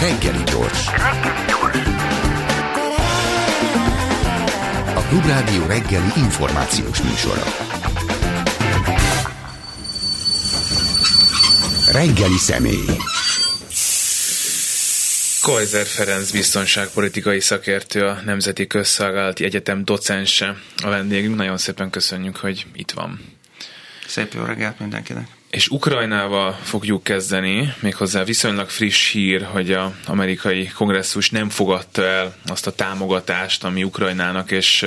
Reggeli 0.00 0.42
gyors. 0.44 0.86
A 4.94 5.00
Klubrádió 5.08 5.66
reggeli 5.66 6.10
információs 6.16 7.02
műsora. 7.02 7.42
Reggeli 11.92 12.36
személy. 12.36 12.84
Kajzer 15.42 15.86
Ferenc 15.86 16.30
biztonságpolitikai 16.30 17.40
szakértő, 17.40 18.06
a 18.06 18.20
Nemzeti 18.24 18.66
Közszolgálati 18.66 19.44
Egyetem 19.44 19.84
docense 19.84 20.56
a 20.82 20.88
vendégünk. 20.88 21.36
Nagyon 21.36 21.56
szépen 21.58 21.90
köszönjük, 21.90 22.36
hogy 22.36 22.66
itt 22.74 22.90
van. 22.90 23.20
Szép 24.06 24.32
jó 24.34 24.44
reggelt 24.44 24.78
mindenkinek! 24.78 25.26
És 25.50 25.68
Ukrajnával 25.68 26.52
fogjuk 26.52 27.02
kezdeni, 27.02 27.74
méghozzá 27.80 28.24
viszonylag 28.24 28.68
friss 28.68 29.12
hír, 29.12 29.42
hogy 29.42 29.72
az 29.72 29.90
amerikai 30.06 30.66
kongresszus 30.74 31.30
nem 31.30 31.48
fogadta 31.48 32.04
el 32.04 32.34
azt 32.46 32.66
a 32.66 32.72
támogatást, 32.72 33.64
ami 33.64 33.82
Ukrajnának 33.82 34.50
és 34.50 34.86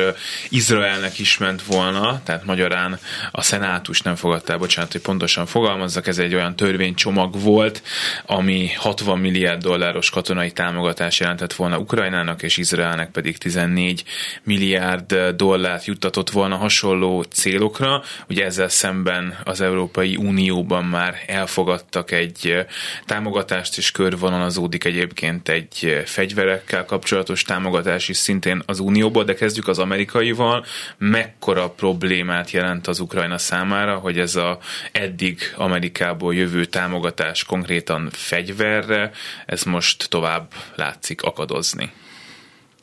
Izraelnek 0.49 1.19
is 1.19 1.37
ment 1.37 1.63
volna, 1.63 2.21
tehát 2.23 2.45
magyarán 2.45 2.99
a 3.31 3.41
szenátus 3.41 4.01
nem 4.01 4.15
fogadta 4.15 4.51
el, 4.51 4.57
bocsánat, 4.57 4.91
hogy 4.91 5.01
pontosan 5.01 5.45
fogalmazzak, 5.45 6.07
ez 6.07 6.17
egy 6.17 6.35
olyan 6.35 6.55
törvénycsomag 6.55 7.41
volt, 7.41 7.83
ami 8.25 8.69
60 8.75 9.19
milliárd 9.19 9.61
dolláros 9.61 10.09
katonai 10.09 10.51
támogatás 10.51 11.19
jelentett 11.19 11.53
volna 11.53 11.77
Ukrajnának, 11.77 12.43
és 12.43 12.57
Izraelnek 12.57 13.11
pedig 13.11 13.37
14 13.37 14.03
milliárd 14.43 15.15
dollárt 15.35 15.85
juttatott 15.85 16.29
volna 16.29 16.55
hasonló 16.55 17.21
célokra. 17.21 18.03
Ugye 18.29 18.45
ezzel 18.45 18.69
szemben 18.69 19.37
az 19.43 19.61
Európai 19.61 20.15
Unió 20.15 20.58
Unióban 20.59 20.85
már 20.85 21.15
elfogadtak 21.27 22.11
egy 22.11 22.65
támogatást, 23.05 23.77
és 23.77 23.91
körvonalazódik 23.91 24.83
egyébként 24.83 25.49
egy 25.49 26.01
fegyverekkel 26.05 26.85
kapcsolatos 26.85 27.43
támogatás 27.43 28.09
is 28.09 28.17
szintén 28.17 28.61
az 28.65 28.79
Unióban, 28.79 29.25
de 29.25 29.33
kezdjük 29.33 29.67
az 29.67 29.79
amerikaival. 29.79 30.65
Mekkora 30.97 31.69
problémát 31.69 32.51
jelent 32.51 32.87
az 32.87 32.99
Ukrajna 32.99 33.37
számára, 33.37 33.97
hogy 33.97 34.19
ez 34.19 34.35
a 34.35 34.59
eddig 34.91 35.53
Amerikából 35.55 36.35
jövő 36.35 36.65
támogatás 36.65 37.43
konkrétan 37.43 38.09
fegyverre, 38.11 39.11
ez 39.45 39.63
most 39.63 40.09
tovább 40.09 40.51
látszik 40.75 41.21
akadozni? 41.21 41.91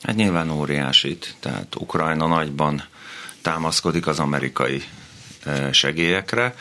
Hát 0.01 0.15
nyilván 0.15 0.49
óriásit, 0.49 1.35
tehát 1.39 1.75
Ukrajna 1.75 2.27
nagyban 2.27 2.83
támaszkodik 3.41 4.07
az 4.07 4.19
amerikai 4.19 4.83
segélyekre. 5.71 6.55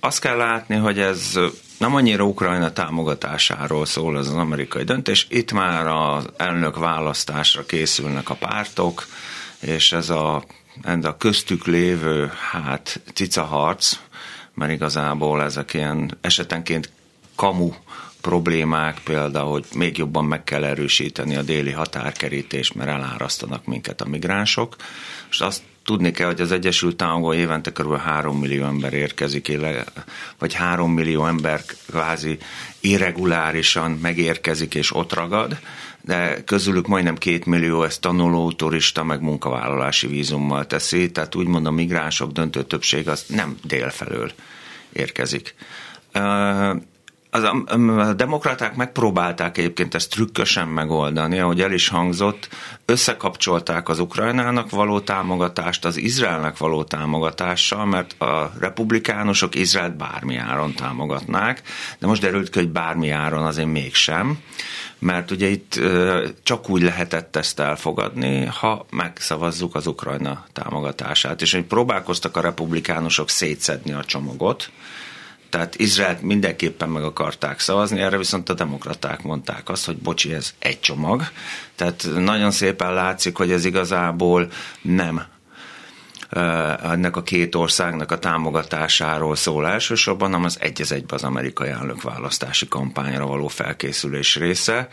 Azt 0.00 0.20
kell 0.20 0.36
látni, 0.36 0.74
hogy 0.74 0.98
ez 0.98 1.38
nem 1.78 1.94
annyira 1.94 2.24
Ukrajna 2.24 2.72
támogatásáról 2.72 3.86
szól 3.86 4.18
ez 4.18 4.26
az 4.26 4.34
amerikai 4.34 4.84
döntés. 4.84 5.26
Itt 5.30 5.52
már 5.52 5.86
az 5.86 6.26
elnök 6.36 6.76
választásra 6.76 7.66
készülnek 7.66 8.30
a 8.30 8.34
pártok, 8.34 9.06
és 9.60 9.92
ez 9.92 10.10
a, 10.10 10.44
ez 10.82 11.04
a 11.04 11.16
köztük 11.16 11.66
lévő 11.66 12.32
hát 12.50 13.00
cicaharc, 13.14 13.98
mert 14.54 14.72
igazából 14.72 15.42
ezek 15.42 15.74
ilyen 15.74 16.18
esetenként 16.20 16.90
kamu 17.34 17.70
problémák, 18.20 19.00
például, 19.04 19.50
hogy 19.50 19.66
még 19.74 19.98
jobban 19.98 20.24
meg 20.24 20.44
kell 20.44 20.64
erősíteni 20.64 21.36
a 21.36 21.42
déli 21.42 21.70
határkerítést, 21.70 22.74
mert 22.74 22.90
elárasztanak 22.90 23.64
minket 23.64 24.00
a 24.00 24.08
migránsok. 24.08 24.76
És 25.30 25.40
azt 25.40 25.62
tudni 25.86 26.10
kell, 26.10 26.26
hogy 26.26 26.40
az 26.40 26.52
Egyesült 26.52 27.02
Államokban 27.02 27.36
évente 27.36 27.72
kb. 27.72 27.96
3 27.96 28.38
millió 28.38 28.64
ember 28.64 28.92
érkezik, 28.92 29.58
vagy 30.38 30.54
3 30.54 30.92
millió 30.92 31.26
ember 31.26 31.60
kvázi 31.86 32.38
irregulárisan 32.80 33.90
megérkezik 33.90 34.74
és 34.74 34.94
ott 34.94 35.14
ragad, 35.14 35.58
de 36.00 36.44
közülük 36.44 36.86
majdnem 36.86 37.16
két 37.16 37.46
millió 37.46 37.82
ezt 37.82 38.00
tanuló, 38.00 38.52
turista, 38.52 39.04
meg 39.04 39.20
munkavállalási 39.20 40.06
vízummal 40.06 40.66
teszi, 40.66 41.10
tehát 41.10 41.34
úgymond 41.34 41.66
a 41.66 41.70
migránsok 41.70 42.32
döntő 42.32 42.62
többség 42.62 43.08
az 43.08 43.24
nem 43.28 43.56
délfelől 43.62 44.32
érkezik 44.92 45.54
az, 47.36 47.42
a, 47.42 47.74
a 48.00 48.12
demokraták 48.12 48.76
megpróbálták 48.76 49.58
egyébként 49.58 49.94
ezt 49.94 50.10
trükkösen 50.10 50.68
megoldani, 50.68 51.38
ahogy 51.38 51.60
el 51.60 51.72
is 51.72 51.88
hangzott, 51.88 52.48
összekapcsolták 52.84 53.88
az 53.88 53.98
Ukrajnának 53.98 54.70
való 54.70 55.00
támogatást 55.00 55.84
az 55.84 55.96
Izraelnek 55.96 56.56
való 56.56 56.84
támogatással, 56.84 57.86
mert 57.86 58.20
a 58.20 58.52
republikánusok 58.60 59.54
Izraelt 59.54 59.96
bármi 59.96 60.36
áron 60.36 60.74
támogatnák, 60.74 61.62
de 61.98 62.06
most 62.06 62.20
derült 62.20 62.50
ki, 62.50 62.58
hogy 62.58 62.68
bármi 62.68 63.10
áron 63.10 63.46
azért 63.46 63.68
mégsem, 63.68 64.38
mert 64.98 65.30
ugye 65.30 65.46
itt 65.46 65.80
csak 66.42 66.68
úgy 66.68 66.82
lehetett 66.82 67.36
ezt 67.36 67.60
elfogadni, 67.60 68.44
ha 68.44 68.86
megszavazzuk 68.90 69.74
az 69.74 69.86
Ukrajna 69.86 70.44
támogatását, 70.52 71.42
és 71.42 71.52
hogy 71.52 71.64
próbálkoztak 71.64 72.36
a 72.36 72.40
republikánusok 72.40 73.30
szétszedni 73.30 73.92
a 73.92 74.04
csomagot, 74.04 74.70
tehát 75.56 75.78
Izraelt 75.78 76.22
mindenképpen 76.22 76.88
meg 76.88 77.02
akarták 77.02 77.60
szavazni, 77.60 78.00
erre 78.00 78.18
viszont 78.18 78.48
a 78.48 78.54
demokraták 78.54 79.22
mondták 79.22 79.68
azt, 79.68 79.86
hogy 79.86 79.96
bocsi, 79.96 80.34
ez 80.34 80.54
egy 80.58 80.80
csomag. 80.80 81.22
Tehát 81.74 82.08
nagyon 82.14 82.50
szépen 82.50 82.94
látszik, 82.94 83.36
hogy 83.36 83.50
ez 83.50 83.64
igazából 83.64 84.48
nem 84.82 85.22
ennek 86.82 87.16
a 87.16 87.22
két 87.22 87.54
országnak 87.54 88.12
a 88.12 88.18
támogatásáról 88.18 89.36
szól 89.36 89.66
elsősorban, 89.66 90.28
hanem 90.28 90.44
az 90.44 90.58
egy 90.60 90.82
egybe 90.90 91.14
az 91.14 91.24
amerikai 91.24 91.68
elnök 91.68 92.02
választási 92.02 92.68
kampányra 92.68 93.26
való 93.26 93.48
felkészülés 93.48 94.36
része. 94.36 94.88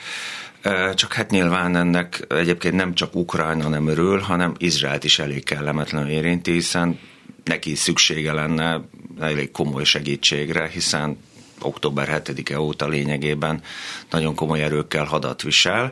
Csak 0.93 1.13
hát 1.13 1.29
nyilván 1.29 1.75
ennek 1.75 2.25
egyébként 2.29 2.75
nem 2.75 2.93
csak 2.93 3.15
Ukrajna 3.15 3.67
nem 3.67 3.87
örül, 3.87 4.19
hanem 4.19 4.53
Izraelt 4.57 5.03
is 5.03 5.19
elég 5.19 5.43
kellemetlen 5.43 6.09
érinti, 6.09 6.51
hiszen 6.51 6.99
neki 7.43 7.75
szüksége 7.75 8.33
lenne 8.33 8.81
elég 9.19 9.51
komoly 9.51 9.83
segítségre, 9.83 10.67
hiszen 10.67 11.17
október 11.61 12.21
7-e 12.25 12.59
óta 12.59 12.87
lényegében 12.87 13.61
nagyon 14.09 14.35
komoly 14.35 14.63
erőkkel 14.63 15.05
hadat 15.05 15.41
visel. 15.41 15.91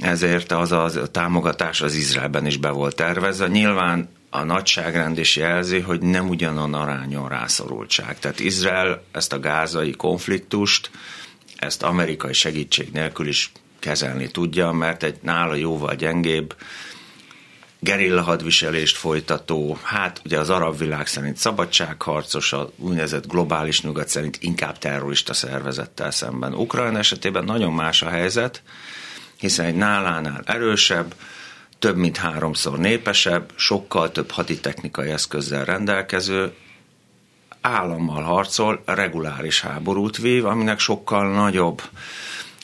Ezért 0.00 0.52
az 0.52 0.72
a 0.72 1.10
támogatás 1.10 1.80
az 1.80 1.94
Izraelben 1.94 2.46
is 2.46 2.56
be 2.56 2.70
volt 2.70 2.96
tervezve. 2.96 3.46
Nyilván 3.46 4.08
a 4.30 4.42
nagyságrend 4.42 5.18
is 5.18 5.36
jelzi, 5.36 5.80
hogy 5.80 6.00
nem 6.00 6.28
ugyanan 6.28 6.74
arányon 6.74 7.28
rászorultság. 7.28 8.18
Tehát 8.18 8.40
Izrael 8.40 9.02
ezt 9.12 9.32
a 9.32 9.40
gázai 9.40 9.90
konfliktust, 9.90 10.90
ezt 11.56 11.82
amerikai 11.82 12.32
segítség 12.32 12.88
nélkül 12.92 13.26
is 13.26 13.52
kezelni 13.78 14.30
tudja, 14.30 14.70
mert 14.70 15.02
egy 15.02 15.18
nála 15.22 15.54
jóval 15.54 15.94
gyengébb 15.94 16.54
gerilla 17.80 18.22
hadviselést 18.22 18.96
folytató, 18.96 19.78
hát 19.82 20.20
ugye 20.24 20.38
az 20.38 20.50
arab 20.50 20.78
világ 20.78 21.06
szerint 21.06 21.36
szabadságharcos, 21.36 22.52
a 22.52 22.70
úgynevezett 22.76 23.26
globális 23.26 23.82
nyugat 23.82 24.08
szerint 24.08 24.38
inkább 24.40 24.78
terrorista 24.78 25.34
szervezettel 25.34 26.10
szemben. 26.10 26.54
Ukrajna 26.54 26.98
esetében 26.98 27.44
nagyon 27.44 27.72
más 27.72 28.02
a 28.02 28.08
helyzet, 28.08 28.62
hiszen 29.36 29.66
egy 29.66 29.74
nálánál 29.74 30.42
erősebb, 30.44 31.14
több 31.78 31.96
mint 31.96 32.16
háromszor 32.16 32.78
népesebb, 32.78 33.52
sokkal 33.56 34.12
több 34.12 34.30
haditechnikai 34.30 35.10
eszközzel 35.10 35.64
rendelkező, 35.64 36.52
állammal 37.60 38.22
harcol, 38.22 38.82
reguláris 38.84 39.60
háborút 39.60 40.16
vív, 40.16 40.44
aminek 40.46 40.78
sokkal 40.78 41.32
nagyobb 41.32 41.82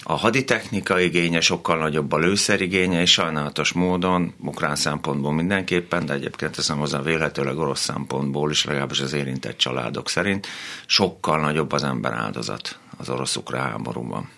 a 0.07 0.17
haditechnika 0.17 1.01
igénye 1.01 1.41
sokkal 1.41 1.79
nagyobb 1.79 2.13
a 2.13 2.19
lőszerigénye, 2.19 3.01
és 3.01 3.13
sajnálatos 3.13 3.73
módon, 3.73 4.35
ukrán 4.39 4.77
szempontból 4.77 5.33
mindenképpen, 5.33 6.07
de 6.07 6.13
egyébként 6.13 6.55
teszem 6.55 6.79
hozzá 6.79 7.03
vélhetőleg 7.03 7.59
orosz 7.59 7.81
szempontból 7.81 8.51
is, 8.51 8.65
legalábbis 8.65 9.01
az 9.01 9.13
érintett 9.13 9.57
családok 9.57 10.09
szerint, 10.09 10.47
sokkal 10.87 11.41
nagyobb 11.41 11.73
az 11.73 11.83
ember 11.83 12.13
áldozat 12.13 12.79
az 12.97 13.09
orosz-ukrán 13.09 13.71
háborúban. 13.71 14.29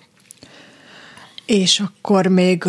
És 1.47 1.81
akkor 1.81 2.27
még 2.27 2.65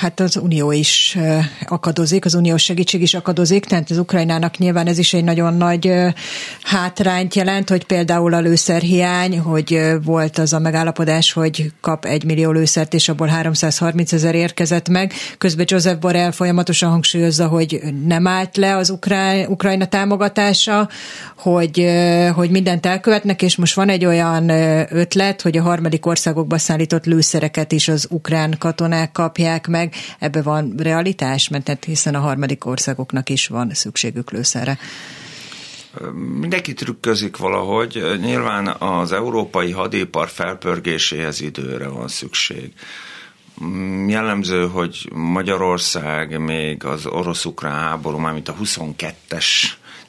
hát 0.00 0.20
az 0.20 0.36
Unió 0.36 0.72
is 0.72 1.18
akadozik, 1.66 2.24
az 2.24 2.34
uniós 2.34 2.62
segítség 2.62 3.02
is 3.02 3.14
akadozik, 3.14 3.64
tehát 3.64 3.90
az 3.90 3.98
Ukrajnának 3.98 4.58
nyilván 4.58 4.86
ez 4.86 4.98
is 4.98 5.14
egy 5.14 5.24
nagyon 5.24 5.54
nagy 5.56 5.92
hátrányt 6.62 7.34
jelent, 7.34 7.68
hogy 7.68 7.84
például 7.84 8.34
a 8.34 8.40
lőszerhiány, 8.40 9.38
hogy 9.38 9.80
volt 10.04 10.38
az 10.38 10.52
a 10.52 10.58
megállapodás, 10.58 11.32
hogy 11.32 11.72
kap 11.80 12.04
egy 12.04 12.24
millió 12.24 12.50
lőszert, 12.50 12.94
és 12.94 13.08
abból 13.08 13.26
330 13.26 14.12
ezer 14.12 14.34
érkezett 14.34 14.88
meg. 14.88 15.12
Közben 15.38 15.66
Joseph 15.68 15.98
Borrell 15.98 16.30
folyamatosan 16.30 16.90
hangsúlyozza, 16.90 17.46
hogy 17.46 17.80
nem 18.06 18.26
állt 18.26 18.56
le 18.56 18.76
az 18.76 18.90
Ukrán, 18.90 19.46
Ukrajna 19.46 19.86
támogatása, 19.86 20.88
hogy, 21.36 21.86
hogy 22.34 22.50
mindent 22.50 22.86
elkövetnek, 22.86 23.42
és 23.42 23.56
most 23.56 23.74
van 23.74 23.88
egy 23.88 24.04
olyan 24.04 24.48
ötlet, 24.90 25.42
hogy 25.42 25.56
a 25.56 25.62
harmadik 25.62 26.06
országokba 26.06 26.58
szállított 26.58 27.04
lőszereket 27.04 27.72
is 27.72 27.88
az 27.88 28.06
ukrán 28.08 28.54
katonák 28.58 29.12
kapják 29.12 29.66
meg. 29.66 29.94
Ebbe 30.18 30.42
van 30.42 30.74
realitás, 30.76 31.48
mert 31.48 31.68
hát 31.68 31.84
hiszen 31.84 32.14
a 32.14 32.20
harmadik 32.20 32.64
országoknak 32.64 33.28
is 33.28 33.46
van 33.46 33.70
szükségük 33.74 34.30
lőszerre. 34.30 34.78
Mindenki 36.40 36.72
trükközik 36.72 37.36
valahogy. 37.36 38.18
Nyilván 38.20 38.66
az 38.66 39.12
európai 39.12 39.70
hadipar 39.70 40.28
felpörgéséhez 40.28 41.40
időre 41.40 41.88
van 41.88 42.08
szükség. 42.08 42.72
Jellemző, 44.06 44.66
hogy 44.66 45.08
Magyarország 45.12 46.38
még 46.38 46.84
az 46.84 47.06
orosz-ukrán 47.06 47.78
háború, 47.78 48.16
mármint 48.16 48.48
a 48.48 48.56
22-es 48.62 49.46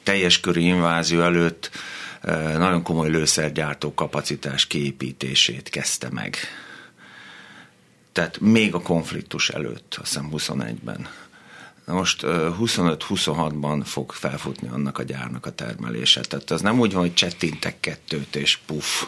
teljes 0.02 0.40
körű 0.40 0.60
invázió 0.60 1.20
előtt 1.20 1.70
nagyon 2.56 2.82
komoly 2.82 3.10
lőszergyártó 3.10 3.94
kapacitás 3.94 4.66
kiépítését 4.66 5.68
kezdte 5.68 6.08
meg. 6.10 6.36
Tehát 8.12 8.40
még 8.40 8.74
a 8.74 8.80
konfliktus 8.80 9.48
előtt, 9.48 9.96
azt 10.00 10.12
hiszem 10.12 10.30
21-ben. 10.32 11.08
Na 11.84 11.94
most 11.94 12.20
25-26-ban 12.24 13.80
fog 13.84 14.12
felfutni 14.12 14.68
annak 14.68 14.98
a 14.98 15.02
gyárnak 15.02 15.46
a 15.46 15.50
termelése. 15.50 16.20
Tehát 16.20 16.50
az 16.50 16.60
nem 16.60 16.80
úgy 16.80 16.92
van, 16.92 17.02
hogy 17.02 17.14
csettintek 17.14 17.80
kettőt 17.80 18.36
és 18.36 18.58
puff. 18.66 19.04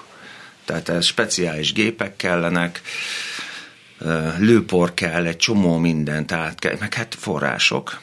Tehát 0.65 0.89
ez 0.89 1.05
speciális 1.05 1.73
gépek 1.73 2.17
kellenek, 2.17 2.81
lőpor 4.39 4.95
kell, 4.95 5.27
egy 5.27 5.37
csomó 5.37 5.79
mindent 5.79 6.27
tehát 6.27 6.81
meg 6.81 6.95
hát 6.95 7.15
források. 7.15 8.01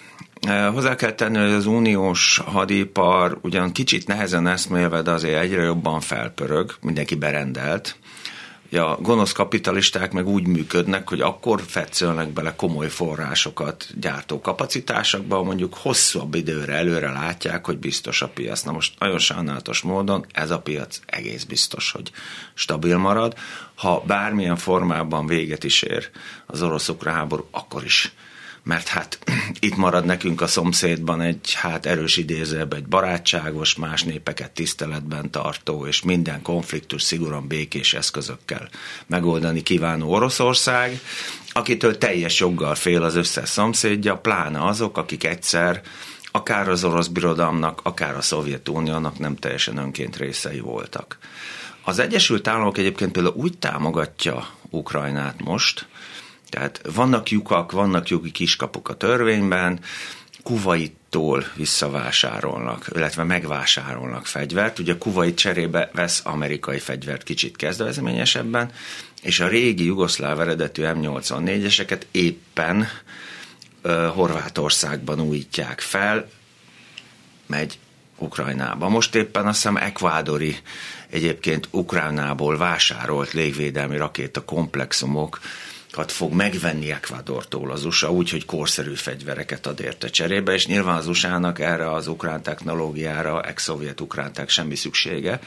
Hozzá 0.72 0.96
kell 0.96 1.12
tenni, 1.12 1.38
hogy 1.38 1.52
az 1.52 1.66
uniós 1.66 2.38
hadipar 2.38 3.40
ugyan 3.42 3.72
kicsit 3.72 4.08
nehezen 4.08 4.48
eszmélve, 4.48 5.02
de 5.02 5.12
azért 5.12 5.40
egyre 5.40 5.62
jobban 5.62 6.00
felpörög, 6.00 6.76
mindenki 6.82 7.16
berendelt. 7.16 7.96
Ja, 8.72 8.98
gonosz 9.02 9.32
kapitalisták 9.32 10.12
meg 10.12 10.28
úgy 10.28 10.48
működnek, 10.48 11.10
hogy 11.10 11.22
akkor 11.22 11.62
fetszölnek 11.68 12.30
bele 12.30 12.56
komoly 12.56 12.90
forrásokat 12.90 13.88
gyártó 14.00 14.42
kapacitásokba, 14.42 15.44
mondjuk 15.44 15.74
hosszabb 15.74 16.36
időre 16.36 16.74
előre 16.74 17.12
látják, 17.12 17.66
hogy 17.66 17.78
biztos 17.78 18.22
a 18.22 18.28
piac. 18.28 18.62
Na 18.62 18.72
most 18.72 19.00
nagyon 19.00 19.20
sajnálatos 19.20 19.82
módon 19.82 20.26
ez 20.32 20.50
a 20.50 20.60
piac 20.60 21.00
egész 21.06 21.44
biztos, 21.44 21.92
hogy 21.92 22.12
stabil 22.54 22.98
marad. 22.98 23.36
Ha 23.76 24.04
bármilyen 24.08 24.58
formában 24.58 25.28
véget 25.28 25.64
is 25.64 25.82
ér 25.82 26.10
az 26.46 26.62
orosz-ukrán 26.62 27.16
háború, 27.16 27.48
akkor 27.52 27.84
is 27.84 28.14
mert 28.70 28.88
hát 28.88 29.20
itt 29.68 29.76
marad 29.76 30.06
nekünk 30.06 30.42
a 30.42 30.48
szomszédban 30.48 31.22
egy 31.22 31.54
hát 31.54 31.86
erős 31.86 32.18
idézőbb, 32.18 32.74
egy 32.74 32.88
barátságos, 32.88 33.76
más 33.76 34.04
népeket 34.04 34.52
tiszteletben 34.52 35.32
tartó, 35.32 35.86
és 35.86 36.02
minden 36.02 36.42
konfliktus 36.42 37.02
szigorúan 37.02 37.48
békés 37.48 37.94
eszközökkel 37.94 38.70
megoldani 39.08 39.64
kívánó 39.64 40.14
Oroszország, 40.14 41.00
akitől 41.52 41.98
teljes 41.98 42.40
joggal 42.40 42.76
fél 42.76 43.04
az 43.04 43.16
összes 43.16 43.50
szomszédja, 43.50 44.18
pláne 44.18 44.66
azok, 44.66 44.98
akik 44.98 45.24
egyszer 45.24 45.82
akár 46.32 46.70
az 46.70 46.84
orosz 46.84 47.08
birodalomnak, 47.08 47.80
akár 47.84 48.16
a 48.16 48.22
Szovjetuniónak 48.22 49.20
nem 49.20 49.36
teljesen 49.36 49.78
önként 49.78 50.18
részei 50.18 50.60
voltak. 50.60 51.18
Az 51.84 52.00
Egyesült 52.00 52.48
Államok 52.48 52.78
egyébként 52.78 53.12
például 53.12 53.36
úgy 53.36 53.58
támogatja 53.58 54.48
Ukrajnát 54.70 55.44
most, 55.44 55.88
tehát 56.50 56.82
vannak 56.94 57.30
lyukak, 57.30 57.72
vannak 57.72 58.08
jogi 58.08 58.32
kiskapuk 58.32 58.90
a 58.90 58.98
törvényben, 58.98 59.80
Kuwaittól 60.44 61.46
visszavásárolnak, 61.56 62.90
illetve 62.96 63.24
megvásárolnak 63.24 64.26
fegyvert. 64.26 64.80
Ugye 64.80 64.98
Kuwait 64.98 65.38
cserébe 65.38 65.90
vesz 65.94 66.22
amerikai 66.26 66.80
fegyvert 66.80 67.24
kicsit 67.24 67.56
kezdvezményesebben, 67.56 68.72
és 69.22 69.40
a 69.40 69.48
régi 69.48 69.86
jugoszláv 69.86 70.42
eredetű 70.42 70.84
M84-eseket 70.86 72.02
éppen 72.12 72.88
uh, 73.84 74.06
Horvátországban 74.06 75.20
újítják 75.20 75.80
fel, 75.80 76.30
megy 77.46 77.80
Ukrajnába. 78.18 78.90
Most 78.90 79.16
éppen 79.16 79.46
azt 79.48 79.56
hiszem 79.56 79.78
ekvádori, 79.78 80.58
egyébként 81.10 81.68
Ukrajnából 81.72 82.58
vásárolt 82.58 83.32
légvédelmi 83.34 83.98
rakéta 83.98 84.44
komplexumok 84.46 85.40
fog 85.92 86.34
megvenni 86.34 86.92
Ecuadortól 86.92 87.72
az 87.72 87.86
USA, 87.86 88.12
úgyhogy 88.12 88.46
korszerű 88.46 88.94
fegyvereket 88.94 89.66
ad 89.66 89.80
érte 89.80 90.10
cserébe, 90.10 90.54
és 90.54 90.68
nyilván 90.68 90.96
az 90.96 91.08
USA-nak 91.08 91.60
erre 91.60 91.92
az 91.92 92.08
ukrán 92.08 92.44
technológiára, 92.44 93.42
ex-szovjet 93.42 94.02
ukránták 94.02 94.50
semmi 94.50 94.76
szüksége. 94.76 95.40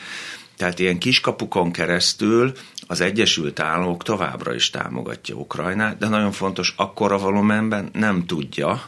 Tehát 0.56 0.78
ilyen 0.78 0.98
kiskapukon 0.98 1.72
keresztül 1.72 2.52
az 2.86 3.00
Egyesült 3.00 3.60
Államok 3.60 4.02
továbbra 4.02 4.54
is 4.54 4.70
támogatja 4.70 5.34
Ukrajnát, 5.34 5.98
de 5.98 6.08
nagyon 6.08 6.32
fontos, 6.32 6.74
akkora 6.76 7.18
volumenben 7.18 7.90
nem 7.92 8.26
tudja, 8.26 8.82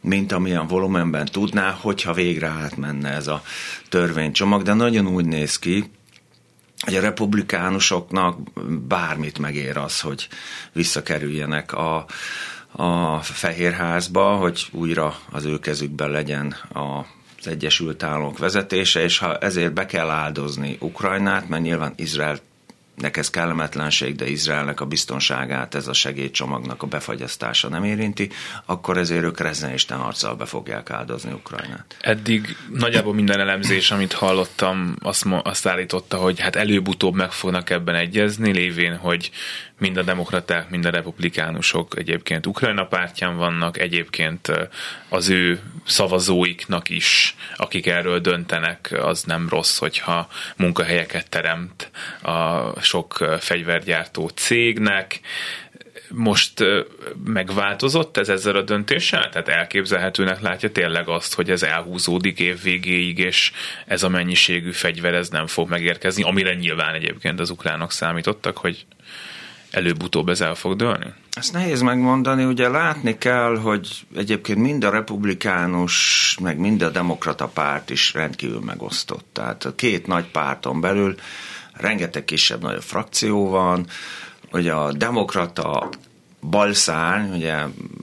mint 0.00 0.32
amilyen 0.32 0.66
volumenben 0.66 1.26
tudná, 1.26 1.70
hogyha 1.70 2.12
végre 2.12 2.46
átmenne 2.46 3.10
ez 3.10 3.26
a 3.26 3.42
törvénycsomag, 3.88 4.62
de 4.62 4.74
nagyon 4.74 5.06
úgy 5.06 5.24
néz 5.24 5.58
ki, 5.58 5.90
hogy 6.84 6.96
a 6.96 7.00
republikánusoknak 7.00 8.38
bármit 8.88 9.38
megér 9.38 9.76
az, 9.76 10.00
hogy 10.00 10.28
visszakerüljenek 10.72 11.72
a, 11.72 12.06
a 12.72 13.18
Fehérházba, 13.22 14.36
hogy 14.36 14.68
újra 14.72 15.18
az 15.30 15.44
ő 15.44 15.58
kezükben 15.58 16.10
legyen 16.10 16.50
a 16.72 17.06
az 17.38 17.52
Egyesült 17.52 18.02
Államok 18.02 18.38
vezetése, 18.38 19.02
és 19.02 19.18
ha 19.18 19.38
ezért 19.38 19.72
be 19.72 19.86
kell 19.86 20.10
áldozni 20.10 20.76
Ukrajnát, 20.80 21.48
mert 21.48 21.62
nyilván 21.62 21.92
Izrael 21.96 22.38
nek 22.96 23.16
ez 23.16 23.30
kellemetlenség, 23.30 24.14
de 24.14 24.28
Izraelnek 24.28 24.80
a 24.80 24.84
biztonságát 24.84 25.74
ez 25.74 25.88
a 25.88 25.92
segélycsomagnak 25.92 26.82
a 26.82 26.86
befagyasztása 26.86 27.68
nem 27.68 27.84
érinti, 27.84 28.30
akkor 28.64 28.98
ezért 28.98 29.24
ők 29.24 29.40
rezzenisten 29.40 29.98
harccal 29.98 30.34
be 30.34 30.44
fogják 30.44 30.90
áldozni 30.90 31.32
Ukrajnát. 31.32 31.96
Eddig 32.00 32.56
nagyjából 32.72 33.14
minden 33.14 33.40
elemzés, 33.40 33.90
amit 33.90 34.12
hallottam, 34.12 34.96
azt, 35.02 35.26
azt 35.42 35.66
állította, 35.66 36.16
hogy 36.16 36.40
hát 36.40 36.56
előbb-utóbb 36.56 37.14
meg 37.14 37.32
fognak 37.32 37.70
ebben 37.70 37.94
egyezni, 37.94 38.52
lévén, 38.52 38.96
hogy 38.96 39.30
mind 39.78 39.96
a 39.96 40.02
demokraták, 40.02 40.70
mind 40.70 40.84
a 40.84 40.90
republikánusok 40.90 41.98
egyébként 41.98 42.46
Ukrajna 42.46 42.86
pártján 42.86 43.36
vannak, 43.36 43.78
egyébként 43.78 44.52
az 45.08 45.28
ő 45.28 45.60
szavazóiknak 45.84 46.88
is, 46.88 47.36
akik 47.56 47.86
erről 47.86 48.20
döntenek, 48.20 48.94
az 49.02 49.22
nem 49.22 49.48
rossz, 49.48 49.78
hogyha 49.78 50.28
munkahelyeket 50.56 51.28
teremt 51.28 51.90
a 52.22 52.80
sok 52.80 53.36
fegyvergyártó 53.40 54.28
cégnek. 54.28 55.20
Most 56.10 56.64
megváltozott 57.24 58.16
ez 58.16 58.28
ezzel 58.28 58.56
a 58.56 58.62
döntéssel? 58.62 59.28
Tehát 59.28 59.48
elképzelhetőnek 59.48 60.40
látja 60.40 60.70
tényleg 60.70 61.08
azt, 61.08 61.34
hogy 61.34 61.50
ez 61.50 61.62
elhúzódik 61.62 62.40
év 62.40 62.62
végéig, 62.62 63.18
és 63.18 63.52
ez 63.86 64.02
a 64.02 64.08
mennyiségű 64.08 64.70
fegyver 64.70 65.14
ez 65.14 65.28
nem 65.28 65.46
fog 65.46 65.68
megérkezni, 65.68 66.22
amire 66.22 66.54
nyilván 66.54 66.94
egyébként 66.94 67.40
az 67.40 67.50
ukránok 67.50 67.92
számítottak, 67.92 68.56
hogy 68.56 68.86
előbb-utóbb 69.76 70.28
ez 70.28 70.40
el 70.40 70.54
fog 70.54 70.76
dőlni? 70.76 71.12
Ezt 71.32 71.52
nehéz 71.52 71.80
megmondani, 71.80 72.44
ugye 72.44 72.68
látni 72.68 73.18
kell, 73.18 73.56
hogy 73.56 74.06
egyébként 74.16 74.58
mind 74.58 74.84
a 74.84 74.90
republikánus, 74.90 76.36
meg 76.42 76.58
mind 76.58 76.82
a 76.82 76.90
demokrata 76.90 77.46
párt 77.46 77.90
is 77.90 78.14
rendkívül 78.14 78.60
megosztott. 78.60 79.26
Tehát 79.32 79.64
a 79.64 79.74
két 79.74 80.06
nagy 80.06 80.30
párton 80.30 80.80
belül 80.80 81.14
rengeteg 81.72 82.24
kisebb-nagyobb 82.24 82.82
frakció 82.82 83.48
van, 83.48 83.86
hogy 84.50 84.68
a 84.68 84.92
demokrata 84.92 85.88
balszárny, 86.40 87.34
ugye 87.34 87.54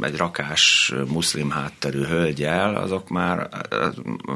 egy 0.02 0.16
rakás 0.16 0.94
muszlim 1.08 1.50
hátterű 1.50 2.04
hölgyel, 2.04 2.76
azok 2.76 3.10
már 3.10 3.50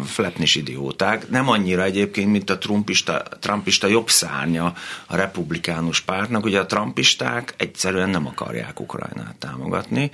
flepnis 0.05 0.55
idióták. 0.55 1.29
Nem 1.29 1.49
annyira 1.49 1.83
egyébként, 1.83 2.31
mint 2.31 2.49
a 2.49 2.57
trumpista, 2.57 3.23
trumpista 3.39 3.87
jobb 3.87 4.09
szárnya 4.09 4.73
a 5.07 5.15
republikánus 5.15 6.01
pártnak. 6.01 6.45
Ugye 6.45 6.59
a 6.59 6.65
trumpisták 6.65 7.53
egyszerűen 7.57 8.09
nem 8.09 8.27
akarják 8.27 8.79
Ukrajnát 8.79 9.35
támogatni. 9.39 10.11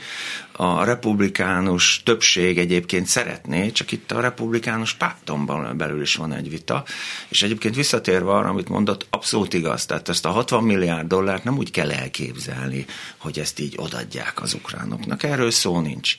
A 0.51 0.83
republikánus 0.83 2.01
többség 2.03 2.57
egyébként 2.57 3.05
szeretné, 3.05 3.71
csak 3.71 3.91
itt 3.91 4.11
a 4.11 4.19
republikánus 4.21 4.93
párton 4.93 5.45
belül 5.77 6.01
is 6.01 6.15
van 6.15 6.33
egy 6.33 6.49
vita. 6.49 6.83
És 7.27 7.43
egyébként 7.43 7.75
visszatérve 7.75 8.31
arra, 8.31 8.49
amit 8.49 8.69
mondott, 8.69 9.07
abszolút 9.09 9.53
igaz. 9.53 9.85
Tehát 9.85 10.09
ezt 10.09 10.25
a 10.25 10.29
60 10.29 10.63
milliárd 10.63 11.07
dollárt 11.07 11.43
nem 11.43 11.57
úgy 11.57 11.71
kell 11.71 11.91
elképzelni, 11.91 12.85
hogy 13.17 13.39
ezt 13.39 13.59
így 13.59 13.72
odadják 13.77 14.41
az 14.41 14.53
ukránoknak. 14.53 15.23
Erről 15.23 15.51
szó 15.51 15.79
nincs. 15.79 16.15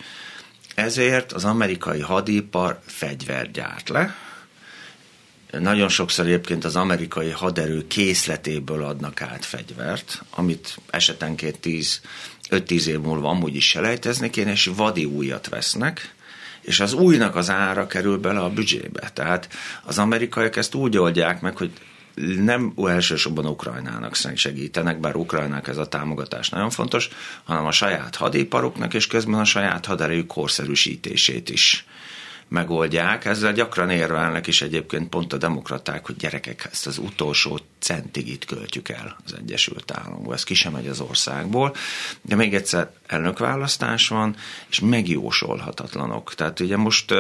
Ezért 0.74 1.32
az 1.32 1.44
amerikai 1.44 2.00
hadipar 2.00 2.80
fegyvert 2.86 3.52
gyárt 3.52 3.88
le, 3.88 4.14
nagyon 5.60 5.88
sokszor 5.88 6.26
egyébként 6.26 6.64
az 6.64 6.76
amerikai 6.76 7.30
haderő 7.30 7.86
készletéből 7.86 8.84
adnak 8.84 9.22
át 9.22 9.44
fegyvert, 9.44 10.22
amit 10.30 10.78
esetenként 10.90 11.58
10, 11.58 12.00
5-10 12.50 12.86
év 12.86 13.00
múlva 13.00 13.28
amúgy 13.28 13.54
is 13.54 13.68
selejtezni 13.68 14.30
kéne, 14.30 14.50
és 14.50 14.70
vadi 14.76 15.04
újat 15.04 15.48
vesznek, 15.48 16.14
és 16.60 16.80
az 16.80 16.92
újnak 16.92 17.36
az 17.36 17.50
ára 17.50 17.86
kerül 17.86 18.18
bele 18.18 18.40
a 18.40 18.50
büdzsébe. 18.50 19.10
Tehát 19.14 19.48
az 19.84 19.98
amerikaiak 19.98 20.56
ezt 20.56 20.74
úgy 20.74 20.96
oldják 20.98 21.40
meg, 21.40 21.56
hogy 21.56 21.70
nem 22.36 22.72
elsősorban 22.86 23.46
Ukrajnának 23.46 24.16
segítenek, 24.34 25.00
bár 25.00 25.16
Ukrajnának 25.16 25.68
ez 25.68 25.76
a 25.76 25.88
támogatás 25.88 26.48
nagyon 26.48 26.70
fontos, 26.70 27.08
hanem 27.44 27.66
a 27.66 27.72
saját 27.72 28.16
hadiparuknak, 28.16 28.94
és 28.94 29.06
közben 29.06 29.40
a 29.40 29.44
saját 29.44 29.86
haderejük 29.86 30.26
korszerűsítését 30.26 31.50
is 31.50 31.86
megoldják. 32.48 33.24
Ezzel 33.24 33.52
gyakran 33.52 33.90
érvelnek 33.90 34.46
is 34.46 34.62
egyébként 34.62 35.08
pont 35.08 35.32
a 35.32 35.36
demokraták, 35.36 36.06
hogy 36.06 36.16
gyerekek, 36.16 36.68
ezt 36.72 36.86
az 36.86 36.98
utolsó 36.98 37.60
centig 37.78 38.28
itt 38.28 38.44
költjük 38.44 38.88
el 38.88 39.16
az 39.24 39.34
Egyesült 39.38 39.92
Államokból. 39.94 40.34
Ez 40.34 40.44
ki 40.44 40.54
sem 40.54 40.72
megy 40.72 40.88
az 40.88 41.00
országból. 41.00 41.74
De 42.22 42.36
még 42.36 42.54
egyszer 42.54 42.90
elnökválasztás 43.06 44.08
van, 44.08 44.36
és 44.70 44.80
megjósolhatatlanok. 44.80 46.34
Tehát 46.34 46.60
ugye 46.60 46.76
most 46.76 47.14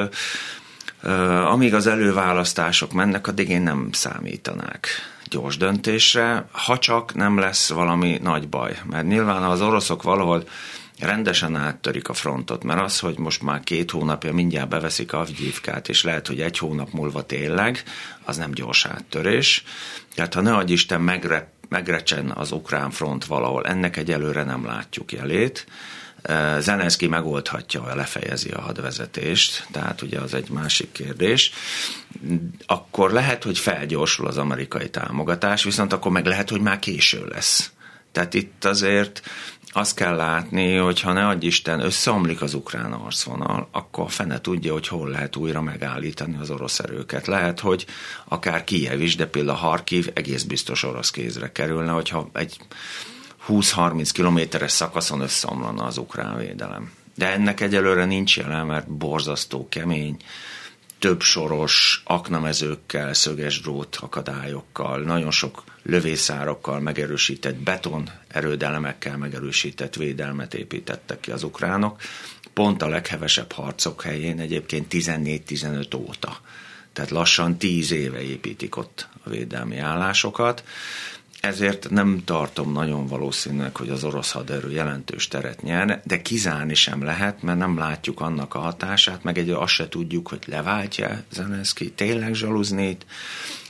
amíg 1.46 1.74
az 1.74 1.86
előválasztások 1.86 2.92
mennek, 2.92 3.26
addig 3.26 3.48
én 3.48 3.62
nem 3.62 3.88
számítanák 3.92 4.88
gyors 5.28 5.56
döntésre, 5.56 6.46
ha 6.52 6.78
csak 6.78 7.14
nem 7.14 7.38
lesz 7.38 7.70
valami 7.70 8.18
nagy 8.22 8.48
baj. 8.48 8.78
Mert 8.90 9.06
nyilván 9.06 9.42
az 9.42 9.60
oroszok 9.60 10.02
valahol 10.02 10.44
rendesen 10.98 11.56
áttörik 11.56 12.08
a 12.08 12.12
frontot, 12.12 12.64
mert 12.64 12.80
az, 12.80 12.98
hogy 12.98 13.18
most 13.18 13.42
már 13.42 13.60
két 13.60 13.90
hónapja 13.90 14.32
mindjárt 14.32 14.68
beveszik 14.68 15.12
Avgyívkát, 15.12 15.88
és 15.88 16.02
lehet, 16.02 16.26
hogy 16.26 16.40
egy 16.40 16.58
hónap 16.58 16.92
múlva 16.92 17.26
tényleg, 17.26 17.82
az 18.24 18.36
nem 18.36 18.50
gyors 18.50 18.86
áttörés. 18.86 19.64
Tehát 20.14 20.34
ha 20.34 20.40
ne 20.40 20.54
adj 20.54 20.72
Isten 20.72 21.00
megre, 21.00 21.52
megrecsen 21.68 22.30
az 22.30 22.52
ukrán 22.52 22.90
front 22.90 23.24
valahol, 23.24 23.66
ennek 23.66 23.96
egyelőre 23.96 24.44
nem 24.44 24.66
látjuk 24.66 25.12
jelét. 25.12 25.66
Zelenszky 26.58 27.06
megoldhatja, 27.06 27.82
ha 27.82 27.94
lefejezi 27.94 28.50
a 28.50 28.60
hadvezetést, 28.60 29.66
tehát 29.70 30.02
ugye 30.02 30.20
az 30.20 30.34
egy 30.34 30.48
másik 30.48 30.92
kérdés, 30.92 31.52
akkor 32.66 33.12
lehet, 33.12 33.44
hogy 33.44 33.58
felgyorsul 33.58 34.26
az 34.26 34.36
amerikai 34.36 34.90
támogatás, 34.90 35.64
viszont 35.64 35.92
akkor 35.92 36.12
meg 36.12 36.26
lehet, 36.26 36.50
hogy 36.50 36.60
már 36.60 36.78
késő 36.78 37.26
lesz. 37.26 37.72
Tehát 38.12 38.34
itt 38.34 38.64
azért 38.64 39.22
azt 39.76 39.94
kell 39.94 40.16
látni, 40.16 40.76
hogy 40.76 41.00
ha 41.00 41.12
ne 41.12 41.26
adj 41.26 41.46
Isten 41.46 41.80
összeomlik 41.80 42.42
az 42.42 42.54
ukrán 42.54 42.92
arcvonal, 42.92 43.68
akkor 43.72 44.10
fene 44.10 44.40
tudja, 44.40 44.72
hogy 44.72 44.88
hol 44.88 45.08
lehet 45.08 45.36
újra 45.36 45.62
megállítani 45.62 46.36
az 46.40 46.50
orosz 46.50 46.78
erőket. 46.78 47.26
Lehet, 47.26 47.60
hogy 47.60 47.86
akár 48.24 48.64
Kijev 48.64 49.00
is, 49.00 49.16
de 49.16 49.26
például 49.26 49.58
Harkiv 49.58 50.10
egész 50.14 50.42
biztos 50.42 50.82
orosz 50.82 51.10
kézre 51.10 51.52
kerülne, 51.52 51.90
hogyha 51.90 52.30
egy 52.32 52.56
20-30 53.48 54.10
kilométeres 54.12 54.72
szakaszon 54.72 55.20
összeomlana 55.20 55.84
az 55.84 55.98
ukrán 55.98 56.36
védelem. 56.38 56.92
De 57.14 57.32
ennek 57.32 57.60
egyelőre 57.60 58.04
nincs 58.04 58.36
jelen, 58.36 58.66
mert 58.66 58.88
borzasztó 58.88 59.68
kemény, 59.68 60.16
több 60.98 61.20
soros 61.20 62.02
aknamezőkkel, 62.04 63.14
szöges 63.14 63.60
drót 63.60 63.96
akadályokkal, 64.00 65.00
nagyon 65.00 65.30
sok 65.30 65.64
lövészárokkal 65.82 66.80
megerősített 66.80 67.56
beton 67.56 68.10
erődelemekkel 68.28 69.16
megerősített 69.16 69.94
védelmet 69.94 70.54
építettek 70.54 71.20
ki 71.20 71.30
az 71.30 71.42
ukránok, 71.42 72.00
pont 72.52 72.82
a 72.82 72.88
leghevesebb 72.88 73.52
harcok 73.52 74.02
helyén 74.02 74.40
egyébként 74.40 74.86
14-15 74.90 75.96
óta. 75.96 76.38
Tehát 76.92 77.10
lassan 77.10 77.58
10 77.58 77.92
éve 77.92 78.22
építik 78.22 78.76
ott 78.76 79.08
a 79.24 79.30
védelmi 79.30 79.78
állásokat, 79.78 80.64
ezért 81.44 81.90
nem 81.90 82.22
tartom 82.24 82.72
nagyon 82.72 83.06
valószínűleg, 83.06 83.76
hogy 83.76 83.88
az 83.88 84.04
orosz 84.04 84.32
haderő 84.32 84.70
jelentős 84.70 85.28
teret 85.28 85.62
nyer, 85.62 86.00
de 86.04 86.22
kizárni 86.22 86.74
sem 86.74 87.04
lehet, 87.04 87.42
mert 87.42 87.58
nem 87.58 87.78
látjuk 87.78 88.20
annak 88.20 88.54
a 88.54 88.58
hatását, 88.58 89.22
meg 89.22 89.38
egy 89.38 89.50
azt 89.50 89.72
se 89.72 89.88
tudjuk, 89.88 90.28
hogy 90.28 90.42
leváltja 90.46 91.22
Zelenszky 91.30 91.90
tényleg 91.90 92.34
zsaluznét, 92.34 93.06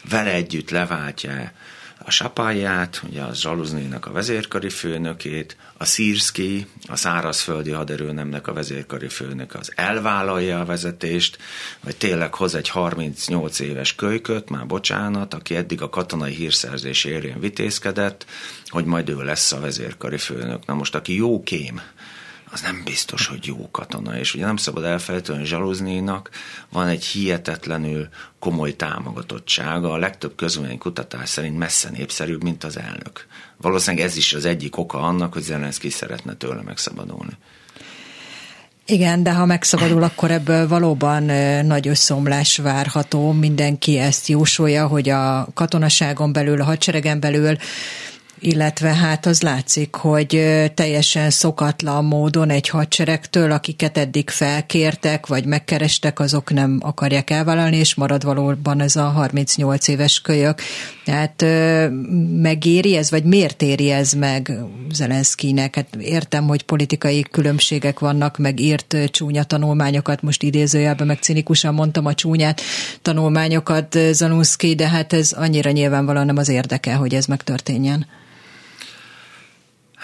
vele 0.09 0.31
együtt 0.33 0.71
leváltja 0.71 1.53
a 1.99 2.11
Sapáját, 2.11 3.03
ugye 3.09 3.23
az 3.23 3.39
Zsaluznének 3.39 4.07
a 4.07 4.13
vezérkari 4.13 4.69
főnökét, 4.69 5.57
a 5.77 5.85
Szírszki, 5.85 6.67
a 6.87 6.97
szárazföldi 6.97 7.71
haderőnemnek 7.71 8.47
a 8.47 8.53
vezérkari 8.53 9.09
főnök 9.09 9.55
az 9.55 9.73
elvállalja 9.75 10.61
a 10.61 10.65
vezetést, 10.65 11.39
vagy 11.81 11.97
tényleg 11.97 12.35
hoz 12.35 12.55
egy 12.55 12.69
38 12.69 13.59
éves 13.61 13.95
kölyköt, 13.95 14.51
már 14.51 14.67
bocsánat, 14.67 15.35
aki 15.35 15.57
eddig 15.57 15.83
a 15.83 15.89
katonai 15.89 16.35
hírszerzés 16.35 17.05
érén 17.05 17.41
vitézkedett, 17.41 18.27
hogy 18.67 18.85
majd 18.85 19.09
ő 19.09 19.23
lesz 19.23 19.53
a 19.53 19.61
vezérkari 19.61 20.19
főnök. 20.19 20.67
Na 20.67 20.75
most, 20.75 20.95
aki 20.95 21.15
jó 21.15 21.43
kém, 21.43 21.81
az 22.55 22.61
nem 22.61 22.83
biztos, 22.85 23.27
hogy 23.27 23.47
jó 23.47 23.69
katona. 23.71 24.19
És 24.19 24.35
ugye 24.35 24.45
nem 24.45 24.57
szabad 24.57 24.85
elfelejteni, 24.85 25.39
hogy 25.39 26.03
van 26.73 26.87
egy 26.87 27.05
hihetetlenül 27.05 28.09
komoly 28.39 28.77
támogatottsága. 28.77 29.93
A 29.93 29.97
legtöbb 29.97 30.35
közvélemény 30.37 30.79
kutatás 30.79 31.29
szerint 31.29 31.59
messze 31.59 31.91
népszerűbb, 31.91 32.43
mint 32.43 32.65
az 32.65 32.79
elnök. 32.79 33.27
Valószínűleg 33.57 34.07
ez 34.07 34.17
is 34.17 34.33
az 34.33 34.45
egyik 34.45 34.77
oka 34.77 34.99
annak, 34.99 35.33
hogy 35.33 35.43
Zelenszky 35.43 35.91
szeretne 35.91 36.35
tőle 36.35 36.63
megszabadulni. 36.63 37.33
Igen, 38.87 39.23
de 39.23 39.33
ha 39.33 39.45
megszabadul, 39.45 40.03
akkor 40.03 40.31
ebből 40.31 40.69
valóban 40.69 41.23
nagy 41.67 41.89
összeomlás 41.89 42.57
várható. 42.57 43.33
Mindenki 43.33 43.99
ezt 43.99 44.27
jósolja, 44.27 44.87
hogy 44.87 45.09
a 45.09 45.49
katonaságon 45.55 46.33
belül, 46.33 46.61
a 46.61 46.65
hadseregen 46.65 47.21
belül 47.21 47.57
illetve 48.39 48.95
hát 48.95 49.27
az 49.27 49.43
látszik, 49.43 49.95
hogy 49.95 50.43
teljesen 50.75 51.31
szokatlan 51.31 52.05
módon 52.05 52.51
egy 52.51 52.69
hadseregtől, 52.69 53.53
akiket 53.53 53.99
eddig 53.99 54.31
felkértek, 54.31 55.27
vagy 55.27 55.45
megkerestek, 55.45 56.21
azok 56.21 56.53
nem 56.53 56.79
akarják 56.83 57.31
elvállalni, 57.31 57.77
és 57.77 57.95
marad 57.95 58.25
valóban 58.25 58.81
ez 58.81 58.97
a 58.97 59.03
38 59.03 59.89
éves 59.89 60.21
kölyök. 60.21 60.61
Tehát 61.05 61.45
megéri 62.43 62.97
ez, 62.97 63.11
vagy 63.11 63.25
miért 63.25 63.63
éri 63.63 63.91
ez 63.91 64.13
meg 64.13 64.53
Zelenszkinek? 64.93 65.75
Hát 65.75 65.97
értem, 65.99 66.47
hogy 66.47 66.63
politikai 66.63 67.23
különbségek 67.31 67.99
vannak, 67.99 68.39
meg 68.39 68.61
írt 68.61 68.97
csúnya 69.11 69.45
tanulmányokat, 69.45 70.23
most 70.23 70.43
idézőjelben 70.43 71.07
meg 71.07 71.19
cinikusan 71.19 71.75
mondtam 71.75 72.07
a 72.07 72.15
csúnyát 72.15 72.61
tanulmányokat 73.03 73.99
Zalunszki, 74.13 74.75
de 74.75 74.89
hát 74.89 75.13
ez 75.13 75.33
annyira 75.33 75.71
nyilvánvalóan 75.71 76.27
nem 76.27 76.37
az 76.37 76.49
érdeke, 76.49 76.95
hogy 76.95 77.15
ez 77.15 77.27
megtörténjen. 77.27 78.07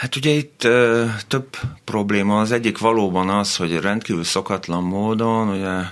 Hát 0.00 0.16
ugye 0.16 0.30
itt 0.30 0.64
ö, 0.64 1.04
több 1.28 1.56
probléma. 1.84 2.40
Az 2.40 2.52
egyik 2.52 2.78
valóban 2.78 3.28
az, 3.28 3.56
hogy 3.56 3.80
rendkívül 3.80 4.24
szokatlan 4.24 4.82
módon 4.82 5.48
ugye 5.48 5.82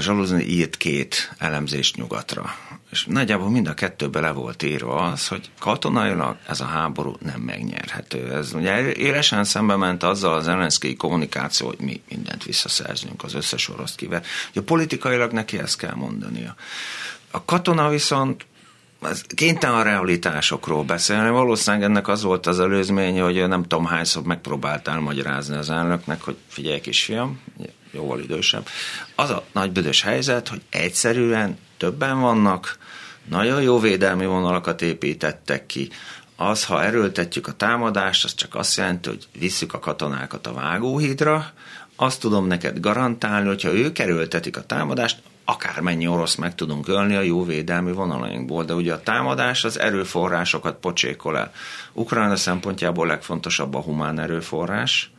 Zsaluzni 0.00 0.44
írt 0.44 0.76
két 0.76 1.34
elemzést 1.38 1.96
nyugatra. 1.96 2.54
És 2.90 3.04
nagyjából 3.04 3.50
mind 3.50 3.68
a 3.68 3.74
kettőbe 3.74 4.20
le 4.20 4.30
volt 4.30 4.62
írva 4.62 4.94
az, 4.94 5.28
hogy 5.28 5.50
katonailag 5.58 6.36
ez 6.48 6.60
a 6.60 6.64
háború 6.64 7.16
nem 7.24 7.40
megnyerhető. 7.40 8.32
Ez 8.32 8.52
ugye 8.52 8.92
élesen 8.92 9.44
szembe 9.44 9.76
ment 9.76 10.02
azzal 10.02 10.34
az 10.34 10.48
ellenszkei 10.48 10.96
kommunikáció, 10.96 11.66
hogy 11.66 11.80
mi 11.80 12.02
mindent 12.08 12.44
visszaszerzünk 12.44 13.24
az 13.24 13.34
összes 13.34 13.68
orosz 13.68 13.94
kivel. 13.94 14.22
Ugye 14.50 14.60
politikailag 14.60 15.32
neki 15.32 15.58
ezt 15.58 15.78
kell 15.78 15.94
mondania. 15.94 16.54
A 17.30 17.44
katona 17.44 17.88
viszont 17.88 18.46
ez 19.02 19.22
kénytelen 19.22 19.84
realitásokról 19.84 20.84
beszélni. 20.84 21.30
Valószínűleg 21.30 21.84
ennek 21.84 22.08
az 22.08 22.22
volt 22.22 22.46
az 22.46 22.60
előzménye, 22.60 23.22
hogy 23.22 23.48
nem 23.48 23.62
tudom 23.62 23.84
hányszor 23.84 24.22
megpróbáltál 24.22 25.00
magyarázni 25.00 25.56
az 25.56 25.70
elnöknek, 25.70 26.22
hogy 26.22 26.36
figyelj 26.48 26.80
kisfiam, 26.80 27.40
jóval 27.90 28.20
idősebb. 28.20 28.66
Az 29.14 29.30
a 29.30 29.44
nagy 29.52 29.72
büdös 29.72 30.02
helyzet, 30.02 30.48
hogy 30.48 30.62
egyszerűen 30.70 31.58
többen 31.76 32.20
vannak, 32.20 32.78
nagyon 33.28 33.62
jó 33.62 33.78
védelmi 33.78 34.26
vonalakat 34.26 34.82
építettek 34.82 35.66
ki. 35.66 35.88
Az, 36.36 36.64
ha 36.64 36.84
erőltetjük 36.84 37.46
a 37.46 37.52
támadást, 37.52 38.24
az 38.24 38.34
csak 38.34 38.54
azt 38.54 38.76
jelenti, 38.76 39.08
hogy 39.08 39.28
visszük 39.38 39.74
a 39.74 39.78
katonákat 39.78 40.46
a 40.46 40.52
vágóhídra, 40.52 41.52
azt 41.96 42.20
tudom 42.20 42.46
neked 42.46 42.80
garantálni, 42.80 43.46
hogyha 43.46 43.72
ők 43.72 43.98
erőltetik 43.98 44.56
a 44.56 44.62
támadást, 44.62 45.22
akármennyi 45.50 46.06
orosz 46.06 46.34
meg 46.34 46.54
tudunk 46.54 46.88
ölni 46.88 47.14
a 47.14 47.20
jó 47.20 47.44
védelmi 47.44 47.92
vonalainkból, 47.92 48.64
de 48.64 48.74
ugye 48.74 48.92
a 48.92 49.00
támadás 49.00 49.64
az 49.64 49.78
erőforrásokat 49.78 50.76
pocsékol 50.76 51.38
el. 51.38 51.52
Ukrajna 51.92 52.36
szempontjából 52.36 53.06
legfontosabb 53.06 53.74
a 53.74 53.80
humán 53.80 54.18
erőforrás, 54.18 55.10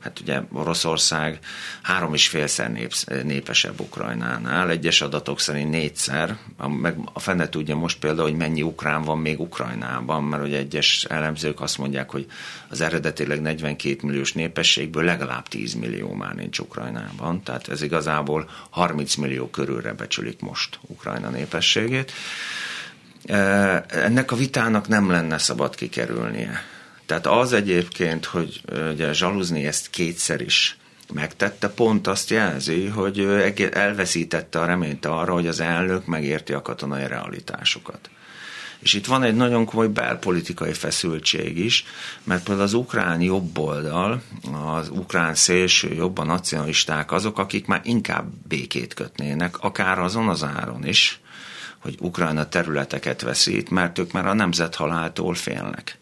hát 0.00 0.20
ugye 0.20 0.40
Oroszország 0.52 1.38
három 1.82 2.14
és 2.14 2.28
félszer 2.28 2.72
népsz, 2.72 3.04
népesebb 3.22 3.80
Ukrajnánál, 3.80 4.70
egyes 4.70 5.00
adatok 5.00 5.40
szerint 5.40 5.70
négyszer, 5.70 6.36
meg 6.80 6.96
a 7.12 7.20
fene 7.20 7.48
tudja 7.48 7.76
most 7.76 7.98
például, 7.98 8.28
hogy 8.28 8.36
mennyi 8.36 8.62
ukrán 8.62 9.02
van 9.02 9.18
még 9.18 9.40
Ukrajnában, 9.40 10.24
mert 10.24 10.42
ugye 10.42 10.58
egyes 10.58 11.04
elemzők 11.04 11.60
azt 11.60 11.78
mondják, 11.78 12.10
hogy 12.10 12.26
az 12.68 12.80
eredetileg 12.80 13.40
42 13.40 13.96
milliós 14.02 14.32
népességből 14.32 15.04
legalább 15.04 15.48
10 15.48 15.74
millió 15.74 16.12
már 16.12 16.34
nincs 16.34 16.58
Ukrajnában, 16.58 17.42
tehát 17.42 17.68
ez 17.68 17.82
igazából 17.82 18.50
30 18.70 19.14
millió 19.14 19.50
körülre 19.50 19.92
becsülik 19.92 20.40
most 20.40 20.78
Ukrajna 20.82 21.28
népességét. 21.28 22.12
Ennek 23.86 24.32
a 24.32 24.36
vitának 24.36 24.88
nem 24.88 25.10
lenne 25.10 25.38
szabad 25.38 25.74
kikerülnie 25.74 26.76
tehát 27.08 27.26
az 27.26 27.52
egyébként, 27.52 28.24
hogy 28.24 28.60
ugye 28.92 29.12
Zsaluzni 29.12 29.66
ezt 29.66 29.90
kétszer 29.90 30.40
is 30.40 30.76
megtette, 31.12 31.68
pont 31.68 32.06
azt 32.06 32.30
jelzi, 32.30 32.86
hogy 32.86 33.20
elveszítette 33.72 34.60
a 34.60 34.64
reményt 34.64 35.06
arra, 35.06 35.32
hogy 35.32 35.46
az 35.46 35.60
elnök 35.60 36.06
megérti 36.06 36.52
a 36.52 36.62
katonai 36.62 37.06
realitásokat. 37.06 38.10
És 38.78 38.92
itt 38.94 39.06
van 39.06 39.22
egy 39.22 39.34
nagyon 39.34 39.64
komoly 39.64 39.88
belpolitikai 39.88 40.72
feszültség 40.72 41.58
is, 41.58 41.84
mert 42.24 42.42
például 42.44 42.66
az 42.66 42.74
ukrán 42.74 43.20
jobb 43.20 43.58
oldal, 43.58 44.22
az 44.64 44.88
ukrán 44.88 45.34
szélső 45.34 45.94
jobb, 45.94 46.18
a 46.18 46.24
nacionalisták 46.24 47.12
azok, 47.12 47.38
akik 47.38 47.66
már 47.66 47.80
inkább 47.84 48.26
békét 48.48 48.94
kötnének, 48.94 49.58
akár 49.58 49.98
azon 49.98 50.28
az 50.28 50.44
áron 50.44 50.86
is, 50.86 51.20
hogy 51.78 51.96
Ukrajna 52.00 52.48
területeket 52.48 53.22
veszít, 53.22 53.70
mert 53.70 53.98
ők 53.98 54.12
már 54.12 54.26
a 54.26 54.34
nemzethaláltól 54.34 55.34
félnek. 55.34 55.98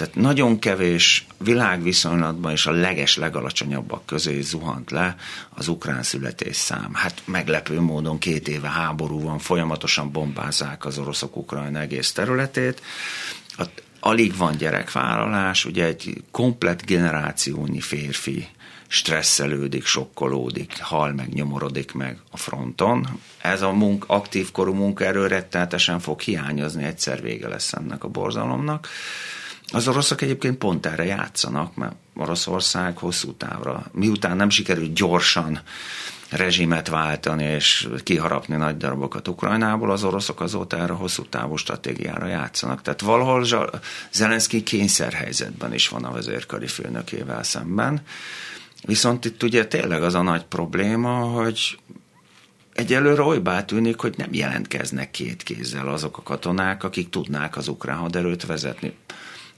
Tehát 0.00 0.14
nagyon 0.14 0.58
kevés 0.58 1.26
világviszonylatban 1.38 2.52
és 2.52 2.66
a 2.66 2.70
leges 2.70 3.16
legalacsonyabbak 3.16 4.06
közé 4.06 4.40
zuhant 4.40 4.90
le 4.90 5.16
az 5.50 5.68
ukrán 5.68 6.02
születésszám. 6.02 6.90
Hát 6.94 7.22
meglepő 7.24 7.80
módon 7.80 8.18
két 8.18 8.48
éve 8.48 8.68
háború 8.68 9.20
van, 9.20 9.38
folyamatosan 9.38 10.12
bombázzák 10.12 10.84
az 10.84 10.98
oroszok 10.98 11.36
Ukrajna 11.36 11.80
egész 11.80 12.12
területét. 12.12 12.82
Alig 14.00 14.36
van 14.36 14.56
gyerekvállalás, 14.56 15.64
ugye 15.64 15.84
egy 15.84 16.22
komplet 16.30 16.84
generációnyi 16.84 17.80
férfi 17.80 18.48
stresszelődik, 18.88 19.84
sokkolódik, 19.84 20.80
hal 20.80 21.12
meg, 21.12 21.28
nyomorodik 21.28 21.92
meg 21.92 22.18
a 22.30 22.36
fronton. 22.36 23.06
Ez 23.38 23.62
a 23.62 23.72
munk, 23.72 24.04
aktív 24.06 24.52
korú 24.52 24.74
munkaerő 24.74 25.26
rettenetesen 25.26 26.00
fog 26.00 26.20
hiányozni, 26.20 26.84
egyszer 26.84 27.22
vége 27.22 27.48
lesz 27.48 27.72
ennek 27.72 28.04
a 28.04 28.08
borzalomnak. 28.08 28.88
Az 29.72 29.88
oroszok 29.88 30.20
egyébként 30.20 30.58
pont 30.58 30.86
erre 30.86 31.04
játszanak, 31.04 31.74
mert 31.74 31.94
Oroszország 32.14 32.96
hosszú 32.96 33.32
távra, 33.32 33.84
miután 33.92 34.36
nem 34.36 34.50
sikerült 34.50 34.92
gyorsan 34.92 35.60
rezsimet 36.30 36.88
váltani 36.88 37.44
és 37.44 37.88
kiharapni 38.02 38.56
nagy 38.56 38.76
darabokat 38.76 39.28
Ukrajnából, 39.28 39.90
az 39.90 40.04
oroszok 40.04 40.40
azóta 40.40 40.78
erre 40.78 40.92
hosszú 40.92 41.22
távú 41.22 41.56
stratégiára 41.56 42.26
játszanak. 42.26 42.82
Tehát 42.82 43.00
valahol 43.00 43.46
Zelenszky 44.12 44.62
kényszerhelyzetben 44.62 45.74
is 45.74 45.88
van 45.88 46.04
a 46.04 46.12
vezérkari 46.12 46.66
főnökével 46.66 47.42
szemben. 47.42 48.00
Viszont 48.84 49.24
itt 49.24 49.42
ugye 49.42 49.66
tényleg 49.66 50.02
az 50.02 50.14
a 50.14 50.22
nagy 50.22 50.44
probléma, 50.44 51.14
hogy 51.14 51.78
egyelőre 52.74 53.22
olybá 53.22 53.64
tűnik, 53.64 54.00
hogy 54.00 54.14
nem 54.16 54.32
jelentkeznek 54.32 55.10
két 55.10 55.42
kézzel 55.42 55.88
azok 55.88 56.18
a 56.18 56.22
katonák, 56.22 56.84
akik 56.84 57.10
tudnák 57.10 57.56
az 57.56 57.68
ukrán 57.68 57.96
haderőt 57.96 58.46
vezetni. 58.46 58.96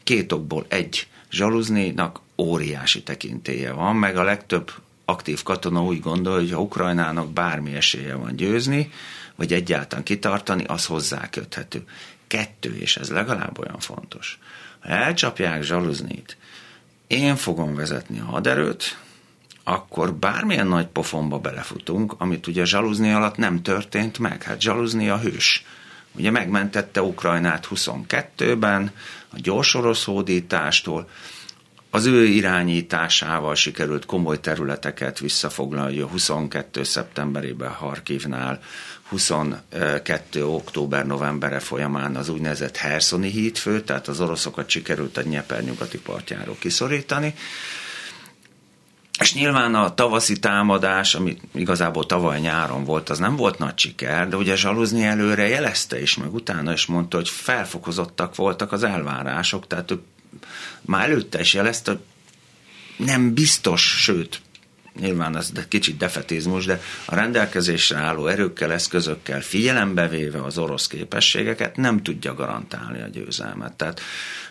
Két 0.02 0.32
okból 0.32 0.66
egy, 0.68 1.06
Zsaluznénak 1.30 2.20
óriási 2.38 3.02
tekintélye 3.02 3.72
van, 3.72 3.96
meg 3.96 4.16
a 4.16 4.22
legtöbb 4.22 4.72
aktív 5.04 5.42
katona 5.42 5.82
úgy 5.82 6.00
gondol, 6.00 6.34
hogy 6.34 6.52
ha 6.52 6.60
Ukrajnának 6.60 7.32
bármi 7.32 7.74
esélye 7.74 8.14
van 8.14 8.36
győzni, 8.36 8.90
vagy 9.34 9.52
egyáltalán 9.52 10.04
kitartani, 10.04 10.64
az 10.64 10.86
hozzá 10.86 11.30
köthető. 11.30 11.84
Kettő, 12.26 12.76
és 12.76 12.96
ez 12.96 13.10
legalább 13.10 13.58
olyan 13.58 13.78
fontos. 13.78 14.38
Ha 14.80 14.88
elcsapják 14.88 15.62
Zsaluznit, 15.62 16.36
én 17.06 17.36
fogom 17.36 17.74
vezetni 17.74 18.20
a 18.20 18.24
haderőt, 18.24 18.98
akkor 19.64 20.14
bármilyen 20.14 20.66
nagy 20.66 20.86
pofonba 20.86 21.38
belefutunk, 21.38 22.14
amit 22.18 22.46
ugye 22.46 22.64
Zsaluzni 22.64 23.12
alatt 23.12 23.36
nem 23.36 23.62
történt 23.62 24.18
meg. 24.18 24.42
Hát 24.42 24.60
Zsaluzni 24.60 25.08
a 25.08 25.18
hős. 25.18 25.64
Ugye 26.12 26.30
megmentette 26.30 27.02
Ukrajnát 27.02 27.68
22-ben, 27.70 28.92
a 29.32 29.38
gyors 29.40 29.74
orosz 29.74 30.04
hódítástól, 30.04 31.08
az 31.94 32.06
ő 32.06 32.24
irányításával 32.24 33.54
sikerült 33.54 34.06
komoly 34.06 34.40
területeket 34.40 35.18
visszafoglalni, 35.18 36.00
a 36.00 36.06
22. 36.06 36.82
szeptemberében 36.82 37.70
Harkivnál, 37.70 38.60
22. 39.08 40.46
október-novembere 40.46 41.58
folyamán 41.58 42.16
az 42.16 42.28
úgynevezett 42.28 42.76
Herszoni 42.76 43.30
hídfő, 43.30 43.80
tehát 43.80 44.08
az 44.08 44.20
oroszokat 44.20 44.68
sikerült 44.68 45.16
a 45.16 45.22
Nyeper 45.22 45.62
nyugati 45.62 45.98
partjáról 45.98 46.56
kiszorítani. 46.58 47.34
És 49.22 49.34
nyilván 49.34 49.74
a 49.74 49.94
tavaszi 49.94 50.38
támadás, 50.38 51.14
ami 51.14 51.36
igazából 51.54 52.06
tavaly 52.06 52.40
nyáron 52.40 52.84
volt, 52.84 53.08
az 53.08 53.18
nem 53.18 53.36
volt 53.36 53.58
nagy 53.58 53.78
siker, 53.78 54.28
de 54.28 54.36
ugye 54.36 54.56
Zsaluzni 54.56 55.04
előre 55.04 55.48
jelezte 55.48 56.00
is, 56.00 56.16
meg 56.16 56.34
utána 56.34 56.72
is 56.72 56.86
mondta, 56.86 57.16
hogy 57.16 57.28
felfokozottak 57.28 58.36
voltak 58.36 58.72
az 58.72 58.82
elvárások, 58.82 59.66
tehát 59.66 59.90
ő 59.90 60.00
már 60.80 61.04
előtte 61.10 61.40
is 61.40 61.54
jelezte, 61.54 61.90
hogy 61.90 62.00
nem 63.06 63.34
biztos, 63.34 63.82
sőt, 63.82 64.40
nyilván 65.00 65.36
ez 65.36 65.52
kicsit 65.68 65.96
defetizmus, 65.96 66.64
de 66.64 66.80
a 67.04 67.14
rendelkezésre 67.14 67.98
álló 67.98 68.26
erőkkel, 68.26 68.72
eszközökkel 68.72 69.40
figyelembe 69.40 70.08
véve 70.08 70.42
az 70.42 70.58
orosz 70.58 70.86
képességeket 70.86 71.76
nem 71.76 72.02
tudja 72.02 72.34
garantálni 72.34 73.00
a 73.02 73.06
győzelmet. 73.06 73.72
Tehát 73.72 74.00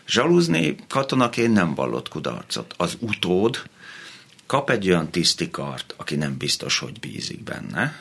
zsalúzni 0.08 0.76
katonaként 0.88 1.54
nem 1.54 1.74
vallott 1.74 2.10
kudarcot. 2.10 2.74
Az 2.78 2.98
utód, 3.00 3.62
kap 4.52 4.70
egy 4.70 4.88
olyan 4.88 5.10
tisztikart, 5.10 5.94
aki 5.98 6.16
nem 6.16 6.38
biztos, 6.38 6.80
hogy 6.80 7.00
bízik 7.00 7.44
benne, 7.44 7.94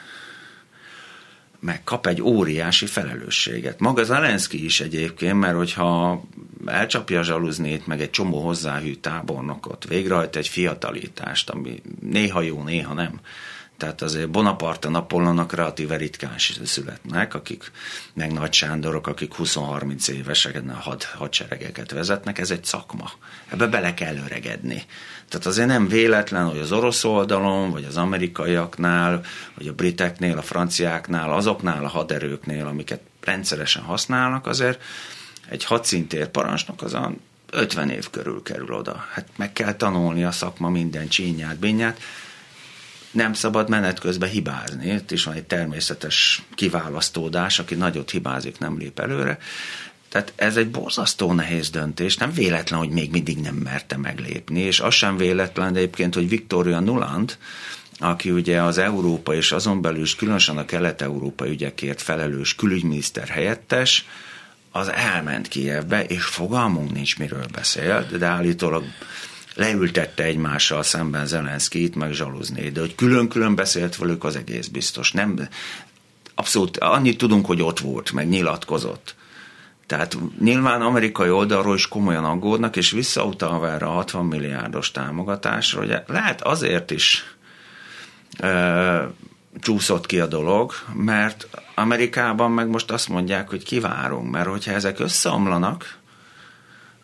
meg 1.60 1.84
kap 1.84 2.06
egy 2.06 2.22
óriási 2.22 2.86
felelősséget. 2.86 3.80
Maga 3.80 4.02
Zelenszky 4.02 4.64
is 4.64 4.80
egyébként, 4.80 5.38
mert 5.38 5.56
hogyha 5.56 6.22
elcsapja 6.66 7.18
a 7.18 7.22
zsaluznét, 7.22 7.86
meg 7.86 8.00
egy 8.00 8.10
csomó 8.10 8.40
hozzáhű 8.40 8.94
tábornokot, 8.94 9.84
végrehajt 9.88 10.36
egy 10.36 10.48
fiatalítást, 10.48 11.50
ami 11.50 11.82
néha 12.00 12.40
jó, 12.40 12.62
néha 12.62 12.94
nem, 12.94 13.20
tehát 13.80 14.02
azért 14.02 14.30
Bonaparte, 14.30 14.88
Napoleonnak 14.88 15.52
relatíve 15.52 15.96
ritkán 15.96 16.34
születnek, 16.64 17.34
akik, 17.34 17.70
meg 18.12 18.32
Nagy 18.32 18.52
Sándorok, 18.52 19.06
akik 19.06 19.32
20-30 19.38 20.08
évesek 20.08 20.62
had, 20.70 21.02
hadseregeket 21.02 21.90
vezetnek, 21.90 22.38
ez 22.38 22.50
egy 22.50 22.64
szakma. 22.64 23.10
Ebbe 23.48 23.66
bele 23.66 23.94
kell 23.94 24.16
öregedni. 24.16 24.84
Tehát 25.28 25.46
azért 25.46 25.68
nem 25.68 25.88
véletlen, 25.88 26.48
hogy 26.48 26.58
az 26.58 26.72
orosz 26.72 27.04
oldalon, 27.04 27.70
vagy 27.70 27.84
az 27.84 27.96
amerikaiaknál, 27.96 29.20
vagy 29.54 29.68
a 29.68 29.72
briteknél, 29.72 30.38
a 30.38 30.42
franciáknál, 30.42 31.32
azoknál 31.32 31.84
a 31.84 31.88
haderőknél, 31.88 32.66
amiket 32.66 33.00
rendszeresen 33.20 33.82
használnak, 33.82 34.46
azért 34.46 34.82
egy 35.48 35.64
hadszintér 35.64 36.28
parancsnok 36.28 36.82
az 36.82 36.94
a 36.94 37.12
50 37.50 37.90
év 37.90 38.10
körül 38.10 38.42
kerül 38.42 38.72
oda. 38.72 39.04
Hát 39.12 39.28
meg 39.36 39.52
kell 39.52 39.74
tanulni 39.74 40.24
a 40.24 40.30
szakma 40.30 40.68
minden 40.68 41.08
csínyát, 41.08 41.58
binyát, 41.58 42.00
nem 43.10 43.32
szabad 43.32 43.68
menet 43.68 43.98
közben 43.98 44.28
hibázni. 44.28 44.92
Itt 44.92 45.10
is 45.10 45.24
van 45.24 45.34
egy 45.34 45.44
természetes 45.44 46.42
kiválasztódás, 46.54 47.58
aki 47.58 47.74
nagyot 47.74 48.10
hibázik, 48.10 48.58
nem 48.58 48.78
lép 48.78 48.98
előre. 48.98 49.38
Tehát 50.08 50.32
ez 50.36 50.56
egy 50.56 50.70
borzasztó 50.70 51.32
nehéz 51.32 51.70
döntés, 51.70 52.16
nem 52.16 52.32
véletlen, 52.32 52.78
hogy 52.78 52.90
még 52.90 53.10
mindig 53.10 53.38
nem 53.38 53.54
merte 53.54 53.96
meglépni, 53.96 54.60
és 54.60 54.80
az 54.80 54.94
sem 54.94 55.16
véletlen 55.16 55.76
egyébként, 55.76 56.14
hogy 56.14 56.28
Victoria 56.28 56.80
Nuland, 56.80 57.36
aki 57.98 58.30
ugye 58.30 58.62
az 58.62 58.78
Európa 58.78 59.34
és 59.34 59.52
azon 59.52 59.80
belül 59.80 60.02
is 60.02 60.14
különösen 60.14 60.58
a 60.58 60.64
kelet-európai 60.64 61.50
ügyekért 61.50 62.02
felelős 62.02 62.54
külügyminiszter 62.54 63.28
helyettes, 63.28 64.06
az 64.72 64.88
elment 64.88 65.48
Kievbe, 65.48 66.04
és 66.04 66.24
fogalmunk 66.24 66.92
nincs, 66.92 67.18
miről 67.18 67.46
beszél, 67.52 68.06
de 68.18 68.26
állítólag 68.26 68.84
leültette 69.54 70.22
egymással 70.22 70.82
szemben 70.82 71.26
Zelenszkit, 71.26 71.94
meg 71.94 72.12
zsaluzné, 72.12 72.68
de 72.68 72.80
hogy 72.80 72.94
külön-külön 72.94 73.54
beszélt 73.54 73.96
velük, 73.96 74.24
az 74.24 74.36
egész 74.36 74.66
biztos. 74.66 75.12
Nem, 75.12 75.48
abszolút 76.34 76.78
annyit 76.78 77.18
tudunk, 77.18 77.46
hogy 77.46 77.62
ott 77.62 77.78
volt, 77.78 78.12
meg 78.12 78.28
nyilatkozott. 78.28 79.14
Tehát 79.86 80.16
nyilván 80.40 80.80
amerikai 80.80 81.30
oldalról 81.30 81.74
is 81.74 81.88
komolyan 81.88 82.24
aggódnak, 82.24 82.76
és 82.76 82.90
visszautalva 82.90 83.70
erre 83.70 83.86
a 83.86 83.90
60 83.90 84.26
milliárdos 84.26 84.90
támogatásra, 84.90 85.78
hogy 85.78 85.96
lehet 86.06 86.42
azért 86.42 86.90
is 86.90 87.36
e, 88.38 89.10
csúszott 89.60 90.06
ki 90.06 90.20
a 90.20 90.26
dolog, 90.26 90.72
mert 90.92 91.48
Amerikában 91.74 92.50
meg 92.50 92.68
most 92.68 92.90
azt 92.90 93.08
mondják, 93.08 93.48
hogy 93.48 93.64
kivárunk, 93.64 94.30
mert 94.30 94.48
hogyha 94.48 94.72
ezek 94.72 94.98
összeomlanak, 94.98 95.99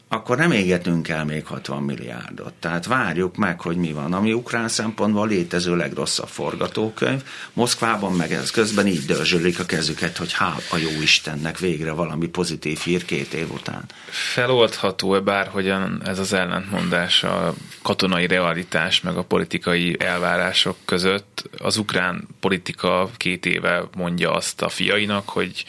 akkor 0.08 0.36
nem 0.36 0.50
égetünk 0.50 1.08
el 1.08 1.24
még 1.24 1.46
60 1.46 1.82
milliárdot. 1.82 2.52
Tehát 2.52 2.86
várjuk 2.86 3.36
meg, 3.36 3.60
hogy 3.60 3.76
mi 3.76 3.92
van. 3.92 4.12
Ami 4.12 4.32
ukrán 4.32 4.68
szempontból 4.68 5.28
létező 5.28 5.76
legrosszabb 5.76 6.28
forgatókönyv. 6.28 7.22
Moszkvában 7.52 8.12
meg 8.12 8.32
ez 8.32 8.50
közben 8.50 8.86
így 8.86 9.04
dörzsölik 9.04 9.58
a 9.58 9.64
kezüket, 9.64 10.16
hogy 10.16 10.32
hál 10.32 10.56
a 10.70 10.76
jó 10.76 11.02
Istennek 11.02 11.58
végre 11.58 11.92
valami 11.92 12.26
pozitív 12.26 12.78
hír 12.78 13.04
két 13.04 13.34
év 13.34 13.52
után. 13.52 13.84
Feloldható-e 14.08 15.20
bárhogyan 15.20 16.02
ez 16.04 16.18
az 16.18 16.32
ellentmondás 16.32 17.24
a 17.24 17.54
katonai 17.82 18.26
realitás 18.26 19.00
meg 19.00 19.16
a 19.16 19.24
politikai 19.24 19.96
elvárások 19.98 20.76
között? 20.84 21.50
Az 21.58 21.76
ukrán 21.76 22.28
politika 22.40 23.10
két 23.16 23.46
éve 23.46 23.84
mondja 23.96 24.32
azt 24.32 24.62
a 24.62 24.68
fiainak, 24.68 25.28
hogy 25.28 25.64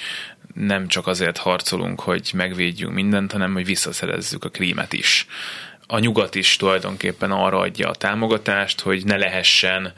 nem 0.60 0.88
csak 0.88 1.08
azért 1.08 1.38
harcolunk, 1.38 2.00
hogy 2.00 2.32
megvédjünk 2.34 2.94
mindent, 2.94 3.32
hanem 3.32 3.54
hogy 3.54 3.66
visszaszerezzük 3.66 4.44
a 4.44 4.50
krímet 4.50 4.94
is. 4.94 5.28
a 5.90 6.00
nyugat 6.00 6.36
is 6.36 6.56
tulajdonképpen 6.56 7.32
arra 7.32 7.58
adja 7.60 7.90
a 7.90 7.96
támogatást, 7.96 8.80
hogy 8.80 9.06
ne 9.06 9.18
lehessen 9.18 9.94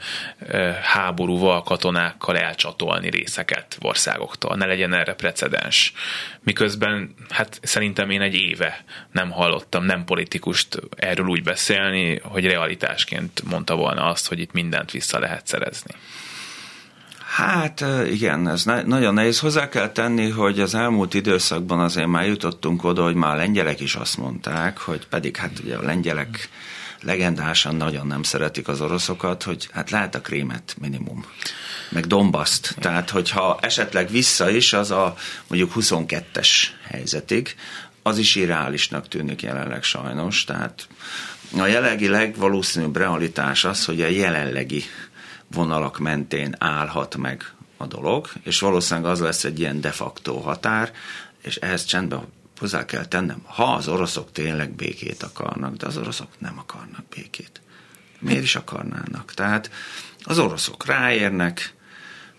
háborúval, 0.82 1.62
katonákkal 1.62 2.38
elcsatolni 2.38 3.10
részeket 3.10 3.76
országoktól, 3.80 4.56
ne 4.56 4.66
legyen 4.66 4.94
erre 4.94 5.14
precedens. 5.14 5.92
Miközben 6.40 7.14
hát 7.28 7.58
szerintem 7.62 8.10
én 8.10 8.20
egy 8.20 8.34
éve 8.34 8.84
nem 9.12 9.30
hallottam 9.30 9.84
nem 9.84 10.04
politikust 10.04 10.80
erről 10.96 11.26
úgy 11.26 11.42
beszélni, 11.42 12.18
hogy 12.22 12.46
realitásként 12.46 13.42
mondta 13.42 13.76
volna 13.76 14.04
azt, 14.04 14.28
hogy 14.28 14.40
itt 14.40 14.52
mindent 14.52 14.90
vissza 14.90 15.18
lehet 15.18 15.46
szerezni. 15.46 15.94
Hát 17.40 17.84
igen, 18.10 18.48
ez 18.48 18.64
na- 18.64 18.86
nagyon 18.86 19.14
nehéz. 19.14 19.38
Hozzá 19.38 19.68
kell 19.68 19.88
tenni, 19.88 20.30
hogy 20.30 20.60
az 20.60 20.74
elmúlt 20.74 21.14
időszakban 21.14 21.80
azért 21.80 22.06
már 22.06 22.26
jutottunk 22.26 22.84
oda, 22.84 23.02
hogy 23.02 23.14
már 23.14 23.34
a 23.34 23.36
lengyelek 23.36 23.80
is 23.80 23.94
azt 23.94 24.16
mondták, 24.16 24.78
hogy 24.78 25.06
pedig 25.06 25.36
hát 25.36 25.58
ugye 25.64 25.76
a 25.76 25.82
lengyelek 25.82 26.48
legendásan 27.02 27.74
nagyon 27.74 28.06
nem 28.06 28.22
szeretik 28.22 28.68
az 28.68 28.80
oroszokat, 28.80 29.42
hogy 29.42 29.68
hát 29.72 29.90
lehet 29.90 30.14
a 30.14 30.20
krémet 30.20 30.76
minimum, 30.80 31.24
meg 31.88 32.06
Dombaszt. 32.06 32.74
Tehát, 32.80 33.10
hogyha 33.10 33.58
esetleg 33.60 34.10
vissza 34.10 34.50
is, 34.50 34.72
az 34.72 34.90
a 34.90 35.14
mondjuk 35.46 35.72
22-es 35.74 36.48
helyzetig, 36.88 37.54
az 38.02 38.18
is 38.18 38.34
irreálisnak 38.34 39.08
tűnik 39.08 39.42
jelenleg 39.42 39.82
sajnos. 39.82 40.44
Tehát 40.44 40.88
a 41.58 41.66
jelenlegi 41.66 42.08
legvalószínűbb 42.08 42.96
realitás 42.96 43.64
az, 43.64 43.84
hogy 43.84 44.02
a 44.02 44.08
jelenlegi 44.08 44.84
vonalak 45.50 45.98
mentén 45.98 46.54
állhat 46.58 47.16
meg 47.16 47.52
a 47.76 47.86
dolog, 47.86 48.28
és 48.42 48.60
valószínűleg 48.60 49.10
az 49.10 49.20
lesz 49.20 49.44
egy 49.44 49.58
ilyen 49.58 49.80
de 49.80 49.90
facto 49.90 50.40
határ, 50.40 50.92
és 51.42 51.56
ehhez 51.56 51.84
csendben 51.84 52.26
hozzá 52.58 52.84
kell 52.84 53.04
tennem, 53.04 53.42
ha 53.44 53.64
az 53.64 53.88
oroszok 53.88 54.32
tényleg 54.32 54.70
békét 54.70 55.22
akarnak, 55.22 55.76
de 55.76 55.86
az 55.86 55.96
oroszok 55.96 56.28
nem 56.38 56.58
akarnak 56.58 57.04
békét. 57.14 57.60
Miért 58.18 58.42
is 58.42 58.56
akarnának? 58.56 59.34
Tehát 59.34 59.70
az 60.22 60.38
oroszok 60.38 60.86
ráérnek, 60.86 61.74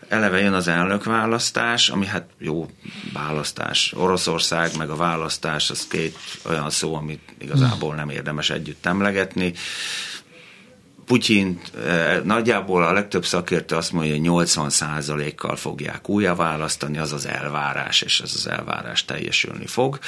eleve 0.08 0.40
jön 0.40 0.54
az 0.54 0.68
elnökválasztás, 0.68 1.90
ami 1.90 2.06
hát 2.06 2.30
jó 2.38 2.70
választás. 3.14 3.94
Oroszország 3.94 4.78
meg 4.78 4.90
a 4.90 4.96
választás, 4.96 5.70
az 5.70 5.88
két 5.88 6.18
olyan 6.46 6.70
szó, 6.70 6.96
amit 6.96 7.34
igazából 7.38 7.96
nem 7.96 8.10
érdemes 8.10 8.50
együtt 8.50 8.86
emlegetni. 8.86 9.54
Putyin 11.12 11.60
eh, 11.86 12.22
nagyjából 12.24 12.84
a 12.84 12.94
legtöbb 12.94 13.26
szakértő 13.26 13.76
azt 13.76 13.92
mondja, 13.92 14.12
hogy 14.12 14.48
80%-kal 14.50 15.56
fogják 15.56 16.10
újra 16.10 16.36
választani, 16.36 16.98
az 16.98 17.14
az 17.14 17.26
elvárás, 17.26 18.02
és 18.02 18.20
ez 18.20 18.32
az 18.36 18.48
elvárás 18.48 19.06
teljesülni 19.06 19.66
fog. 19.66 20.00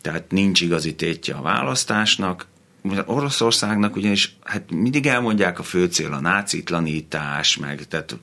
Tehát 0.00 0.30
nincs 0.30 0.60
igazi 0.60 0.94
tétje 0.94 1.34
a 1.34 1.42
választásnak. 1.42 2.46
Oroszországnak 3.04 3.96
ugyanis 3.96 4.36
hát 4.44 4.70
mindig 4.70 5.06
elmondják 5.06 5.58
a 5.58 5.62
fő 5.62 5.86
cél 5.86 6.12
a 6.12 6.20
nácitlanítás, 6.20 7.56
meg 7.56 7.86
tehát 7.88 8.18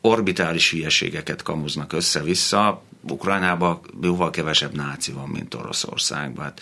orbitális 0.00 0.70
hülyeségeket 0.70 1.42
kamuznak 1.42 1.92
össze-vissza. 1.92 2.82
Ukrajnában 3.10 3.80
jóval 4.02 4.30
kevesebb 4.30 4.74
náci 4.74 5.12
van, 5.12 5.28
mint 5.28 5.54
Oroszországban. 5.54 6.44
Hát 6.44 6.60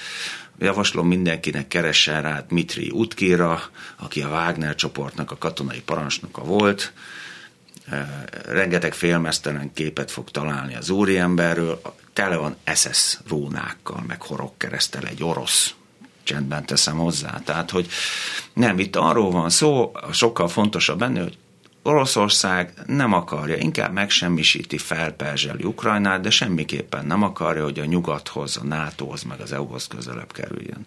Javaslom 0.58 1.06
mindenkinek 1.06 1.68
keressen 1.68 2.22
rá 2.22 2.40
Dmitri 2.40 2.90
Utkira, 2.90 3.62
aki 3.96 4.22
a 4.22 4.28
Wagner 4.28 4.74
csoportnak 4.74 5.30
a 5.30 5.38
katonai 5.38 5.80
parancsnoka 5.80 6.42
volt. 6.42 6.92
Rengeteg 8.46 8.94
félmeztelen 8.94 9.72
képet 9.72 10.10
fog 10.10 10.30
találni 10.30 10.74
az 10.74 10.90
úriemberről. 10.90 11.80
Tele 12.12 12.36
van 12.36 12.56
SS 12.74 13.18
rónákkal, 13.28 14.04
meg 14.06 14.22
horogkeresztel 14.22 15.02
egy 15.02 15.22
orosz 15.22 15.74
csendben 16.22 16.66
teszem 16.66 16.96
hozzá. 16.96 17.40
Tehát, 17.44 17.70
hogy 17.70 17.88
nem, 18.52 18.78
itt 18.78 18.96
arról 18.96 19.30
van 19.30 19.50
szó, 19.50 19.92
sokkal 20.12 20.48
fontosabb 20.48 20.98
benne, 20.98 21.22
hogy 21.22 21.38
Oroszország 21.86 22.72
nem 22.86 23.12
akarja, 23.12 23.56
inkább 23.56 23.92
megsemmisíti, 23.92 24.78
felperzseli 24.78 25.64
Ukrajnát, 25.64 26.20
de 26.20 26.30
semmiképpen 26.30 27.06
nem 27.06 27.22
akarja, 27.22 27.62
hogy 27.62 27.78
a 27.78 27.84
nyugathoz, 27.84 28.56
a 28.56 28.64
NATO-hoz, 28.64 29.22
meg 29.22 29.40
az 29.40 29.52
EU-hoz 29.52 29.86
közelebb 29.86 30.32
kerüljön. 30.32 30.86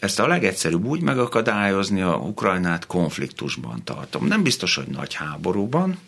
Ezt 0.00 0.20
a 0.20 0.26
legegyszerűbb 0.26 0.84
úgy 0.84 1.00
megakadályozni 1.00 2.00
a 2.00 2.14
Ukrajnát 2.14 2.86
konfliktusban 2.86 3.84
tartom. 3.84 4.26
Nem 4.26 4.42
biztos, 4.42 4.74
hogy 4.74 4.86
nagy 4.86 5.14
háborúban, 5.14 5.98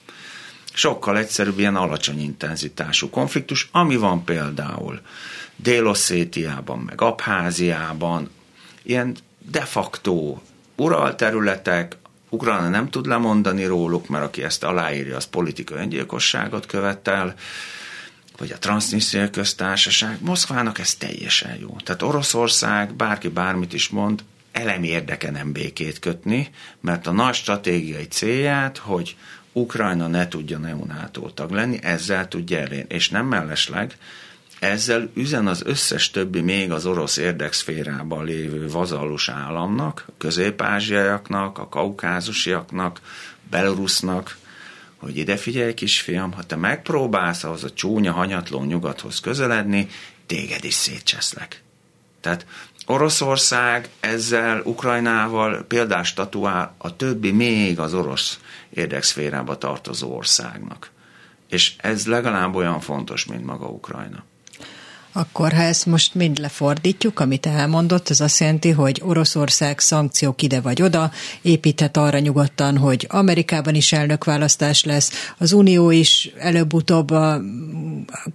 sokkal 0.73 1.19
egyszerűbb 1.19 1.59
ilyen 1.59 1.77
alacsony 1.77 2.21
intenzitású 2.21 3.11
konfliktus, 3.11 3.69
ami 3.73 3.97
van 3.97 4.25
például 4.25 5.01
Dél-Oszétiában, 5.57 6.79
meg 6.79 7.01
Abháziában, 7.01 8.31
ilyen 8.83 9.17
de 9.51 9.61
facto 9.61 10.39
uralterületek, 10.77 11.97
Ukrajna 12.35 12.69
nem 12.69 12.91
tud 12.91 13.07
lemondani 13.07 13.65
róluk, 13.65 14.09
mert 14.09 14.25
aki 14.25 14.43
ezt 14.43 14.65
aláírja, 14.65 15.17
az 15.17 15.25
politikai 15.25 15.79
öngyilkosságot 15.79 16.67
követel, 16.67 17.35
vagy 18.37 18.51
a 18.51 18.59
Transnistria 18.59 19.31
köztársaság. 19.31 20.19
Moszkvának 20.21 20.79
ez 20.79 20.95
teljesen 20.95 21.57
jó. 21.61 21.77
Tehát 21.85 22.03
Oroszország, 22.03 22.95
bárki 22.95 23.29
bármit 23.29 23.73
is 23.73 23.89
mond, 23.89 24.25
elemi 24.53 24.89
érdeke 24.89 25.31
nem 25.31 25.53
békét 25.53 25.99
kötni, 25.99 26.51
mert 26.81 27.07
a 27.07 27.13
nagy 27.13 27.35
stratégiai 27.35 28.07
célját, 28.07 28.79
hogy 28.79 29.17
Ukrajna 29.53 30.07
ne 30.07 30.29
tudjon 30.29 30.67
EU-NATO 30.67 31.31
tag 31.31 31.51
lenni, 31.51 31.79
ezzel 31.83 32.29
tudja 32.29 32.59
elérni. 32.59 32.95
És 32.95 33.09
nem 33.09 33.27
mellesleg, 33.27 33.97
ezzel 34.65 35.11
üzen 35.15 35.47
az 35.47 35.63
összes 35.65 36.11
többi 36.11 36.41
még 36.41 36.71
az 36.73 36.87
orosz 36.87 37.17
érdekszférában 37.17 38.25
lévő 38.25 38.69
vazallus 38.69 39.29
államnak, 39.29 40.07
közép-ázsiaiaknak, 40.19 41.59
a 41.59 41.69
kaukázusiaknak, 41.69 43.01
Belarusnak, 43.51 44.37
hogy 44.97 45.17
ide 45.17 45.37
figyelj 45.37 45.75
kisfiam, 45.75 46.33
ha 46.33 46.43
te 46.43 46.57
megpróbálsz 46.57 47.45
ahhoz 47.45 47.65
a 47.65 47.73
csúnya, 47.73 48.13
hanyatló 48.13 48.63
nyugathoz 48.63 49.21
közeledni, 49.21 49.89
téged 50.27 50.65
is 50.65 50.75
szétcseszlek. 50.75 51.63
Tehát 52.21 52.47
Oroszország 52.87 53.89
ezzel 54.01 54.61
Ukrajnával 54.65 55.65
példás 55.69 56.09
statuál 56.09 56.75
a 56.79 56.97
többi 56.97 57.31
még 57.31 57.79
az 57.79 57.95
orosz 57.95 58.39
érdekszférába 58.71 59.59
tartozó 59.59 60.17
országnak. 60.17 60.91
És 61.49 61.75
ez 61.77 62.07
legalább 62.07 62.55
olyan 62.55 62.81
fontos, 62.81 63.25
mint 63.25 63.45
maga 63.45 63.67
Ukrajna. 63.67 64.25
Akkor 65.17 65.53
ha 65.53 65.63
ezt 65.63 65.87
most 65.87 66.15
mind 66.15 66.39
lefordítjuk, 66.39 67.21
amit 67.21 67.47
elmondott, 67.47 68.11
ez 68.11 68.21
azt 68.21 68.41
jelenti, 68.41 68.71
hogy 68.71 69.01
Oroszország 69.05 69.79
szankciók 69.79 70.43
ide 70.43 70.61
vagy 70.61 70.83
oda, 70.83 71.13
építhet 71.43 71.97
arra 71.97 72.19
nyugodtan, 72.19 72.79
hogy 72.79 73.07
Amerikában 73.09 73.75
is 73.75 73.93
elnökválasztás 73.93 74.85
lesz, 74.85 75.33
az 75.39 75.53
Unió 75.53 75.91
is 75.91 76.31
előbb-utóbb 76.39 77.15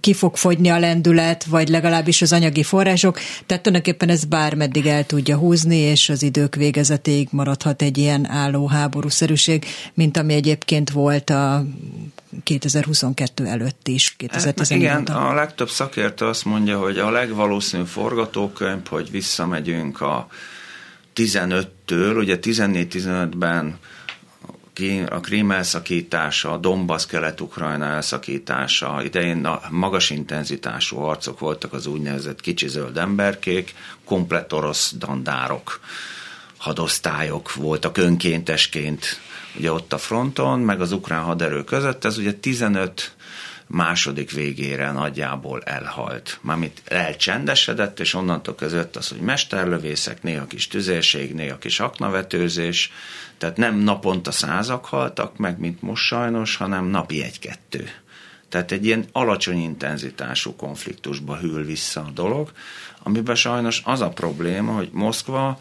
ki 0.00 0.12
fog 0.12 0.36
fogyni 0.36 0.68
a 0.68 0.78
lendület, 0.78 1.44
vagy 1.44 1.68
legalábbis 1.68 2.22
az 2.22 2.32
anyagi 2.32 2.62
források, 2.62 3.18
tehát 3.46 3.62
tulajdonképpen 3.62 4.08
ez 4.08 4.24
bármeddig 4.24 4.86
el 4.86 5.06
tudja 5.06 5.36
húzni, 5.36 5.76
és 5.76 6.08
az 6.08 6.22
idők 6.22 6.54
végezetéig 6.54 7.28
maradhat 7.30 7.82
egy 7.82 7.98
ilyen 7.98 8.30
álló 8.30 8.66
háborúszerűség, 8.66 9.64
mint 9.94 10.16
ami 10.16 10.34
egyébként 10.34 10.90
volt 10.90 11.30
a 11.30 11.64
2022 12.44 13.46
előtt 13.46 13.88
is. 13.88 14.14
2014 14.16 14.88
hát, 14.88 15.00
igen, 15.00 15.16
a 15.16 15.34
legtöbb 15.34 15.68
szakértő 15.68 16.26
azt 16.26 16.44
mondja, 16.44 16.78
hogy 16.78 16.98
a 16.98 17.10
legvalószínűbb 17.10 17.86
forgatókönyv, 17.86 18.86
hogy 18.86 19.10
visszamegyünk 19.10 20.00
a 20.00 20.26
15-től, 21.14 22.16
ugye 22.16 22.38
14-15-ben 22.42 23.78
a 25.08 25.20
Krím 25.20 25.50
elszakítása, 25.50 26.52
a 26.52 26.56
Donbass 26.56 27.06
kelet-ukrajna 27.06 27.84
elszakítása, 27.84 29.00
idején 29.04 29.44
a 29.44 29.60
magas 29.70 30.10
intenzitású 30.10 30.96
harcok 30.96 31.38
voltak 31.38 31.72
az 31.72 31.86
úgynevezett 31.86 32.40
kicsi 32.40 32.68
zöld 32.68 32.96
emberkék, 32.96 33.74
komplett 34.04 34.52
orosz 34.52 34.94
dandárok, 34.98 35.80
hadosztályok 36.56 37.54
voltak 37.54 37.96
önkéntesként 37.96 39.20
ugye 39.56 39.72
ott 39.72 39.92
a 39.92 39.98
fronton, 39.98 40.60
meg 40.60 40.80
az 40.80 40.92
ukrán 40.92 41.22
haderő 41.22 41.64
között, 41.64 42.04
ez 42.04 42.18
ugye 42.18 42.32
15 42.32 43.14
második 43.66 44.30
végére 44.30 44.92
nagyjából 44.92 45.62
elhalt. 45.62 46.38
Mármint 46.40 46.82
elcsendesedett, 46.84 48.00
és 48.00 48.14
onnantól 48.14 48.54
között 48.54 48.96
az, 48.96 49.08
hogy 49.08 49.20
mesterlövészek, 49.20 50.22
néha 50.22 50.46
kis 50.46 50.66
tüzérség, 50.66 51.34
néha 51.34 51.58
kis 51.58 51.80
aknavetőzés, 51.80 52.92
tehát 53.38 53.56
nem 53.56 53.76
naponta 53.76 54.30
százak 54.30 54.84
haltak 54.84 55.36
meg, 55.36 55.58
mint 55.58 55.82
most 55.82 56.04
sajnos, 56.04 56.56
hanem 56.56 56.84
napi 56.84 57.22
egy-kettő. 57.22 57.90
Tehát 58.48 58.72
egy 58.72 58.84
ilyen 58.84 59.04
alacsony 59.12 59.58
intenzitású 59.58 60.56
konfliktusba 60.56 61.36
hűl 61.36 61.64
vissza 61.64 62.00
a 62.00 62.10
dolog, 62.10 62.52
amiben 63.02 63.34
sajnos 63.34 63.82
az 63.84 64.00
a 64.00 64.08
probléma, 64.08 64.72
hogy 64.72 64.88
Moszkva 64.92 65.60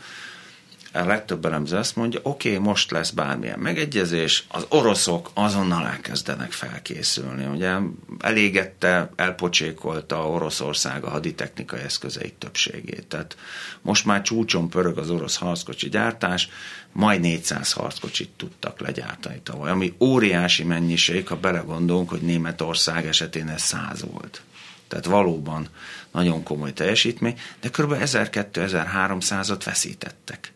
a 0.94 1.06
legtöbb 1.06 1.46
elemző 1.46 1.78
azt 1.78 1.96
mondja, 1.96 2.20
oké, 2.24 2.50
okay, 2.50 2.64
most 2.64 2.92
lesz 2.92 3.10
bármilyen 3.10 3.60
megegyezés, 3.60 4.46
az 4.48 4.66
oroszok 4.70 5.32
azonnal 5.34 5.88
elkezdenek 5.88 6.52
felkészülni. 6.52 7.46
Ugye 7.46 7.76
elégette, 8.20 9.12
elpocsékolta 9.16 10.30
Oroszország 10.30 11.04
a 11.04 11.10
haditechnikai 11.10 11.80
eszközeit 11.80 12.34
többségét. 12.34 13.08
Tehát 13.08 13.38
most 13.82 14.06
már 14.06 14.22
csúcson 14.22 14.70
pörög 14.70 14.98
az 14.98 15.10
orosz 15.10 15.38
harckocsi 15.38 15.90
gyártás, 15.90 16.50
majd 16.92 17.22
400 17.22 17.72
harckocsit 17.72 18.30
tudtak 18.38 18.80
legyártani 18.80 19.40
tavaly, 19.44 19.70
ami 19.72 19.94
óriási 20.00 20.64
mennyiség, 20.64 21.28
ha 21.28 21.36
belegondolunk, 21.36 22.10
hogy 22.10 22.22
Németország 22.22 23.06
esetén 23.06 23.48
ez 23.48 23.62
100 23.62 24.06
volt. 24.12 24.42
Tehát 24.88 25.06
valóban 25.06 25.68
nagyon 26.12 26.44
komoly 26.44 26.74
teljesítmény, 26.74 27.40
de 27.62 27.70
kb. 27.70 27.94
1200-1300-at 28.00 29.62
veszítettek. 29.66 30.54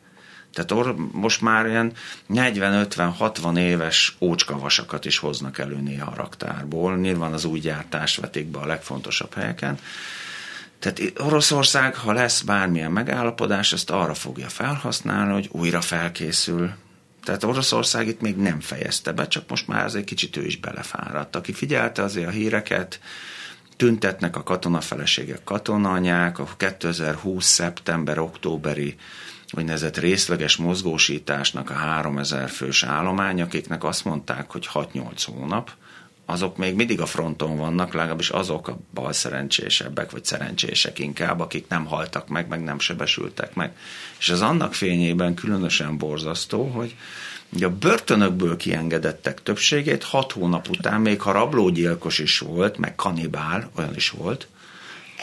Tehát 0.54 0.72
or, 0.72 0.96
most 1.12 1.42
már 1.42 1.66
ilyen 1.66 1.94
40-50-60 2.34 3.58
éves 3.58 4.16
ócskavasakat 4.20 5.06
is 5.06 5.18
hoznak 5.18 5.58
elő 5.58 5.76
néha 5.76 6.12
a 6.12 6.16
raktárból. 6.16 6.98
Nyilván 6.98 7.34
az 7.34 7.46
új 7.46 7.60
gyártást 7.60 8.22
vetik 8.22 8.46
be 8.46 8.60
a 8.60 8.66
legfontosabb 8.66 9.34
helyeken. 9.34 9.78
Tehát 10.80 11.02
Oroszország, 11.20 11.96
ha 11.96 12.13
lesz 12.13 12.42
bármilyen 12.42 12.92
megállapodás, 12.92 13.74
ezt 13.74 13.89
arra 13.89 14.13
fogja 14.13 14.48
felhasználni, 14.48 15.32
hogy 15.32 15.50
újra 15.52 15.82
felkészül. 15.82 16.72
Tehát 17.24 17.44
Oroszország 17.44 18.08
itt 18.08 18.22
még 18.22 18.36
nem 18.36 18.60
fejezte 18.60 19.12
be, 19.12 19.28
csak 19.28 19.50
most 19.50 19.68
már 19.68 19.86
azért 19.86 20.06
kicsit 20.06 20.38
ő 20.38 20.46
is 20.46 20.58
belefáradt. 20.58 21.36
Aki 21.36 21.54
figyelte 21.54 22.04
azért 22.04 22.28
a 22.28 22.32
híreket, 22.32 23.00
tüntetnek 23.76 24.36
a 24.36 24.44
katonafeleségek, 24.44 25.44
katonanyák, 25.44 26.39
a 26.39 26.48
2020. 26.58 27.46
szeptember-októberi 27.46 28.96
úgynevezett 29.54 29.98
részleges 29.98 30.56
mozgósításnak 30.56 31.70
a 31.70 31.74
3000 31.74 32.50
fős 32.50 32.84
állomány, 32.84 33.42
akiknek 33.42 33.84
azt 33.84 34.06
mondták, 34.06 34.52
hogy 34.52 34.70
6-8 34.74 35.24
hónap, 35.26 35.72
azok 36.26 36.58
még 36.58 36.76
mindig 36.76 37.02
a 37.02 37.06
fronton 37.06 37.58
vannak, 37.58 37.94
legalábbis 37.94 38.30
azok 38.30 38.68
a 38.68 38.78
bal 38.94 39.13
szerencsésebbek, 39.13 40.12
vagy 40.12 40.26
szerencsések 40.26 41.00
inkább, 41.00 41.39
akik 41.39 41.68
nem 41.68 41.86
haltak 41.86 42.28
meg, 42.28 42.48
meg 42.48 42.63
nem 42.63 42.80
sebesültek 42.80 43.54
meg. 43.56 43.76
És 44.20 44.30
az 44.30 44.42
annak 44.42 44.74
fényében 44.74 45.34
különösen 45.34 45.98
borzasztó, 45.98 46.66
hogy 46.66 46.96
a 47.62 47.70
börtönökből 47.70 48.58
kiengedettek 48.58 49.44
többségét 49.44 50.04
hat 50.04 50.32
hónap 50.32 50.70
után, 50.70 51.02
még 51.02 51.22
ha 51.22 51.32
rablógyilkos 51.32 52.20
is 52.20 52.39
volt, 52.39 52.78
meg 52.78 52.96
kanibál, 52.96 53.70
olyan 53.76 53.96
is 53.96 54.10
volt, 54.10 54.48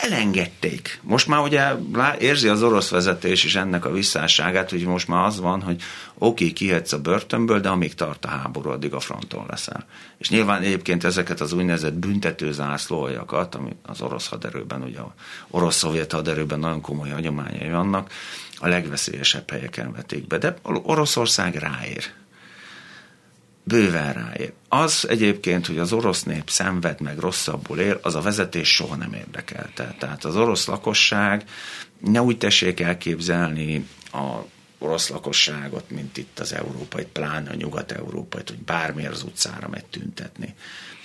elengedték. 0.01 1.01
Most 1.03 1.27
már 1.27 1.41
ugye 1.41 1.73
érzi 2.19 2.49
az 2.49 2.63
orosz 2.63 2.91
vezetés 2.91 3.45
is 3.45 3.55
ennek 3.55 3.85
a 3.85 3.91
visszásságát, 3.91 4.71
hogy 4.71 4.85
most 4.85 5.09
már 5.09 5.25
az 5.25 5.41
van, 5.41 5.63
hogy 5.63 5.83
oké, 6.19 6.45
okay, 6.45 6.53
kihetsz 6.53 6.93
a 6.93 7.01
börtönből, 7.01 7.61
de 7.61 7.69
amíg 7.69 7.95
tart 7.95 8.25
a 8.25 8.29
háború, 8.29 8.71
addig 8.71 8.95
a 8.95 9.01
fronton 9.01 9.47
leszel. 9.49 9.87
És 10.19 10.29
nyilván 10.31 10.63
egyébként 10.63 11.05
ezeket 11.05 11.41
az 11.41 11.53
úgynevezett 11.53 11.95
büntető 11.95 12.53
zászlóajakat, 12.53 13.55
ami 13.55 13.77
az 13.83 14.01
orosz 14.01 14.29
haderőben, 14.29 14.83
ugye 14.83 14.99
orosz-szovjet 15.51 16.13
haderőben 16.13 16.59
nagyon 16.59 16.81
komoly 16.81 17.11
hagyományai 17.11 17.71
vannak, 17.71 18.13
a 18.59 18.69
legveszélyesebb 18.69 19.51
helyeken 19.51 19.93
vetik 19.93 20.27
be. 20.27 20.39
De 20.39 20.55
Oroszország 20.63 21.55
ráér 21.55 22.05
bőven 23.65 24.13
ráér. 24.13 24.53
Az 24.69 25.07
egyébként, 25.09 25.67
hogy 25.67 25.79
az 25.79 25.93
orosz 25.93 26.23
nép 26.23 26.51
szenved 26.51 27.01
meg 27.01 27.19
rosszabbul 27.19 27.79
él, 27.79 27.99
az 28.03 28.15
a 28.15 28.21
vezetés 28.21 28.75
soha 28.75 28.97
nem 28.97 29.13
érdekelte. 29.13 29.95
Tehát 29.99 30.25
az 30.25 30.37
orosz 30.37 30.67
lakosság 30.67 31.45
ne 31.99 32.23
úgy 32.23 32.39
tessék 32.39 32.81
elképzelni 32.81 33.89
a 34.13 34.45
orosz 34.79 35.09
lakosságot, 35.09 35.91
mint 35.91 36.17
itt 36.17 36.39
az 36.39 36.53
európai, 36.53 37.05
pláne 37.05 37.51
a 37.51 37.55
nyugat-európai, 37.55 38.43
hogy 38.47 38.59
bármiért 38.59 39.13
az 39.13 39.23
utcára 39.23 39.69
megy 39.69 39.85
tüntetni. 39.85 40.55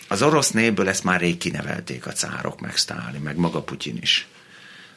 Az 0.07 0.21
orosz 0.21 0.51
népből 0.51 0.89
ezt 0.89 1.03
már 1.03 1.19
rég 1.19 1.37
kinevelték 1.37 2.05
a 2.07 2.11
cárok, 2.11 2.61
meg 2.61 2.77
Sztáli, 2.77 3.17
meg 3.17 3.37
maga 3.37 3.61
Putyin 3.61 3.97
is. 4.01 4.27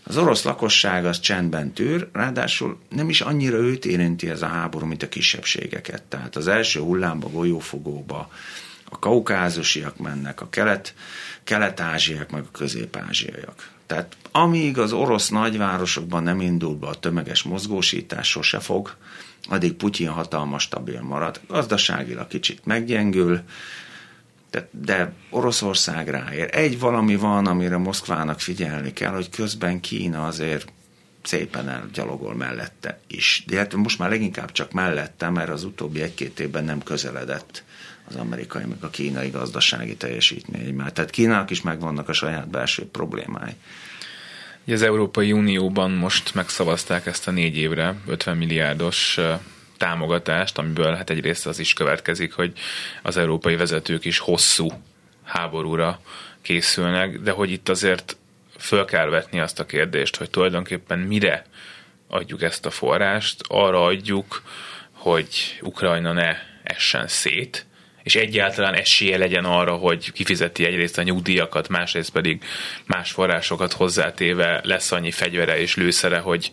Az 0.09 0.17
orosz 0.17 0.43
lakosság 0.43 1.07
az 1.07 1.21
csendben 1.21 1.73
tűr, 1.73 2.09
ráadásul 2.13 2.79
nem 2.89 3.09
is 3.09 3.21
annyira 3.21 3.57
őt 3.57 3.85
érinti 3.85 4.31
ez 4.31 4.43
a 4.43 4.47
háború, 4.47 4.87
mint 4.87 5.03
a 5.03 5.09
kisebbségeket. 5.09 6.03
Tehát 6.03 6.37
az 6.37 6.49
első 6.49 6.81
hullámba, 6.81 7.29
golyófogóba 7.29 8.31
a 8.85 8.99
kaukázusiak 8.99 9.99
mennek, 9.99 10.41
a 10.41 10.49
kelet, 10.51 10.95
kelet-ázsiak, 11.45 12.31
meg 12.31 12.43
a 12.43 12.57
közép-ázsiaiak. 12.59 13.71
Tehát 13.87 14.17
amíg 14.31 14.79
az 14.79 14.93
orosz 14.93 15.29
nagyvárosokban 15.29 16.23
nem 16.23 16.41
indul 16.41 16.75
be 16.75 16.87
a 16.87 16.95
tömeges 16.95 17.43
mozgósítás, 17.43 18.29
sose 18.29 18.61
fog, 18.61 18.97
addig 19.49 19.73
Putyin 19.73 20.09
hatalmas 20.09 20.63
stabil 20.63 21.01
marad. 21.01 21.41
Gazdaságilag 21.49 22.27
kicsit 22.27 22.65
meggyengül, 22.65 23.41
de, 24.51 24.69
de 24.71 25.13
Oroszország 25.31 26.09
ráér. 26.09 26.49
Egy 26.53 26.79
valami 26.79 27.17
van, 27.17 27.47
amire 27.47 27.77
Moszkvának 27.77 28.41
figyelni 28.41 28.93
kell, 28.93 29.13
hogy 29.13 29.31
közben 29.31 29.81
Kína 29.81 30.27
azért 30.27 30.73
szépen 31.23 31.69
elgyalogol 31.69 32.35
mellette 32.35 33.01
is. 33.07 33.45
De 33.47 33.57
hát 33.57 33.75
most 33.75 33.99
már 33.99 34.11
leginkább 34.11 34.53
csak 34.53 34.73
mellette, 34.73 35.31
mert 35.31 35.49
az 35.49 35.65
utóbbi 35.65 36.01
egy-két 36.01 36.41
évben 36.41 36.65
nem 36.65 36.83
közeledett 36.83 37.65
az 38.09 38.17
amerikai, 38.17 38.65
meg 38.65 38.79
a 38.81 38.91
kínai 38.91 39.29
gazdasági 39.29 39.97
teljesítmény. 39.97 40.75
Mert 40.75 40.95
tehát 40.95 41.11
Kínának 41.11 41.51
is 41.51 41.63
megvannak 41.63 42.09
a 42.09 42.13
saját 42.13 42.49
belső 42.49 42.87
problémái. 42.87 43.53
Az 44.67 44.83
Európai 44.83 45.33
Unióban 45.33 45.91
most 45.91 46.35
megszavazták 46.35 47.07
ezt 47.07 47.29
a 47.29 47.31
négy 47.31 47.57
évre 47.57 47.95
50 48.07 48.37
milliárdos 48.37 49.19
támogatást, 49.79 50.59
amiből 50.59 50.95
hát 50.95 51.11
egyrészt 51.11 51.47
az 51.47 51.59
is 51.59 51.73
következik, 51.73 52.33
hogy 52.33 52.53
az 53.03 53.17
európai 53.17 53.57
vezetők 53.57 54.05
is 54.05 54.19
hosszú 54.19 54.69
háborúra 55.25 56.01
készülnek, 56.43 57.19
de 57.19 57.31
hogy 57.31 57.51
itt 57.51 57.69
azért 57.69 58.17
föl 58.59 58.85
kell 58.85 59.09
vetni 59.09 59.41
azt 59.41 59.61
a 59.61 59.67
kérdést, 59.67 60.17
hogy 60.17 60.31
tulajdonképpen 60.31 60.99
mire 60.99 61.45
adjuk 62.09 62.43
ezt 62.43 62.67
a 62.67 62.71
forrást, 62.71 63.41
arra 63.49 63.85
adjuk, 63.85 64.43
hogy 64.93 65.59
Ukrajna 65.61 66.13
ne 66.13 66.37
essen 66.63 67.09
szét, 67.09 67.67
és 68.03 68.17
egyáltalán 68.17 68.75
esélye 68.75 69.19
legyen 69.19 69.45
arra, 69.45 69.77
hogy 69.77 70.13
kifizeti 70.13 70.65
egyrészt 70.65 70.99
a 70.99 71.03
nyugdíjakat, 71.03 71.69
másrészt 71.69 72.11
pedig 72.11 72.45
más 72.87 73.11
forrásokat 73.11 73.73
hozzátéve 73.73 74.61
lesz 74.65 74.93
annyi 74.93 75.11
fegyvere 75.11 75.59
és 75.61 75.77
lőszere, 75.77 76.19
hogy 76.19 76.51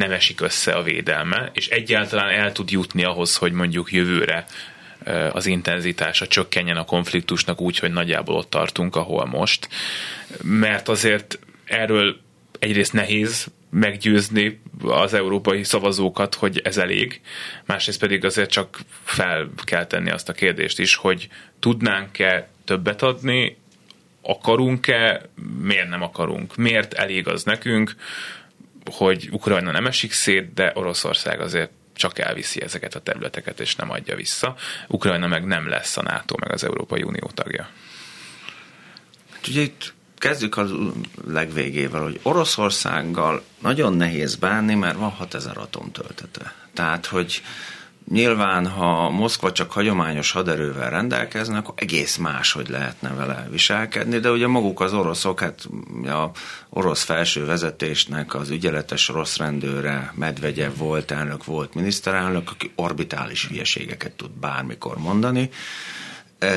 nem 0.00 0.12
esik 0.12 0.40
össze 0.40 0.72
a 0.72 0.82
védelme, 0.82 1.50
és 1.52 1.68
egyáltalán 1.68 2.28
el 2.28 2.52
tud 2.52 2.70
jutni 2.70 3.04
ahhoz, 3.04 3.36
hogy 3.36 3.52
mondjuk 3.52 3.92
jövőre 3.92 4.44
az 5.32 5.46
intenzitása 5.46 6.26
csökkenjen 6.26 6.76
a 6.76 6.84
konfliktusnak 6.84 7.60
úgy, 7.60 7.78
hogy 7.78 7.92
nagyjából 7.92 8.34
ott 8.34 8.50
tartunk, 8.50 8.96
ahol 8.96 9.26
most. 9.26 9.68
Mert 10.42 10.88
azért 10.88 11.38
erről 11.64 12.16
egyrészt 12.58 12.92
nehéz 12.92 13.46
meggyőzni 13.70 14.60
az 14.82 15.14
európai 15.14 15.64
szavazókat, 15.64 16.34
hogy 16.34 16.60
ez 16.64 16.78
elég, 16.78 17.20
másrészt 17.64 18.00
pedig 18.00 18.24
azért 18.24 18.50
csak 18.50 18.78
fel 19.04 19.50
kell 19.64 19.86
tenni 19.86 20.10
azt 20.10 20.28
a 20.28 20.32
kérdést 20.32 20.78
is, 20.78 20.94
hogy 20.94 21.28
tudnánk-e 21.58 22.48
többet 22.64 23.02
adni, 23.02 23.56
akarunk-e, 24.22 25.22
miért 25.60 25.88
nem 25.88 26.02
akarunk, 26.02 26.56
miért 26.56 26.94
elég 26.94 27.28
az 27.28 27.42
nekünk, 27.42 27.94
hogy 28.90 29.28
Ukrajna 29.32 29.70
nem 29.70 29.86
esik 29.86 30.12
szét, 30.12 30.54
de 30.54 30.72
Oroszország 30.74 31.40
azért 31.40 31.70
csak 31.94 32.18
elviszi 32.18 32.62
ezeket 32.62 32.94
a 32.94 33.00
területeket, 33.00 33.60
és 33.60 33.76
nem 33.76 33.90
adja 33.90 34.16
vissza. 34.16 34.54
Ukrajna 34.88 35.26
meg 35.26 35.44
nem 35.44 35.68
lesz 35.68 35.96
a 35.96 36.02
NATO, 36.02 36.34
meg 36.38 36.52
az 36.52 36.64
Európai 36.64 37.02
Unió 37.02 37.30
tagja. 37.34 37.68
Hát 39.30 39.46
ugye 39.48 39.60
itt 39.60 39.92
kezdjük 40.18 40.56
a 40.56 40.66
legvégével, 41.26 42.02
hogy 42.02 42.20
Oroszországgal 42.22 43.42
nagyon 43.58 43.92
nehéz 43.92 44.34
bánni, 44.34 44.74
mert 44.74 44.96
van 44.96 45.10
6000 45.10 45.56
atomtöltete. 45.56 46.54
Tehát, 46.74 47.06
hogy 47.06 47.42
Nyilván, 48.10 48.66
ha 48.66 49.10
Moszkva 49.10 49.52
csak 49.52 49.72
hagyományos 49.72 50.30
haderővel 50.32 50.90
rendelkezne, 50.90 51.56
akkor 51.56 51.74
egész 51.76 52.16
más, 52.16 52.52
hogy 52.52 52.68
lehetne 52.68 53.14
vele 53.14 53.46
viselkedni, 53.50 54.18
de 54.18 54.30
ugye 54.30 54.46
maguk 54.46 54.80
az 54.80 54.92
oroszok, 54.92 55.40
hát 55.40 55.68
a 56.04 56.30
orosz 56.68 57.02
felső 57.02 57.44
vezetésnek 57.44 58.34
az 58.34 58.50
ügyeletes 58.50 59.08
rossz 59.08 59.36
rendőre 59.36 60.12
Medvegyev 60.14 60.76
volt 60.76 61.10
elnök, 61.10 61.44
volt 61.44 61.74
miniszterelnök, 61.74 62.50
aki 62.50 62.72
orbitális 62.74 63.46
hülyeségeket 63.46 64.12
tud 64.12 64.30
bármikor 64.30 64.98
mondani, 64.98 65.50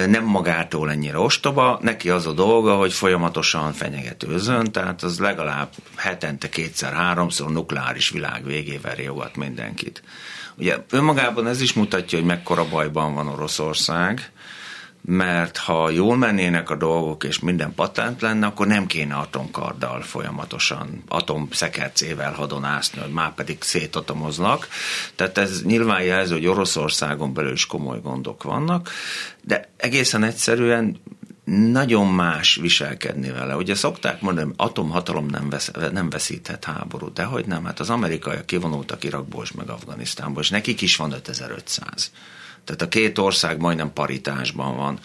nem 0.07 0.23
magától 0.23 0.91
ennyire 0.91 1.17
ostoba, 1.17 1.79
neki 1.81 2.09
az 2.09 2.27
a 2.27 2.31
dolga, 2.31 2.75
hogy 2.75 2.93
folyamatosan 2.93 3.73
fenyegetőzön, 3.73 4.71
tehát 4.71 5.03
az 5.03 5.19
legalább 5.19 5.69
hetente 5.95 6.49
kétszer-háromszor 6.49 7.51
nukleáris 7.51 8.09
világ 8.09 8.45
végével 8.45 8.95
riogat 8.95 9.35
mindenkit. 9.35 10.03
Ugye 10.57 10.77
önmagában 10.89 11.47
ez 11.47 11.61
is 11.61 11.73
mutatja, 11.73 12.17
hogy 12.17 12.27
mekkora 12.27 12.69
bajban 12.69 13.13
van 13.13 13.27
Oroszország, 13.27 14.31
mert 15.05 15.57
ha 15.57 15.89
jól 15.89 16.17
mennének 16.17 16.69
a 16.69 16.75
dolgok, 16.75 17.23
és 17.23 17.39
minden 17.39 17.73
patent 17.73 18.21
lenne, 18.21 18.45
akkor 18.45 18.67
nem 18.67 18.85
kéne 18.85 19.15
atomkarddal 19.15 20.01
folyamatosan, 20.01 21.03
atomszekercével 21.07 22.33
hadonászni, 22.33 23.01
hogy 23.01 23.11
már 23.11 23.33
pedig 23.33 23.61
szétatomoznak. 23.61 24.67
Tehát 25.15 25.37
ez 25.37 25.63
nyilván 25.63 26.01
jelző, 26.01 26.33
hogy 26.33 26.47
Oroszországon 26.47 27.33
belül 27.33 27.51
is 27.51 27.65
komoly 27.65 28.01
gondok 28.01 28.43
vannak, 28.43 28.89
de 29.41 29.69
egészen 29.77 30.23
egyszerűen 30.23 31.01
nagyon 31.43 32.07
más 32.07 32.55
viselkedni 32.55 33.31
vele. 33.31 33.55
Ugye 33.55 33.75
szokták 33.75 34.21
mondani, 34.21 34.53
atomhatalom 34.55 35.25
nem, 35.25 35.49
vesz, 35.49 35.71
nem 35.91 36.09
veszíthet 36.09 36.65
háborút, 36.65 37.13
de 37.13 37.23
hogy 37.23 37.45
nem, 37.45 37.65
hát 37.65 37.79
az 37.79 37.89
amerikaiak 37.89 38.45
kivonultak 38.45 39.03
Irakból 39.03 39.43
és 39.43 39.51
meg 39.51 39.69
Afganisztánból, 39.69 40.41
és 40.41 40.49
nekik 40.49 40.81
is 40.81 40.95
van 40.95 41.11
5500. 41.11 42.11
Tehát 42.63 42.81
a 42.81 42.87
két 42.87 43.17
ország 43.17 43.59
majdnem 43.59 43.93
paritásban 43.93 44.75
van 44.75 44.99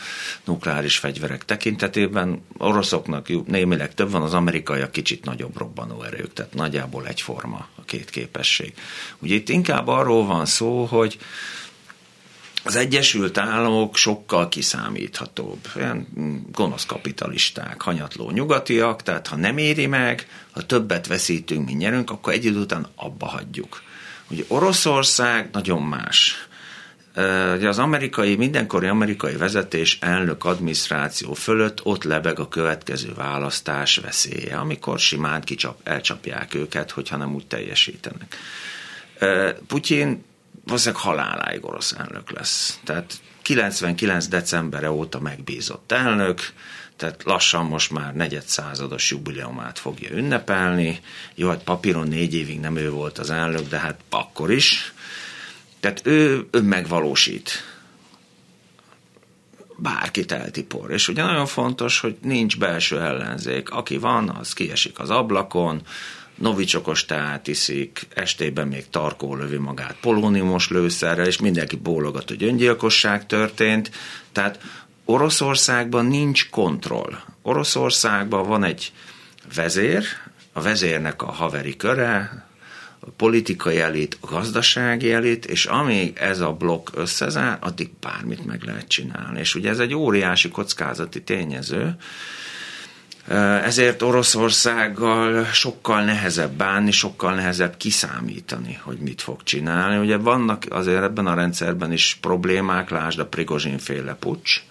nukleáris 0.44 0.98
fegyverek 0.98 1.44
tekintetében. 1.44 2.42
Oroszoknak 2.58 3.46
némileg 3.46 3.94
több 3.94 4.10
van, 4.10 4.22
az 4.22 4.34
amerikaiak 4.34 4.92
kicsit 4.92 5.24
nagyobb 5.24 5.56
robbanó 5.56 6.02
erők, 6.02 6.32
tehát 6.32 6.54
nagyjából 6.54 7.06
egyforma 7.06 7.68
a 7.74 7.84
két 7.84 8.10
képesség. 8.10 8.74
Ugye 9.18 9.34
itt 9.34 9.48
inkább 9.48 9.86
arról 9.86 10.26
van 10.26 10.46
szó, 10.46 10.84
hogy 10.84 11.18
az 12.64 12.76
Egyesült 12.76 13.38
Államok 13.38 13.96
sokkal 13.96 14.48
kiszámíthatóbb, 14.48 15.58
ilyen 15.76 16.06
gonosz 16.52 16.86
kapitalisták, 16.86 17.82
hanyatló 17.82 18.30
nyugatiak, 18.30 19.02
tehát 19.02 19.26
ha 19.26 19.36
nem 19.36 19.58
éri 19.58 19.86
meg, 19.86 20.28
ha 20.50 20.62
többet 20.62 21.06
veszítünk, 21.06 21.66
mint 21.66 21.78
nyerünk, 21.78 22.10
akkor 22.10 22.32
egy 22.32 22.44
idő 22.44 22.58
után 22.58 22.86
abba 22.94 23.26
hagyjuk. 23.26 23.82
Ugye 24.30 24.44
Oroszország 24.48 25.48
nagyon 25.52 25.82
más. 25.82 26.48
Ugye 27.54 27.68
az 27.68 27.78
amerikai, 27.78 28.36
mindenkori 28.36 28.86
amerikai 28.86 29.36
vezetés 29.36 29.98
elnök 30.00 30.44
adminisztráció 30.44 31.32
fölött 31.32 31.84
ott 31.84 32.04
lebeg 32.04 32.38
a 32.38 32.48
következő 32.48 33.12
választás 33.14 33.96
veszélye, 33.96 34.56
amikor 34.56 34.98
simán 34.98 35.42
kicsap, 35.42 35.80
elcsapják 35.84 36.54
őket, 36.54 36.90
hogyha 36.90 37.16
nem 37.16 37.34
úgy 37.34 37.46
teljesítenek. 37.46 38.36
Putyin 39.66 40.24
valószínűleg 40.68 41.02
haláláig 41.02 41.64
orosz 41.64 41.92
elnök 41.92 42.30
lesz. 42.30 42.80
Tehát 42.84 43.14
99. 43.42 44.28
decembere 44.28 44.90
óta 44.90 45.20
megbízott 45.20 45.92
elnök, 45.92 46.40
tehát 46.96 47.22
lassan 47.24 47.66
most 47.66 47.90
már 47.90 48.14
negyed 48.14 48.42
százados 48.42 49.10
jubileumát 49.10 49.78
fogja 49.78 50.10
ünnepelni. 50.10 51.00
Jó, 51.34 51.48
hát 51.48 51.62
papíron 51.62 52.08
négy 52.08 52.34
évig 52.34 52.60
nem 52.60 52.76
ő 52.76 52.90
volt 52.90 53.18
az 53.18 53.30
elnök, 53.30 53.68
de 53.68 53.78
hát 53.78 54.00
akkor 54.08 54.50
is. 54.50 54.92
Tehát 55.80 56.00
ő, 56.04 56.48
ő 56.50 56.60
megvalósít. 56.60 57.50
Bárkit 59.76 60.32
eltipor. 60.32 60.90
És 60.90 61.08
ugye 61.08 61.22
nagyon 61.22 61.46
fontos, 61.46 62.00
hogy 62.00 62.16
nincs 62.22 62.58
belső 62.58 63.00
ellenzék. 63.00 63.70
Aki 63.70 63.96
van, 63.96 64.28
az 64.28 64.52
kiesik 64.52 64.98
az 64.98 65.10
ablakon, 65.10 65.82
novicsokos 66.38 67.04
teát 67.04 67.46
iszik, 67.48 68.06
estében 68.14 68.68
még 68.68 68.90
tarkó 68.90 69.34
lövi 69.34 69.56
magát 69.56 69.96
polóniumos 70.00 70.68
lőszerrel, 70.68 71.26
és 71.26 71.38
mindenki 71.38 71.76
bólogat, 71.76 72.28
hogy 72.28 72.42
öngyilkosság 72.42 73.26
történt. 73.26 73.90
Tehát 74.32 74.60
Oroszországban 75.04 76.06
nincs 76.06 76.50
kontroll. 76.50 77.18
Oroszországban 77.42 78.48
van 78.48 78.64
egy 78.64 78.92
vezér, 79.54 80.04
a 80.52 80.60
vezérnek 80.60 81.22
a 81.22 81.32
haveri 81.32 81.76
köre, 81.76 82.46
a 83.00 83.10
politikai 83.10 83.80
elit, 83.80 84.18
a 84.20 84.26
gazdasági 84.26 85.12
elit, 85.12 85.46
és 85.46 85.64
amíg 85.64 86.16
ez 86.16 86.40
a 86.40 86.52
blokk 86.52 86.88
összezár, 86.94 87.58
addig 87.60 87.90
bármit 88.00 88.46
meg 88.46 88.62
lehet 88.62 88.88
csinálni. 88.88 89.38
És 89.38 89.54
ugye 89.54 89.68
ez 89.68 89.78
egy 89.78 89.94
óriási 89.94 90.48
kockázati 90.48 91.22
tényező, 91.22 91.96
ezért 93.64 94.02
Oroszországgal 94.02 95.44
sokkal 95.44 96.04
nehezebb 96.04 96.52
bánni, 96.52 96.90
sokkal 96.90 97.34
nehezebb 97.34 97.76
kiszámítani, 97.76 98.80
hogy 98.82 98.98
mit 98.98 99.22
fog 99.22 99.42
csinálni. 99.42 99.96
Ugye 99.96 100.16
vannak 100.16 100.62
azért 100.70 101.02
ebben 101.02 101.26
a 101.26 101.34
rendszerben 101.34 101.92
is 101.92 102.18
problémák, 102.20 102.90
lásd 102.90 103.18
a 103.18 103.26
Prigozsin 103.26 103.78
féle 103.78 104.14
pucs, 104.14 104.62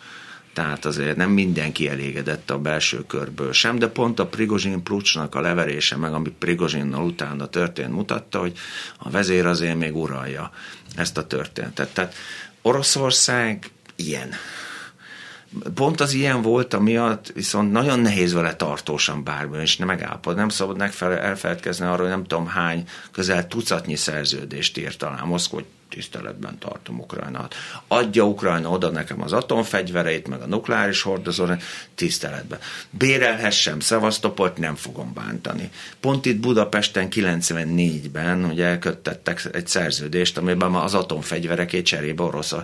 tehát 0.54 0.86
azért 0.86 1.16
nem 1.16 1.30
mindenki 1.30 1.90
elégedett 1.90 2.50
a 2.50 2.60
belső 2.60 3.04
körből 3.08 3.54
sem, 3.54 3.80
de 3.80 3.88
pont 3.88 4.20
a 4.20 4.26
Prigozsin 4.26 4.84
pucsnak 4.84 5.36
a 5.36 5.42
leverése, 5.42 5.96
meg 5.96 6.14
ami 6.14 6.30
Prigozsinnal 6.30 7.06
utána 7.06 7.48
történt, 7.48 7.92
mutatta, 7.92 8.40
hogy 8.40 8.58
a 8.98 9.10
vezér 9.10 9.46
azért 9.46 9.78
még 9.78 9.96
uralja 9.96 10.52
ezt 10.96 11.18
a 11.18 11.28
történetet. 11.28 11.94
Tehát 11.94 12.16
Oroszország 12.62 13.70
ilyen 13.96 14.30
pont 15.74 16.02
az 16.02 16.14
ilyen 16.14 16.42
volt, 16.42 16.74
amiatt 16.74 17.32
viszont 17.34 17.72
nagyon 17.72 18.00
nehéz 18.00 18.34
vele 18.34 18.56
tartósan 18.56 19.24
bármi, 19.24 19.62
és 19.62 19.78
nem 19.78 19.88
megállapod. 19.88 20.36
Nem 20.36 20.50
szabad 20.50 20.82
elfeledkezni 21.02 21.86
arról, 21.86 21.98
hogy 21.98 22.10
nem 22.10 22.24
tudom 22.24 22.48
hány, 22.48 22.84
közel 23.12 23.48
tucatnyi 23.48 23.96
szerződést 23.96 24.78
írt 24.78 25.04
alá 25.04 25.22
Moszkva, 25.22 25.56
hogy 25.56 25.66
tiszteletben 25.90 26.58
tartom 26.58 27.00
Ukrajnát. 27.00 27.56
Adja 27.88 28.24
Ukrajna 28.24 28.70
oda 28.70 28.90
nekem 28.90 29.22
az 29.22 29.34
atomfegyvereit, 29.34 30.28
meg 30.28 30.42
a 30.42 30.46
nukleáris 30.46 31.02
hordozóra, 31.02 31.58
tiszteletben. 31.96 32.60
Bérelhessem 32.90 33.80
Szevasztopolt, 33.80 34.58
nem 34.58 34.76
fogom 34.76 35.14
bántani. 35.14 35.70
Pont 36.00 36.26
itt 36.26 36.40
Budapesten 36.40 37.08
94-ben 37.12 38.44
ugye 38.44 38.66
elköttettek 38.66 39.50
egy 39.52 39.68
szerződést, 39.68 40.38
amiben 40.38 40.74
az 40.74 40.94
atomfegyverekét 40.94 41.86
cserébe 41.86 42.24
orosz 42.24 42.56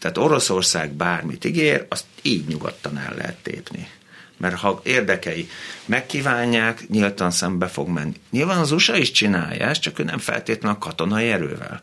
tehát 0.00 0.18
Oroszország 0.18 0.92
bármit 0.92 1.44
ígér, 1.44 1.86
azt 1.88 2.04
így 2.22 2.46
nyugodtan 2.46 2.98
el 2.98 3.14
lehet 3.16 3.36
tépni. 3.42 3.88
Mert 4.36 4.58
ha 4.58 4.80
érdekei 4.84 5.48
megkívánják, 5.84 6.88
nyíltan 6.88 7.30
szembe 7.30 7.66
fog 7.66 7.88
menni. 7.88 8.14
Nyilván 8.30 8.58
az 8.58 8.72
USA 8.72 8.96
is 8.96 9.10
csinálja 9.10 9.66
ezt, 9.66 9.80
csak 9.80 9.98
ő 9.98 10.02
nem 10.02 10.18
feltétlenül 10.18 10.76
a 10.76 10.84
katonai 10.84 11.30
erővel. 11.30 11.82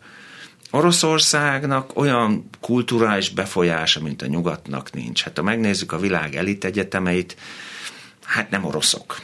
Oroszországnak 0.72 1.98
olyan 1.98 2.50
kulturális 2.62 3.30
befolyása, 3.30 4.02
mint 4.02 4.22
a 4.22 4.26
nyugatnak 4.26 4.94
nincs. 4.94 5.24
Hát 5.24 5.38
ha 5.38 5.44
megnézzük 5.44 5.92
a 5.92 6.00
világ 6.00 6.36
elit 6.36 6.66
egyetemeit, 6.66 7.38
hát 8.24 8.50
nem 8.50 8.66
oroszok. 8.66 9.22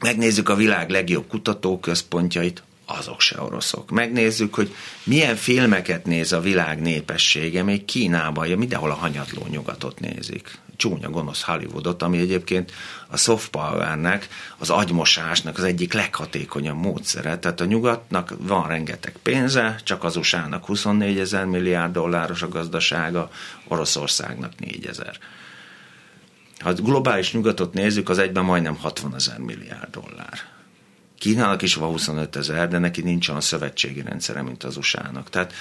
Megnézzük 0.00 0.48
a 0.48 0.54
világ 0.54 0.90
legjobb 0.90 1.28
kutatóközpontjait, 1.28 2.62
azok 2.86 3.20
se 3.20 3.42
oroszok. 3.42 3.90
Megnézzük, 3.90 4.54
hogy 4.54 4.74
milyen 5.04 5.36
filmeket 5.36 6.06
néz 6.06 6.32
a 6.32 6.40
világ 6.40 6.80
népessége, 6.80 7.62
még 7.62 7.84
Kínában, 7.84 8.46
ja, 8.46 8.56
mindenhol 8.56 8.90
a 8.90 8.94
hanyatló 8.94 9.46
nyugatot 9.50 10.00
nézik. 10.00 10.58
Csúnya, 10.76 11.10
gonosz 11.10 11.42
Hollywoodot, 11.42 12.02
ami 12.02 12.18
egyébként 12.18 12.72
a 13.08 13.16
soft 13.16 13.50
powernek, 13.50 14.28
az 14.58 14.70
agymosásnak 14.70 15.58
az 15.58 15.64
egyik 15.64 15.92
leghatékonyabb 15.92 16.76
módszere. 16.76 17.38
Tehát 17.38 17.60
a 17.60 17.64
nyugatnak 17.64 18.34
van 18.38 18.66
rengeteg 18.66 19.16
pénze, 19.22 19.80
csak 19.84 20.04
az 20.04 20.16
USA-nak 20.16 20.66
24 20.66 21.18
ezer 21.18 21.44
milliárd 21.44 21.92
dolláros 21.92 22.42
a 22.42 22.48
gazdasága, 22.48 23.30
Oroszországnak 23.68 24.58
4 24.58 24.86
ezer. 24.86 25.18
Ha 26.58 26.72
globális 26.72 27.32
nyugatot 27.32 27.74
nézzük, 27.74 28.08
az 28.08 28.18
egyben 28.18 28.44
majdnem 28.44 28.76
60 28.76 29.14
ezer 29.14 29.38
milliárd 29.38 29.90
dollár 29.90 30.61
Kínának 31.22 31.62
is 31.62 31.74
van 31.74 31.90
25 31.90 32.36
ezer, 32.36 32.68
de 32.68 32.78
neki 32.78 33.02
nincs 33.02 33.28
olyan 33.28 33.40
szövetségi 33.40 34.02
rendszere, 34.02 34.42
mint 34.42 34.64
az 34.64 34.76
USA-nak. 34.76 35.30
Tehát 35.30 35.52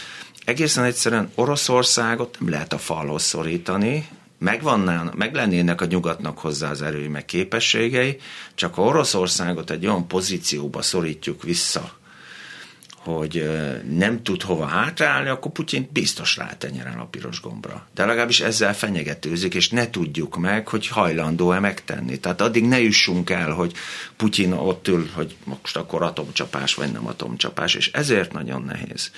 egészen 0.45 0.84
egyszerűen 0.84 1.32
Oroszországot 1.36 2.38
nem 2.39 2.50
lehet 2.50 2.74
a 2.74 2.78
falhoz 2.78 3.24
szorítani, 3.24 4.08
megvannának, 4.38 5.15
meg 5.15 5.34
lennének 5.34 5.82
a 5.82 5.86
nyugatnak 5.86 6.38
hozzá 6.38 6.69
az 6.69 6.82
erői 6.82 7.08
meg 7.08 7.26
képességei, 7.26 8.17
csak 8.56 8.74
ha 8.74 8.82
Oroszországot 8.82 9.69
egy 9.69 9.86
olyan 9.86 10.08
pozícióba 10.08 10.82
szorítjuk 10.82 11.43
vissza, 11.43 11.91
hogy 13.04 13.50
nem 13.90 14.24
tud 14.24 14.42
hova 14.42 14.66
hátrálni, 14.66 15.30
akkor 15.30 15.52
Putyin 15.52 15.90
biztos 15.94 16.38
rátenyeren 16.38 17.00
a 17.00 17.06
piros 17.06 17.42
gombra. 17.42 17.88
De 17.96 18.06
legalábbis 18.06 18.40
ezzel 18.40 18.76
fenyegetőzik, 18.76 19.54
és 19.54 19.70
ne 19.70 19.90
tudjuk 19.90 20.38
meg, 20.38 20.68
hogy 20.68 20.88
hajlandó-e 20.88 21.60
megtenni. 21.60 22.20
Tehát 22.20 22.42
addig 22.42 22.66
ne 22.66 22.80
jussunk 22.82 23.30
el, 23.30 23.52
hogy 23.52 23.74
Putyin 24.16 24.52
ott 24.52 24.88
ül, 24.88 25.10
hogy 25.14 25.36
most 25.44 25.78
akkor 25.78 26.04
atomcsapás, 26.04 26.74
vagy 26.74 26.92
nem 26.92 27.08
atomcsapás, 27.08 27.76
és 27.76 27.92
ezért 27.92 28.34
nagyon 28.34 28.64
nehéz 28.64 29.12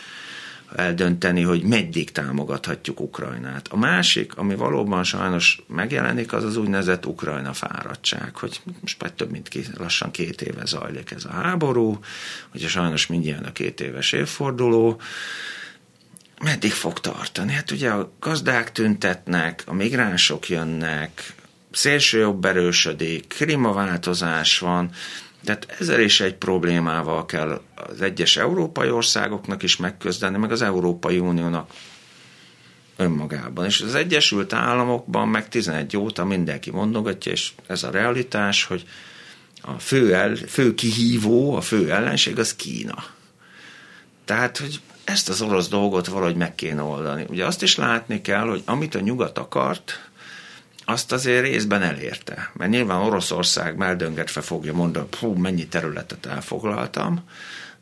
eldönteni, 0.75 1.41
hogy 1.41 1.63
meddig 1.63 2.11
támogathatjuk 2.11 2.99
Ukrajnát. 2.99 3.67
A 3.67 3.77
másik, 3.77 4.37
ami 4.37 4.55
valóban 4.55 5.03
sajnos 5.03 5.61
megjelenik, 5.67 6.33
az 6.33 6.43
az 6.43 6.57
úgynevezett 6.57 7.05
Ukrajna 7.05 7.53
fáradtság, 7.53 8.35
hogy 8.35 8.61
most 8.81 9.01
már 9.01 9.11
több 9.11 9.31
mint 9.31 9.47
két, 9.47 9.69
lassan 9.77 10.11
két 10.11 10.41
éve 10.41 10.65
zajlik 10.65 11.11
ez 11.11 11.25
a 11.25 11.31
háború, 11.31 11.99
ugye 12.53 12.67
sajnos 12.67 13.07
mindjárt 13.07 13.45
a 13.45 13.51
két 13.51 13.81
éves 13.81 14.11
évforduló, 14.11 15.01
meddig 16.43 16.71
fog 16.71 16.99
tartani? 16.99 17.53
Hát 17.53 17.71
ugye 17.71 17.89
a 17.89 18.11
gazdák 18.19 18.71
tüntetnek, 18.71 19.63
a 19.65 19.73
migránsok 19.73 20.49
jönnek, 20.49 21.33
szélső 21.71 22.19
jobb 22.19 22.45
erősödik, 22.45 23.27
klímaváltozás 23.27 24.59
van, 24.59 24.89
tehát 25.43 25.75
ezzel 25.79 25.99
is 25.99 26.19
egy 26.19 26.35
problémával 26.35 27.25
kell 27.25 27.61
az 27.75 28.01
egyes 28.01 28.37
európai 28.37 28.89
országoknak 28.89 29.63
is 29.63 29.77
megközdeni, 29.77 30.37
meg 30.37 30.51
az 30.51 30.61
Európai 30.61 31.19
Uniónak 31.19 31.71
önmagában. 32.97 33.65
És 33.65 33.81
az 33.81 33.95
Egyesült 33.95 34.53
Államokban 34.53 35.27
meg 35.27 35.49
11 35.49 35.97
óta 35.97 36.25
mindenki 36.25 36.71
mondogatja, 36.71 37.31
és 37.31 37.51
ez 37.67 37.83
a 37.83 37.91
realitás, 37.91 38.63
hogy 38.63 38.83
a 39.61 39.71
fő, 39.79 40.13
el, 40.13 40.35
fő 40.35 40.73
kihívó, 40.73 41.55
a 41.55 41.61
fő 41.61 41.91
ellenség 41.91 42.39
az 42.39 42.55
Kína. 42.55 43.03
Tehát, 44.25 44.57
hogy 44.57 44.79
ezt 45.03 45.29
az 45.29 45.41
orosz 45.41 45.67
dolgot 45.67 46.07
valahogy 46.07 46.35
meg 46.35 46.55
kéne 46.55 46.81
oldani. 46.81 47.25
Ugye 47.29 47.45
azt 47.45 47.61
is 47.61 47.75
látni 47.75 48.21
kell, 48.21 48.47
hogy 48.47 48.61
amit 48.65 48.95
a 48.95 48.99
nyugat 48.99 49.37
akart, 49.37 50.09
azt 50.85 51.11
azért 51.11 51.43
részben 51.43 51.81
elérte. 51.81 52.51
Mert 52.53 52.71
nyilván 52.71 53.01
Oroszország 53.01 53.77
meldöngetve 53.77 54.41
fogja 54.41 54.73
mondani, 54.73 55.07
hú, 55.19 55.33
mennyi 55.33 55.67
területet 55.67 56.25
elfoglaltam, 56.25 57.23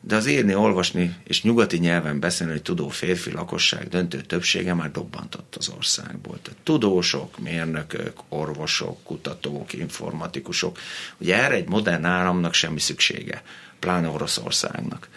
de 0.04 0.16
az 0.16 0.26
írni, 0.26 0.54
olvasni 0.54 1.16
és 1.24 1.42
nyugati 1.42 1.78
nyelven 1.78 2.20
beszélni 2.20 2.60
tudó 2.60 2.88
férfi 2.88 3.30
lakosság 3.30 3.88
döntő 3.88 4.20
többsége 4.20 4.74
már 4.74 4.90
dobbantott 4.90 5.54
az 5.58 5.68
országból. 5.76 6.38
Tehát 6.42 6.60
tudósok, 6.62 7.38
mérnökök, 7.38 8.12
orvosok, 8.28 9.04
kutatók, 9.04 9.72
informatikusok. 9.72 10.78
Ugye 11.18 11.42
erre 11.42 11.54
egy 11.54 11.68
modern 11.68 12.04
államnak 12.04 12.54
semmi 12.54 12.80
szüksége, 12.80 13.42
pláne 13.78 14.08
Oroszországnak. 14.08 15.08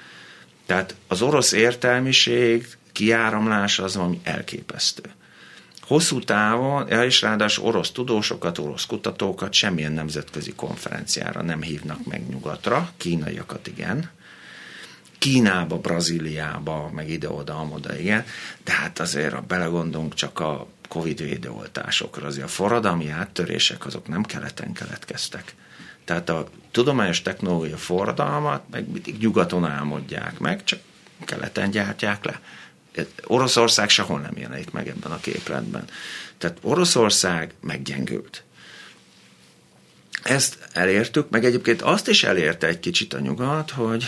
Tehát 0.66 0.96
az 1.08 1.22
orosz 1.22 1.52
értelmiség 1.52 2.68
kiáramlása 2.92 3.84
az 3.84 3.96
valami 3.96 4.20
elképesztő. 4.24 5.04
Hosszú 5.88 6.20
távon, 6.20 6.88
és 6.88 7.22
ráadásul 7.22 7.66
orosz 7.66 7.92
tudósokat, 7.92 8.58
orosz 8.58 8.86
kutatókat 8.86 9.54
semmilyen 9.54 9.92
nemzetközi 9.92 10.54
konferenciára 10.54 11.42
nem 11.42 11.62
hívnak 11.62 12.06
meg 12.06 12.28
nyugatra, 12.30 12.90
kínaiakat 12.98 13.68
igen, 13.68 14.10
Kínába, 15.18 15.78
Brazíliába, 15.78 16.90
meg 16.94 17.10
ide-oda, 17.10 17.60
amoda, 17.60 17.98
igen, 17.98 18.26
de 18.64 18.72
hát 18.72 19.00
azért, 19.00 19.34
ha 19.34 19.42
belegondolunk 19.42 20.14
csak 20.14 20.40
a 20.40 20.68
Covid 20.88 21.20
védőoltásokra, 21.22 22.28
azért 22.28 22.46
a 22.46 22.50
forradalmi 22.50 23.10
áttörések 23.10 23.86
azok 23.86 24.08
nem 24.08 24.24
keleten 24.24 24.74
keletkeztek. 24.74 25.56
Tehát 26.04 26.30
a 26.30 26.48
tudományos 26.72 27.22
technológia 27.22 27.78
forradalmat 27.78 28.64
meg 28.72 28.90
mindig 28.92 29.18
nyugaton 29.18 29.66
álmodják 29.66 30.40
meg, 30.40 30.64
csak 30.64 30.80
keleten 31.26 31.70
gyártják 31.70 32.26
le. 32.26 32.40
Oroszország 33.24 33.90
sehol 33.90 34.20
nem 34.20 34.38
jelenik 34.38 34.72
meg 34.72 34.88
ebben 34.88 35.12
a 35.12 35.20
képletben. 35.20 35.86
Tehát 36.38 36.58
Oroszország 36.62 37.54
meggyengült. 37.62 38.44
Ezt 40.24 40.58
elértük, 40.74 41.30
meg 41.30 41.46
egyébként 41.46 41.82
azt 41.82 42.08
is 42.08 42.24
elérte 42.24 42.68
egy 42.68 42.80
kicsit 42.80 43.14
a 43.14 43.20
nyugat, 43.20 43.72
hogy 43.72 44.06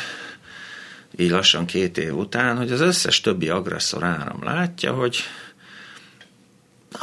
így 1.18 1.30
lassan 1.30 1.66
két 1.66 1.98
év 1.98 2.16
után, 2.16 2.58
hogy 2.58 2.72
az 2.72 2.80
összes 2.80 3.22
többi 3.22 3.50
agresszor 3.50 4.04
áram 4.04 4.44
látja, 4.44 4.94
hogy 4.94 5.18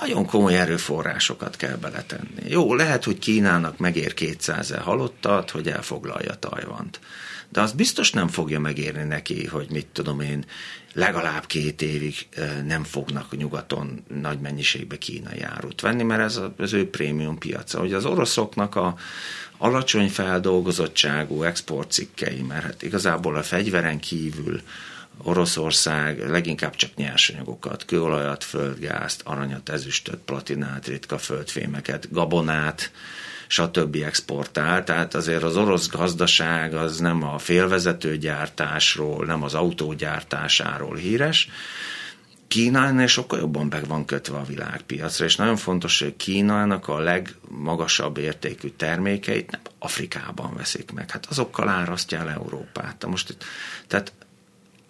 nagyon 0.00 0.26
komoly 0.26 0.58
erőforrásokat 0.58 1.56
kell 1.56 1.76
beletenni. 1.76 2.48
Jó, 2.48 2.74
lehet, 2.74 3.04
hogy 3.04 3.18
Kínának 3.18 3.78
megér 3.78 4.14
200 4.14 4.70
halottat, 4.70 5.50
hogy 5.50 5.68
elfoglalja 5.68 6.34
Tajvant. 6.34 7.00
De 7.48 7.60
az 7.60 7.72
biztos 7.72 8.10
nem 8.10 8.28
fogja 8.28 8.60
megérni 8.60 9.02
neki, 9.02 9.46
hogy 9.46 9.66
mit 9.70 9.86
tudom 9.86 10.20
én, 10.20 10.44
legalább 10.92 11.46
két 11.46 11.82
évig 11.82 12.14
nem 12.66 12.84
fognak 12.84 13.36
nyugaton 13.36 14.04
nagy 14.20 14.40
mennyiségbe 14.40 14.98
kínai 14.98 15.42
árut 15.42 15.80
venni, 15.80 16.02
mert 16.02 16.22
ez 16.22 16.40
az 16.56 16.72
ő 16.72 16.90
prémium 16.90 17.38
piaca. 17.38 17.78
Hogy 17.78 17.92
az 17.92 18.04
oroszoknak 18.04 18.76
a 18.76 18.94
alacsony 19.58 20.08
feldolgozottságú 20.08 21.42
exportcikkei, 21.42 22.42
mert 22.42 22.62
hát 22.62 22.82
igazából 22.82 23.36
a 23.36 23.42
fegyveren 23.42 24.00
kívül 24.00 24.60
Oroszország 25.22 26.28
leginkább 26.28 26.74
csak 26.74 26.94
nyersanyagokat, 26.94 27.84
kőolajat, 27.84 28.44
földgázt, 28.44 29.20
aranyat, 29.24 29.68
ezüstöt, 29.68 30.18
platinát, 30.24 30.86
ritka 30.86 31.18
földfémeket, 31.18 32.12
gabonát, 32.12 32.90
stb. 33.46 33.96
exportál, 34.04 34.84
tehát 34.84 35.14
azért 35.14 35.42
az 35.42 35.56
orosz 35.56 35.88
gazdaság 35.88 36.74
az 36.74 36.98
nem 36.98 37.22
a 37.22 37.38
félvezetőgyártásról, 37.38 39.24
nem 39.24 39.42
az 39.42 39.54
autógyártásáról 39.54 40.96
híres, 40.96 41.48
Kína 42.54 43.06
sokkal 43.06 43.38
jobban 43.38 43.66
meg 43.66 43.86
van 43.86 44.04
kötve 44.04 44.36
a 44.36 44.44
világpiacra, 44.44 45.24
és 45.24 45.36
nagyon 45.36 45.56
fontos, 45.56 46.00
hogy 46.00 46.16
Kínának 46.16 46.88
a 46.88 46.98
legmagasabb 46.98 48.16
értékű 48.16 48.68
termékeit 48.68 49.50
nem 49.50 49.60
Afrikában 49.78 50.54
veszik 50.56 50.92
meg. 50.92 51.10
Hát 51.10 51.26
azokkal 51.26 51.68
árasztja 51.68 52.18
el 52.18 52.30
Európát. 52.30 53.06
Most, 53.06 53.36
tehát 53.86 54.12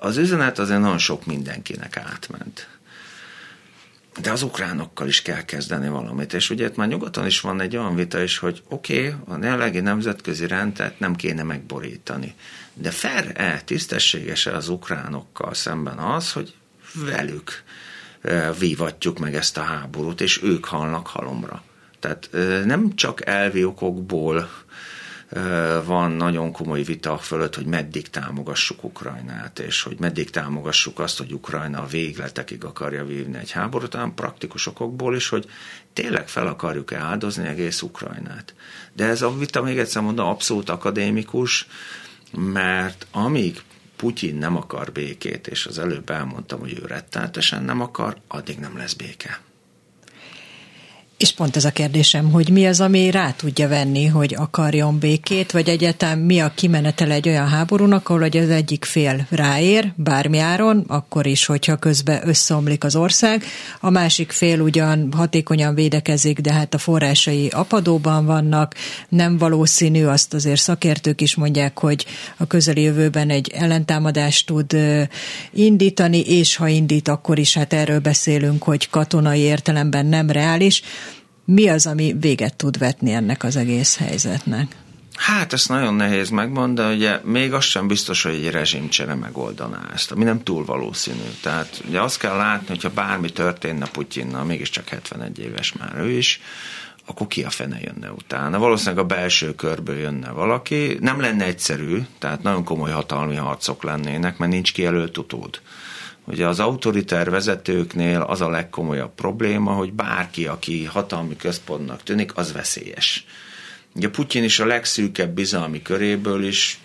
az 0.05 0.17
üzenet 0.17 0.59
azért 0.59 0.81
nagyon 0.81 0.99
sok 0.99 1.27
mindenkinek 1.27 1.97
átment. 1.97 2.69
De 4.21 4.31
az 4.33 4.43
ukránokkal 4.43 5.09
is 5.09 5.23
kell 5.23 5.43
kezdeni 5.43 5.89
valamit. 5.89 6.33
És 6.33 6.51
ugye 6.51 6.67
itt 6.67 6.77
már 6.77 6.89
nyugaton 6.89 7.27
is 7.27 7.41
van 7.41 7.61
egy 7.61 7.77
olyan 7.77 7.95
vita 7.95 8.23
is, 8.23 8.39
hogy 8.39 8.63
oké, 8.69 9.09
okay, 9.09 9.37
a 9.37 9.45
jelenlegi 9.45 9.81
nemzetközi 9.81 10.47
rendet 10.47 10.99
nem 10.99 11.15
kéne 11.15 11.43
megborítani. 11.43 12.35
De 12.75 12.91
fair-e, 12.91 13.63
tisztességes-e 13.65 14.57
az 14.57 14.69
ukránokkal 14.69 15.55
szemben 15.55 15.99
az, 15.99 16.33
hogy 16.33 16.55
velük 16.95 17.63
vívatjuk 18.59 19.19
meg 19.19 19.35
ezt 19.35 19.57
a 19.59 19.63
háborút, 19.63 20.21
és 20.21 20.43
ők 20.43 20.65
halnak 20.65 21.07
halomra. 21.07 21.63
Tehát 22.01 22.29
nem 22.65 22.95
csak 22.95 23.27
elvi 23.27 23.65
okokból 23.65 24.51
van 25.85 26.11
nagyon 26.11 26.53
komoly 26.53 26.83
vita 26.83 27.19
fölött, 27.19 27.55
hogy 27.55 27.67
meddig 27.67 28.11
támogassuk 28.11 28.85
Ukrajnát, 28.85 29.59
és 29.59 29.83
hogy 29.83 29.97
meddig 29.99 30.31
támogassuk 30.31 30.99
azt, 30.99 31.19
hogy 31.19 31.33
Ukrajna 31.33 31.83
a 31.83 31.87
végletekig 31.87 32.65
akarja 32.65 33.05
vívni 33.05 33.39
egy 33.39 33.51
háborút, 33.51 33.93
hanem 33.95 34.15
praktikus 34.15 34.67
okokból 34.67 35.15
is, 35.15 35.29
hogy 35.29 35.49
tényleg 35.93 36.29
fel 36.29 36.47
akarjuk-e 36.47 36.99
áldozni 36.99 37.47
egész 37.47 37.83
Ukrajnát. 37.83 38.55
De 38.93 39.05
ez 39.05 39.23
a 39.23 39.37
vita, 39.37 39.63
még 39.63 39.79
egyszer 39.79 40.03
mondom, 40.03 40.27
abszolút 40.27 40.69
akadémikus, 40.69 41.67
mert 42.33 43.07
amíg 43.11 43.63
Putyin 43.97 44.37
nem 44.37 44.57
akar 44.57 44.93
békét, 44.93 45.47
és 45.47 45.67
az 45.67 45.79
előbb 45.79 46.11
elmondtam, 46.11 46.61
hogy 46.61 46.79
ő 46.83 46.87
rettenetesen 46.87 47.65
nem 47.65 47.81
akar, 47.81 48.17
addig 48.29 48.59
nem 48.59 48.77
lesz 48.77 48.93
béke. 48.93 49.41
És 51.17 51.33
pont 51.33 51.57
ez 51.57 51.65
a 51.65 51.71
kérdésem, 51.71 52.31
hogy 52.31 52.49
mi 52.49 52.67
az, 52.67 52.81
ami 52.81 53.11
rá 53.11 53.31
tudja 53.31 53.69
venni, 53.69 54.07
hogy 54.07 54.35
akarjon 54.35 54.99
békét, 54.99 55.53
vagy 55.53 55.69
egyáltalán 55.69 56.19
mi 56.19 56.41
a 56.41 56.53
kimenetele 56.55 57.15
egy 57.15 57.29
olyan 57.29 57.49
háborúnak, 57.49 58.09
ahol 58.09 58.23
az 58.23 58.51
egyik 58.51 58.85
fél 58.85 59.27
ráér, 59.31 59.93
bármi 59.97 60.39
áron, 60.39 60.85
akkor 60.87 61.27
is, 61.27 61.47
hogyha 61.47 61.77
közben 61.77 62.29
összeomlik 62.29 62.85
az 62.85 62.97
ország, 62.97 63.45
a 63.81 63.91
másik 63.91 64.33
fél 64.33 64.61
ugyan 64.61 65.09
hatékonyan 65.17 65.75
védekezik, 65.75 66.41
de 66.41 66.53
hát 66.53 66.75
a 66.75 66.79
forrásai 66.79 67.49
apadóban 67.49 68.27
vannak, 68.27 68.75
nem 69.09 69.39
valószínű, 69.39 70.05
azt 70.05 70.35
azért 70.35 70.61
szakértők 70.61 71.21
is 71.21 71.35
mondják, 71.35 71.79
hogy 71.79 72.07
a 72.37 72.47
közeli 72.47 72.83
jövőben 72.83 73.31
egy 73.31 73.51
ellentámadást 73.55 74.47
tud 74.47 74.77
indítani, 75.53 76.21
és 76.21 76.57
ha 76.57 76.69
indít, 76.69 77.09
akkor 77.09 77.39
is 77.39 77.55
hát 77.55 77.73
erről 77.73 78.01
beszélünk, 78.01 78.63
hogy 78.63 78.91
katonai 78.91 79.41
értelemben 79.41 80.07
nem 80.07 80.31
reális 80.31 80.83
mi 81.45 81.69
az, 81.69 81.87
ami 81.87 82.15
véget 82.21 82.57
tud 82.57 82.79
vetni 82.79 83.13
ennek 83.13 83.43
az 83.43 83.57
egész 83.57 83.97
helyzetnek? 83.97 84.77
Hát 85.17 85.53
ezt 85.53 85.69
nagyon 85.69 85.95
nehéz 85.95 86.29
megmondani, 86.29 86.95
ugye 86.95 87.21
még 87.25 87.53
az 87.53 87.65
sem 87.65 87.87
biztos, 87.87 88.23
hogy 88.23 88.35
egy 88.35 88.51
rezsimcsere 88.51 89.15
megoldaná 89.15 89.81
ezt, 89.95 90.11
ami 90.11 90.25
nem 90.25 90.43
túl 90.43 90.65
valószínű. 90.65 91.29
Tehát 91.43 91.83
ugye 91.89 92.01
azt 92.01 92.19
kell 92.19 92.37
látni, 92.37 92.67
hogyha 92.67 92.91
bármi 92.91 93.31
történne 93.31 93.87
Putyinnal, 93.87 94.45
mégiscsak 94.45 94.89
71 94.89 95.39
éves 95.39 95.73
már 95.73 95.97
ő 95.97 96.11
is, 96.11 96.41
akkor 97.07 97.27
ki 97.27 97.43
a 97.43 97.51
fene 97.51 97.81
jönne 97.81 98.11
utána. 98.11 98.59
Valószínűleg 98.59 99.05
a 99.05 99.07
belső 99.07 99.55
körből 99.55 99.99
jönne 99.99 100.31
valaki. 100.31 100.97
Nem 101.01 101.21
lenne 101.21 101.45
egyszerű, 101.45 102.03
tehát 102.19 102.43
nagyon 102.43 102.65
komoly 102.65 102.91
hatalmi 102.91 103.37
harcok 103.37 103.83
lennének, 103.83 104.39
mert 104.39 104.53
nincs 104.53 104.73
kijelölt 104.73 105.19
utód. 105.19 105.61
Ugye 106.25 106.47
az 106.47 106.61
autoriter 106.61 107.31
vezetőknél 107.31 108.21
az 108.21 108.41
a 108.41 108.51
legkomolyabb 108.51 109.15
probléma, 109.15 109.73
hogy 109.73 109.93
bárki, 109.93 110.47
aki 110.47 110.85
hatalmi 110.85 111.37
központnak 111.37 112.03
tűnik, 112.03 112.37
az 112.37 112.53
veszélyes. 112.53 113.27
Ugye 113.95 114.09
Putyin 114.09 114.45
is 114.45 114.59
a 114.59 114.67
legszűkebb 114.67 115.35
bizalmi 115.35 115.83
köréből 115.83 116.45
is 116.45 116.79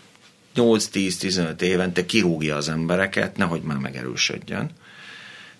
8-10-15 0.55 1.61
évente 1.61 2.05
kirúgja 2.05 2.55
az 2.55 2.69
embereket, 2.69 3.37
nehogy 3.37 3.61
már 3.61 3.77
megerősödjön. 3.77 4.71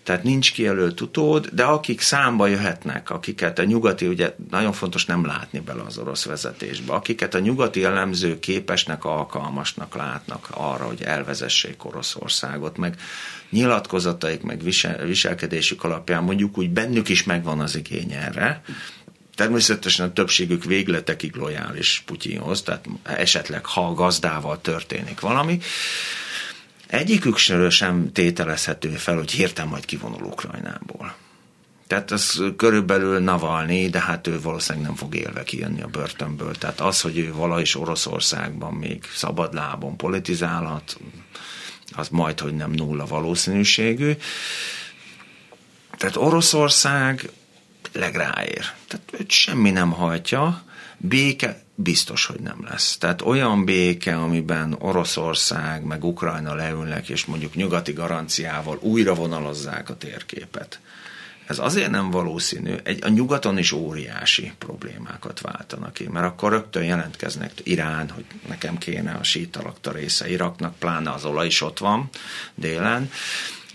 Tehát 0.04 0.24
nincs 0.24 0.54
kijelölt 0.54 1.02
utód, 1.02 1.48
de 1.54 1.64
akik 1.64 2.02
számba 2.02 2.48
jöhetnek, 2.48 3.10
akiket 3.10 3.60
a 3.60 3.64
nyugati, 3.64 4.08
ugye 4.08 4.36
nagyon 4.50 4.72
fontos 4.72 5.06
nem 5.06 5.26
látni 5.26 5.60
bele 5.60 5.82
az 5.82 5.98
orosz 5.98 6.26
vezetésbe, 6.26 6.94
akiket 6.94 7.34
a 7.34 7.40
nyugati 7.40 7.84
elemző 7.84 8.40
képesnek, 8.40 9.06
alkalmasnak 9.06 9.96
látnak 9.96 10.48
arra, 10.52 10.86
hogy 10.86 11.02
elvezessék 11.02 11.86
Oroszországot, 11.86 12.78
meg 12.78 12.96
nyilatkozataik, 13.50 14.42
meg 14.42 14.64
visel, 14.64 15.06
viselkedésük 15.06 15.84
alapján 15.84 16.24
mondjuk 16.24 16.58
úgy 16.58 16.70
bennük 16.70 17.10
is 17.10 17.24
megvan 17.24 17.60
az 17.60 17.76
igény 17.76 18.12
erre, 18.12 18.62
Természetesen 19.36 20.08
a 20.08 20.14
többségük 20.14 20.64
végletekig 20.64 21.36
lojális 21.36 22.04
Putyinhoz, 22.06 22.62
tehát 22.62 22.86
esetleg 23.04 23.66
ha 23.66 23.88
a 23.88 23.94
gazdával 23.94 24.62
történik 24.62 25.20
valami, 25.20 25.60
Egyikük 26.90 27.38
sem 27.70 28.12
tételezhető 28.12 28.90
fel, 28.90 29.16
hogy 29.16 29.32
hirtelen 29.32 29.70
majd 29.70 29.86
kivonul 29.86 30.24
Ukrajnából. 30.24 31.16
Tehát 31.88 32.12
ez 32.12 32.42
körülbelül 32.58 33.20
Navalnyi, 33.20 33.90
de 33.90 34.00
hát 34.00 34.28
ő 34.28 34.42
valószínűleg 34.42 34.88
nem 34.88 34.96
fog 34.96 35.16
élve 35.16 35.44
kijönni 35.44 35.82
a 35.82 35.88
börtönből. 35.88 36.56
Tehát 36.56 36.80
az, 36.80 37.02
hogy 37.02 37.18
ő 37.18 37.34
vala 37.34 37.62
is 37.62 37.76
Oroszországban 37.76 38.74
még 38.74 39.04
szabadlábon 39.14 39.98
politizálhat, 39.98 40.98
az 41.96 42.10
majd, 42.10 42.40
hogy 42.40 42.56
nem 42.56 42.72
nulla 42.72 43.06
valószínűségű. 43.06 44.12
Tehát 45.98 46.16
Oroszország 46.16 47.30
legráér. 47.94 48.66
Tehát 48.88 49.14
őt 49.20 49.32
semmi 49.32 49.72
nem 49.72 49.92
hajtja, 49.92 50.64
béke 50.98 51.64
biztos, 51.76 52.26
hogy 52.26 52.40
nem 52.40 52.66
lesz. 52.70 52.98
Tehát 52.98 53.22
olyan 53.22 53.66
béke, 53.66 54.18
amiben 54.18 54.76
Oroszország 54.80 55.84
meg 55.84 56.04
Ukrajna 56.04 56.54
leülnek, 56.54 57.10
és 57.10 57.26
mondjuk 57.26 57.56
nyugati 57.56 57.92
garanciával 57.92 58.78
újra 58.82 59.14
vonalozzák 59.14 59.90
a 59.90 59.98
térképet. 59.98 60.80
Ez 61.50 61.60
azért 61.60 61.90
nem 61.90 62.10
valószínű, 62.10 62.76
egy, 62.84 63.04
a 63.04 63.08
nyugaton 63.08 63.58
is 63.58 63.72
óriási 63.72 64.52
problémákat 64.58 65.42
váltanak 65.42 65.94
ki, 65.94 66.08
mert 66.08 66.26
akkor 66.26 66.52
rögtön 66.52 66.84
jelentkeznek 66.84 67.52
Irán, 67.64 68.10
hogy 68.10 68.26
nekem 68.48 68.78
kéne 68.78 69.12
a 69.12 69.24
sítalakta 69.24 69.92
része 69.92 70.30
Iraknak, 70.30 70.76
pláne 70.80 71.12
az 71.12 71.26
olaj 71.26 71.46
is 71.46 71.62
ott 71.62 71.80
van 71.80 72.10
délen, 72.56 73.12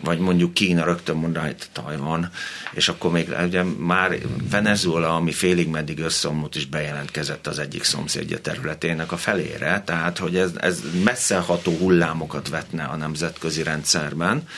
vagy 0.02 0.18
mondjuk 0.18 0.54
Kína 0.54 0.84
rögtön 0.84 1.16
mond 1.16 1.34
rá, 1.36 1.50
Tajvan, 1.72 2.30
és 2.72 2.88
akkor 2.88 3.10
még 3.10 3.34
ugye 3.46 3.62
már 3.62 4.18
Venezuela, 4.50 5.14
ami 5.14 5.32
félig 5.32 5.68
meddig 5.68 5.98
összeomlott, 5.98 6.54
is 6.54 6.66
bejelentkezett 6.66 7.46
az 7.46 7.58
egyik 7.58 7.84
szomszédja 7.84 8.40
területének 8.40 9.12
a 9.12 9.16
felére, 9.16 9.82
tehát 9.86 10.18
hogy 10.18 10.36
ez, 10.36 10.50
ez 10.56 10.80
messzeható 11.04 11.72
hullámokat 11.76 12.48
vetne 12.48 12.84
a 12.84 12.96
nemzetközi 12.96 13.62
rendszerben, 13.62 14.48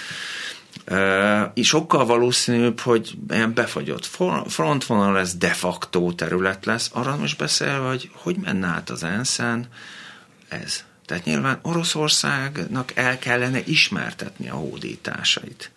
sokkal 1.55 2.07
valószínűbb, 2.07 2.81
hogy 2.81 3.19
ilyen 3.31 3.55
befagyott 3.55 4.09
frontvonal 4.47 5.13
lesz, 5.13 5.35
de 5.35 5.53
facto 5.53 6.13
terület 6.13 6.65
lesz. 6.65 6.91
Arra 6.93 7.17
most 7.17 7.39
beszélve, 7.39 7.89
hogy 7.89 8.11
hogy 8.13 8.37
menne 8.37 8.67
át 8.67 8.91
az 8.91 9.03
ensz 9.03 9.39
ez. 10.49 10.85
Tehát 11.07 11.25
nyilván 11.25 11.59
Oroszországnak 11.63 12.93
el 12.95 13.19
kellene 13.19 13.61
ismertetni 13.65 14.49
a 14.49 14.55
hódításait. 14.55 15.71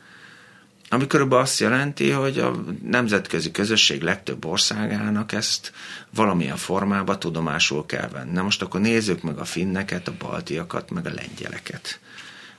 Ami 0.90 1.08
körülbelül 1.08 1.44
azt 1.44 1.60
jelenti, 1.60 2.10
hogy 2.10 2.40
a 2.40 2.56
nemzetközi 2.84 3.52
közösség 3.52 4.02
legtöbb 4.02 4.46
országának 4.46 5.32
ezt 5.32 5.72
valamilyen 6.16 6.58
formában 6.58 7.20
tudomásul 7.20 7.86
kell 7.86 8.08
venni. 8.08 8.32
Na 8.32 8.42
most 8.42 8.62
akkor 8.62 8.82
nézzük 8.82 9.22
meg 9.22 9.38
a 9.38 9.46
finneket, 9.46 10.08
a 10.08 10.14
baltiakat, 10.20 10.92
meg 10.92 11.06
a 11.06 11.14
lengyeleket 11.14 12.00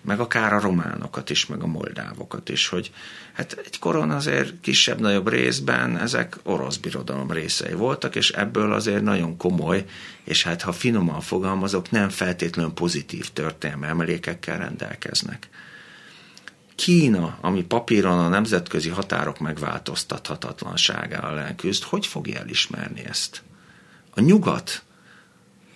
meg 0.03 0.20
akár 0.20 0.53
a 0.53 0.61
románokat 0.61 1.30
is, 1.30 1.46
meg 1.46 1.62
a 1.62 1.66
moldávokat 1.66 2.48
is, 2.48 2.68
hogy 2.68 2.92
hát 3.32 3.61
egy 3.64 3.78
koron 3.78 4.11
azért 4.11 4.61
kisebb-nagyobb 4.61 5.28
részben 5.28 5.98
ezek 5.98 6.36
orosz 6.42 6.76
birodalom 6.76 7.30
részei 7.30 7.72
voltak, 7.72 8.16
és 8.16 8.30
ebből 8.30 8.72
azért 8.72 9.03
nagyon 9.03 9.36
komoly, 9.36 9.84
és 10.24 10.42
hát 10.42 10.62
ha 10.62 10.72
finoman 10.72 11.20
fogalmazok, 11.20 11.90
nem 11.90 12.09
feltétlenül 12.09 12.72
pozitív 12.72 13.28
történelmi 13.28 13.86
emlékekkel 13.86 14.59
rendelkeznek. 14.59 15.48
Kína, 16.74 17.38
ami 17.40 17.62
papíron 17.62 18.18
a 18.18 18.28
nemzetközi 18.28 18.88
határok 18.88 19.38
megváltoztathatatlanságával 19.38 21.30
ellen 21.30 21.57
küzd, 21.57 21.82
hogy 21.82 22.07
fogja 22.07 22.38
elismerni 22.38 23.05
ezt? 23.05 23.42
A 24.14 24.20
nyugat 24.20 24.82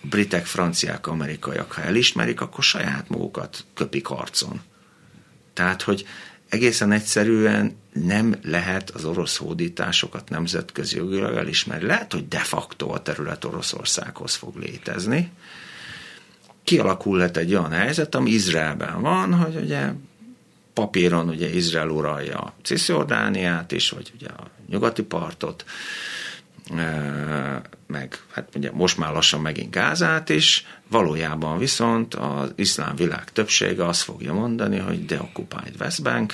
britek, 0.08 0.46
franciák, 0.46 1.06
amerikaiak, 1.06 1.72
ha 1.72 1.82
elismerik, 1.82 2.40
akkor 2.40 2.64
saját 2.64 3.08
magukat 3.08 3.64
köpik 3.74 4.10
arcon. 4.10 4.60
Tehát, 5.52 5.82
hogy 5.82 6.06
egészen 6.48 6.92
egyszerűen 6.92 7.76
nem 7.92 8.34
lehet 8.42 8.90
az 8.90 9.04
orosz 9.04 9.36
hódításokat 9.36 10.28
nemzetközi 10.28 10.96
jogilag 10.96 11.36
elismerni. 11.36 11.86
Lehet, 11.86 12.12
hogy 12.12 12.28
de 12.28 12.38
facto 12.38 12.88
a 12.88 13.02
terület 13.02 13.44
Oroszországhoz 13.44 14.34
fog 14.34 14.56
létezni. 14.56 15.30
Kialakulhat 16.64 17.36
egy 17.36 17.54
olyan 17.54 17.70
helyzet, 17.70 18.14
ami 18.14 18.30
Izraelben 18.30 19.00
van, 19.00 19.34
hogy 19.34 19.56
ugye 19.56 19.92
papíron 20.72 21.28
ugye 21.28 21.54
Izrael 21.54 21.88
uralja 21.88 22.54
Cisjordániát 22.62 23.72
is, 23.72 23.90
vagy 23.90 24.12
ugye 24.14 24.28
a 24.28 24.50
nyugati 24.68 25.02
partot, 25.02 25.64
meg 27.86 28.18
hát 28.32 28.48
ugye 28.54 28.70
most 28.72 28.98
már 28.98 29.12
lassan 29.12 29.40
megint 29.40 29.70
Gázát 29.70 30.28
is, 30.28 30.66
valójában 30.88 31.58
viszont 31.58 32.14
az 32.14 32.52
iszlám 32.54 32.96
világ 32.96 33.32
többsége 33.32 33.86
azt 33.86 34.02
fogja 34.02 34.32
mondani, 34.32 34.78
hogy 34.78 35.06
deoccupied 35.06 35.74
West 35.80 36.02
Bank, 36.02 36.32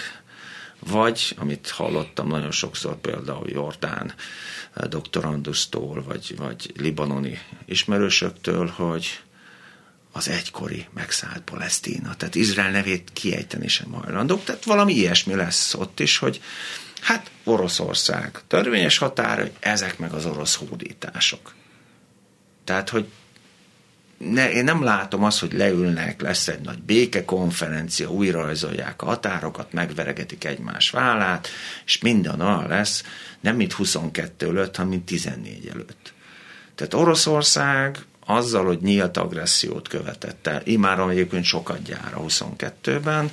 vagy, 0.79 1.35
amit 1.39 1.69
hallottam 1.69 2.29
nagyon 2.29 2.51
sokszor 2.51 2.97
például 2.97 3.49
Jordán 3.49 4.13
doktorandusztól, 4.89 6.03
vagy, 6.03 6.35
vagy 6.37 6.73
libanoni 6.77 7.39
ismerősöktől, 7.65 8.67
hogy 8.67 9.21
az 10.13 10.29
egykori 10.29 10.87
megszállt 10.95 11.41
Palesztina. 11.41 12.15
Tehát 12.15 12.35
Izrael 12.35 12.71
nevét 12.71 13.11
kiejteni 13.13 13.69
sem 13.69 13.93
hajlandók. 13.93 14.45
Tehát 14.45 14.65
valami 14.65 14.95
ilyesmi 14.95 15.35
lesz 15.35 15.75
ott 15.75 16.01
is, 16.01 16.19
hogy 16.19 16.41
Hát 17.01 17.31
Oroszország 17.45 18.39
törvényes 18.47 18.99
határ, 18.99 19.51
ezek 19.61 19.99
meg 19.99 20.13
az 20.13 20.27
orosz 20.27 20.55
hódítások. 20.55 21.55
Tehát, 22.65 22.89
hogy 22.89 23.07
ne, 24.19 24.53
én 24.53 24.65
nem 24.65 24.83
látom 24.83 25.25
azt, 25.25 25.41
hogy 25.41 25.53
leülnek, 25.53 26.21
lesz 26.21 26.49
egy 26.49 26.61
nagy 26.61 26.83
békekonferencia, 26.83 28.11
újrajzolják 28.11 29.03
a 29.03 29.07
határokat, 29.07 29.73
megveregetik 29.73 30.45
egymás 30.45 30.91
vállát, 30.91 31.49
és 31.85 31.99
minden 31.99 32.41
olyan 32.41 32.69
lesz, 32.69 33.05
nem 33.41 33.57
mint 33.57 33.73
22 33.73 34.47
előtt, 34.47 34.77
hanem 34.77 34.91
mint 34.91 35.05
14 35.05 35.69
előtt. 35.69 36.13
Tehát 36.75 36.95
Oroszország 36.95 37.99
azzal, 38.27 38.65
hogy 38.65 38.81
nyílt 38.81 39.17
agressziót 39.17 39.89
követett 39.89 40.47
el, 40.47 40.61
imáron 40.65 41.11
egyébként 41.11 41.45
sokat 41.45 41.83
gyár 41.83 42.13
a 42.15 42.21
22-ben, 42.21 43.31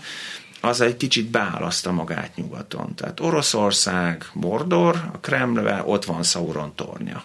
az 0.67 0.81
egy 0.81 0.97
kicsit 0.97 1.25
beállazta 1.25 1.91
magát 1.91 2.35
nyugaton. 2.35 2.95
Tehát 2.95 3.19
Oroszország, 3.19 4.25
Mordor, 4.33 5.09
a 5.13 5.17
Kremlve, 5.17 5.83
ott 5.85 6.05
van 6.05 6.23
Sauron 6.23 6.75
tornya. 6.75 7.23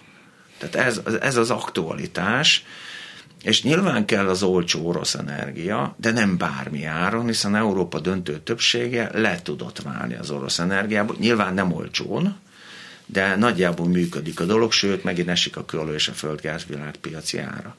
Tehát 0.59 0.89
ez, 0.89 1.01
ez 1.21 1.37
az 1.37 1.51
aktualitás, 1.51 2.65
és 3.43 3.63
nyilván 3.63 4.05
kell 4.05 4.29
az 4.29 4.43
olcsó 4.43 4.87
orosz 4.87 5.15
energia, 5.15 5.95
de 5.97 6.11
nem 6.11 6.37
bármi 6.37 6.85
áron, 6.85 7.27
hiszen 7.27 7.57
Európa 7.57 8.01
döntő 8.01 8.39
többsége 8.39 9.11
le 9.13 9.43
tudott 9.43 9.83
válni 9.83 10.15
az 10.15 10.31
orosz 10.31 10.59
energiából. 10.59 11.17
Nyilván 11.19 11.55
nem 11.55 11.73
olcsón, 11.73 12.37
de 13.07 13.37
nagyjából 13.37 13.87
működik 13.87 14.41
a 14.41 14.45
dolog, 14.45 14.73
sőt, 14.73 15.05
megint 15.05 15.29
esik 15.29 15.57
a 15.57 15.65
kőolaj 15.65 15.95
és 15.95 16.09
a 16.09 16.13
földgáz 16.13 16.65
világpiaci 16.67 17.39
ára. 17.39 17.77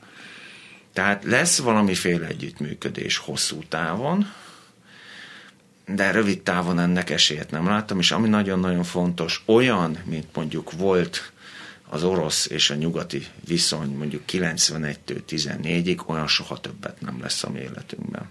Tehát 0.94 1.24
lesz 1.24 1.60
valamiféle 1.60 2.28
együttműködés 2.28 3.18
hosszú 3.18 3.64
távon, 3.70 4.32
de 5.86 6.12
rövid 6.12 6.42
távon 6.42 6.80
ennek 6.80 7.10
esélyt 7.10 7.52
nem 7.52 7.68
láttam, 7.68 8.00
és 8.00 8.12
ami 8.12 8.30
nagyon-nagyon 8.30 8.84
fontos, 8.84 9.44
olyan, 9.46 9.98
mint 10.06 10.28
mondjuk 10.34 10.72
volt 10.72 11.32
az 11.90 12.04
orosz 12.04 12.50
és 12.50 12.70
a 12.70 12.76
nyugati 12.76 13.28
viszony 13.48 13.90
mondjuk 13.90 14.24
91-től 14.32 15.22
14-ig, 15.30 16.06
olyan 16.06 16.28
soha 16.28 16.60
többet 16.60 17.02
nem 17.02 17.20
lesz 17.22 17.44
a 17.44 17.50
mi 17.50 17.60
életünkben. 17.60 18.30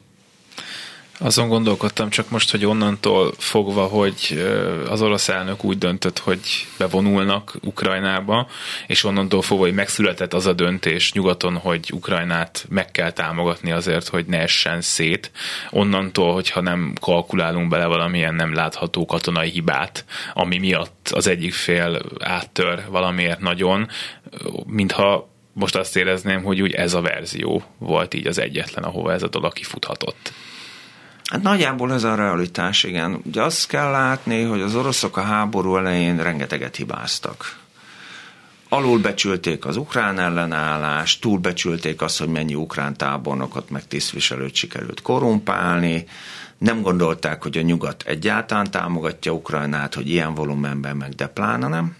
Azon 1.22 1.48
gondolkodtam 1.48 2.10
csak 2.10 2.30
most, 2.30 2.50
hogy 2.50 2.64
onnantól 2.64 3.32
fogva, 3.38 3.86
hogy 3.86 4.44
az 4.88 5.02
orosz 5.02 5.28
elnök 5.28 5.64
úgy 5.64 5.78
döntött, 5.78 6.18
hogy 6.18 6.40
bevonulnak 6.78 7.54
Ukrajnába, 7.60 8.48
és 8.86 9.04
onnantól 9.04 9.42
fogva, 9.42 9.64
hogy 9.64 9.74
megszületett 9.74 10.34
az 10.34 10.46
a 10.46 10.52
döntés 10.52 11.12
nyugaton, 11.12 11.56
hogy 11.56 11.90
Ukrajnát 11.92 12.66
meg 12.68 12.90
kell 12.90 13.10
támogatni 13.10 13.72
azért, 13.72 14.08
hogy 14.08 14.26
ne 14.26 14.38
essen 14.38 14.80
szét. 14.80 15.30
Onnantól, 15.70 16.32
hogyha 16.32 16.60
nem 16.60 16.92
kalkulálunk 17.00 17.68
bele 17.68 17.86
valamilyen 17.86 18.34
nem 18.34 18.54
látható 18.54 19.06
katonai 19.06 19.50
hibát, 19.50 20.04
ami 20.34 20.58
miatt 20.58 21.10
az 21.12 21.26
egyik 21.26 21.52
fél 21.52 22.02
áttör 22.18 22.82
valamiért 22.88 23.40
nagyon, 23.40 23.88
mintha 24.66 25.30
most 25.52 25.76
azt 25.76 25.96
érezném, 25.96 26.42
hogy 26.42 26.62
úgy 26.62 26.72
ez 26.72 26.94
a 26.94 27.00
verzió 27.00 27.62
volt 27.78 28.14
így 28.14 28.26
az 28.26 28.38
egyetlen, 28.38 28.84
ahova 28.84 29.12
ez 29.12 29.22
a 29.22 29.28
dolog 29.28 29.52
kifuthatott. 29.52 30.32
Hát 31.32 31.42
nagyjából 31.42 31.92
ez 31.92 32.04
a 32.04 32.14
realitás, 32.14 32.82
igen. 32.82 33.20
Ugye 33.24 33.42
azt 33.42 33.66
kell 33.66 33.90
látni, 33.90 34.42
hogy 34.42 34.60
az 34.60 34.74
oroszok 34.74 35.16
a 35.16 35.20
háború 35.20 35.76
elején 35.76 36.22
rengeteget 36.22 36.76
hibáztak. 36.76 37.58
Alulbecsülték 38.68 39.66
az 39.66 39.76
ukrán 39.76 40.18
ellenállást, 40.18 41.20
túlbecsülték 41.20 42.02
azt, 42.02 42.18
hogy 42.18 42.28
mennyi 42.28 42.54
ukrán 42.54 42.96
tábornokot 42.96 43.70
meg 43.70 43.86
tisztviselőt 43.86 44.54
sikerült 44.54 45.02
korumpálni, 45.02 46.04
nem 46.58 46.82
gondolták, 46.82 47.42
hogy 47.42 47.58
a 47.58 47.62
nyugat 47.62 48.02
egyáltalán 48.06 48.70
támogatja 48.70 49.32
Ukrajnát, 49.32 49.94
hogy 49.94 50.08
ilyen 50.08 50.34
volumenben 50.34 50.96
meg 50.96 51.10
de 51.10 51.26
plána 51.26 51.68
nem. 51.68 51.96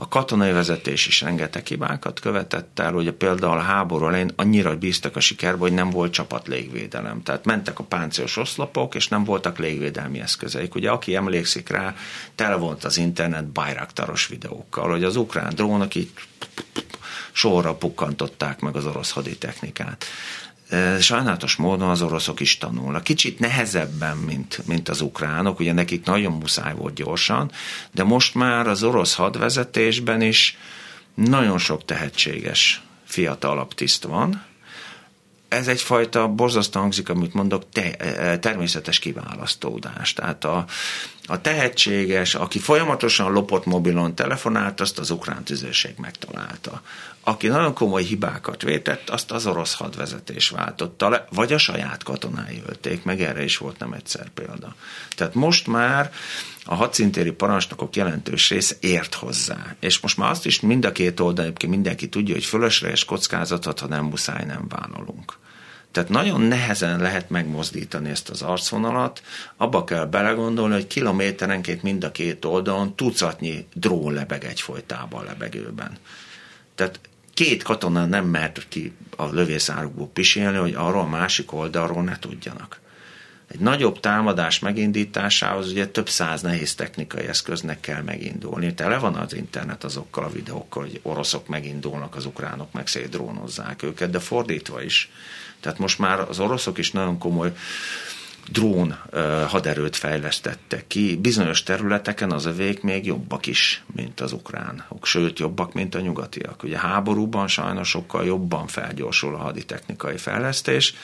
A 0.00 0.08
katonai 0.08 0.52
vezetés 0.52 1.06
is 1.06 1.20
rengeteg 1.20 1.66
hibákat 1.66 2.20
követett 2.20 2.78
el, 2.78 2.94
ugye 2.94 3.12
például 3.12 3.58
a 3.58 3.62
háború 3.62 4.06
elején 4.06 4.32
annyira 4.36 4.76
bíztak 4.76 5.16
a 5.16 5.20
sikerbe, 5.20 5.58
hogy 5.58 5.72
nem 5.72 5.90
volt 5.90 6.12
csapat 6.12 6.46
légvédelem. 6.46 7.22
Tehát 7.22 7.44
mentek 7.44 7.78
a 7.78 7.84
páncélos 7.84 8.36
oszlopok, 8.36 8.94
és 8.94 9.08
nem 9.08 9.24
voltak 9.24 9.58
légvédelmi 9.58 10.20
eszközeik. 10.20 10.74
Ugye 10.74 10.90
aki 10.90 11.14
emlékszik 11.14 11.68
rá, 11.68 11.94
tele 12.34 12.54
volt 12.54 12.84
az 12.84 12.98
internet 12.98 13.46
bajraktaros 13.46 14.26
videókkal, 14.26 14.90
hogy 14.90 15.04
az 15.04 15.16
ukrán 15.16 15.54
drónok 15.54 15.94
így 15.94 16.10
sorra 17.32 17.74
pukkantották 17.74 18.60
meg 18.60 18.76
az 18.76 18.86
orosz 18.86 19.10
haditechnikát. 19.10 20.04
Sajnálatos 21.00 21.56
módon 21.56 21.88
az 21.88 22.02
oroszok 22.02 22.40
is 22.40 22.58
tanulnak. 22.58 23.04
Kicsit 23.04 23.38
nehezebben, 23.38 24.16
mint, 24.16 24.66
mint 24.66 24.88
az 24.88 25.00
ukránok, 25.00 25.60
ugye 25.60 25.72
nekik 25.72 26.04
nagyon 26.04 26.32
muszáj 26.32 26.74
volt 26.74 26.94
gyorsan, 26.94 27.50
de 27.92 28.02
most 28.02 28.34
már 28.34 28.66
az 28.66 28.82
orosz 28.82 29.14
hadvezetésben 29.14 30.20
is 30.20 30.58
nagyon 31.14 31.58
sok 31.58 31.84
tehetséges 31.84 32.82
fiatalabb 33.04 33.74
tiszt 33.74 34.04
van, 34.04 34.46
ez 35.48 35.68
egyfajta 35.68 36.28
borzasztó 36.28 36.80
hangzik, 36.80 37.08
amit 37.08 37.34
mondok, 37.34 37.62
te, 37.72 37.90
természetes 38.38 38.98
kiválasztódás. 38.98 40.12
Tehát 40.12 40.44
a, 40.44 40.64
a 41.30 41.40
tehetséges, 41.40 42.34
aki 42.34 42.58
folyamatosan 42.58 43.32
lopott 43.32 43.64
mobilon 43.64 44.14
telefonált, 44.14 44.80
azt 44.80 44.98
az 44.98 45.10
ukrán 45.10 45.44
tüzérség 45.44 45.94
megtalálta. 45.96 46.82
Aki 47.20 47.46
nagyon 47.46 47.74
komoly 47.74 48.02
hibákat 48.02 48.62
vétett, 48.62 49.10
azt 49.10 49.30
az 49.30 49.46
orosz 49.46 49.74
hadvezetés 49.74 50.48
váltotta 50.48 51.08
le, 51.08 51.26
vagy 51.30 51.52
a 51.52 51.58
saját 51.58 52.02
katonái 52.02 52.62
ölték, 52.66 53.04
meg 53.04 53.20
erre 53.20 53.44
is 53.44 53.56
volt 53.56 53.78
nem 53.78 53.92
egyszer 53.92 54.28
példa. 54.28 54.74
Tehát 55.16 55.34
most 55.34 55.66
már 55.66 56.12
a 56.64 56.74
hadszintéri 56.74 57.30
parancsnokok 57.30 57.96
jelentős 57.96 58.50
része 58.50 58.74
ért 58.80 59.14
hozzá. 59.14 59.74
És 59.80 60.00
most 60.00 60.16
már 60.16 60.30
azt 60.30 60.46
is 60.46 60.60
mind 60.60 60.84
a 60.84 60.92
két 60.92 61.20
oldal, 61.20 61.52
mindenki 61.66 62.08
tudja, 62.08 62.34
hogy 62.34 62.44
fölösleges 62.44 63.04
kockázatot, 63.04 63.80
ha 63.80 63.86
nem 63.86 64.04
muszáj, 64.04 64.44
nem 64.44 64.68
vállalunk. 64.68 65.38
Tehát 65.92 66.08
nagyon 66.08 66.40
nehezen 66.40 67.00
lehet 67.00 67.30
megmozdítani 67.30 68.10
ezt 68.10 68.28
az 68.28 68.42
arcvonalat, 68.42 69.22
abba 69.56 69.84
kell 69.84 70.04
belegondolni, 70.04 70.74
hogy 70.74 70.86
kilométerenként 70.86 71.82
mind 71.82 72.04
a 72.04 72.10
két 72.10 72.44
oldalon 72.44 72.94
tucatnyi 72.94 73.66
drón 73.74 74.12
lebeg 74.12 74.44
egyfolytában 74.44 75.20
a 75.20 75.24
lebegőben. 75.24 75.96
Tehát 76.74 77.00
két 77.34 77.62
katona 77.62 78.04
nem 78.04 78.26
mehet 78.26 78.66
ki 78.68 78.92
a 79.16 79.26
lövészárukból 79.26 80.10
pisélni, 80.12 80.56
hogy 80.56 80.74
arról 80.74 81.00
a 81.00 81.08
másik 81.08 81.52
oldalról 81.52 82.02
ne 82.02 82.18
tudjanak. 82.18 82.80
Egy 83.48 83.60
nagyobb 83.60 84.00
támadás 84.00 84.58
megindításához 84.58 85.70
ugye 85.70 85.86
több 85.88 86.08
száz 86.08 86.42
nehéz 86.42 86.74
technikai 86.74 87.26
eszköznek 87.26 87.80
kell 87.80 88.02
megindulni. 88.02 88.74
Tele 88.74 88.98
van 88.98 89.14
az 89.14 89.34
internet 89.34 89.84
azokkal 89.84 90.24
a 90.24 90.30
videókkal, 90.30 90.82
hogy 90.82 91.00
oroszok 91.02 91.48
megindulnak, 91.48 92.16
az 92.16 92.24
ukránok 92.26 92.72
meg 92.72 92.86
szétdrónozzák 92.86 93.82
őket, 93.82 94.10
de 94.10 94.18
fordítva 94.18 94.82
is. 94.82 95.10
Tehát 95.60 95.78
most 95.78 95.98
már 95.98 96.20
az 96.20 96.40
oroszok 96.40 96.78
is 96.78 96.90
nagyon 96.90 97.18
komoly 97.18 97.52
drón 98.50 98.98
haderőt 99.46 99.96
fejlesztettek 99.96 100.86
ki. 100.86 101.16
Bizonyos 101.16 101.62
területeken 101.62 102.32
az 102.32 102.44
övék 102.44 102.82
még 102.82 103.06
jobbak 103.06 103.46
is, 103.46 103.82
mint 103.94 104.20
az 104.20 104.32
ukránok, 104.32 105.06
sőt 105.06 105.38
jobbak, 105.38 105.72
mint 105.72 105.94
a 105.94 106.00
nyugatiak. 106.00 106.62
Ugye 106.62 106.78
háborúban 106.78 107.48
sajnos 107.48 107.88
sokkal 107.88 108.24
jobban 108.24 108.66
felgyorsul 108.66 109.34
a 109.34 109.38
haditechnikai 109.38 110.16
fejlesztés. 110.16 110.94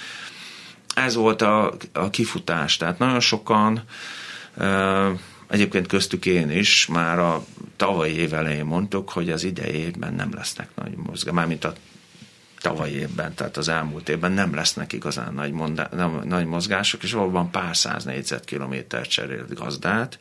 Ez 0.94 1.14
volt 1.14 1.42
a, 1.42 1.74
a 1.92 2.10
kifutás, 2.10 2.76
tehát 2.76 2.98
nagyon 2.98 3.20
sokan 3.20 3.82
Egyébként 5.48 5.86
köztük 5.86 6.26
én 6.26 6.50
is 6.50 6.86
már 6.86 7.18
a 7.18 7.44
tavalyi 7.76 8.14
év 8.14 8.34
elején 8.34 8.64
mondtuk, 8.64 9.10
hogy 9.10 9.30
az 9.30 9.44
idei 9.44 9.74
évben 9.74 10.14
nem 10.14 10.34
lesznek 10.34 10.68
nagy 10.74 10.96
mozgás, 10.96 11.34
mármint 11.34 11.64
a 11.64 11.72
tavaly 12.60 12.90
évben, 12.90 13.34
tehát 13.34 13.56
az 13.56 13.68
elmúlt 13.68 14.08
évben 14.08 14.32
nem 14.32 14.54
lesznek 14.54 14.92
igazán 14.92 15.34
nagy, 15.34 15.52
mondá, 15.52 15.88
nem, 15.92 16.20
nagy 16.24 16.46
mozgások, 16.46 17.02
és 17.02 17.12
valóban 17.12 17.50
pár 17.50 17.76
száz 17.76 18.04
négyzetkilométer 18.04 19.06
cserélt 19.06 19.54
gazdát, 19.54 20.18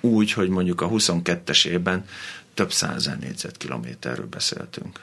úgy, 0.00 0.32
hogy 0.32 0.48
mondjuk 0.48 0.80
a 0.80 0.88
22-es 0.88 1.66
évben 1.66 2.04
több 2.54 2.72
százen 2.72 3.18
négyzetkilométerről 3.20 4.26
beszéltünk. 4.26 5.00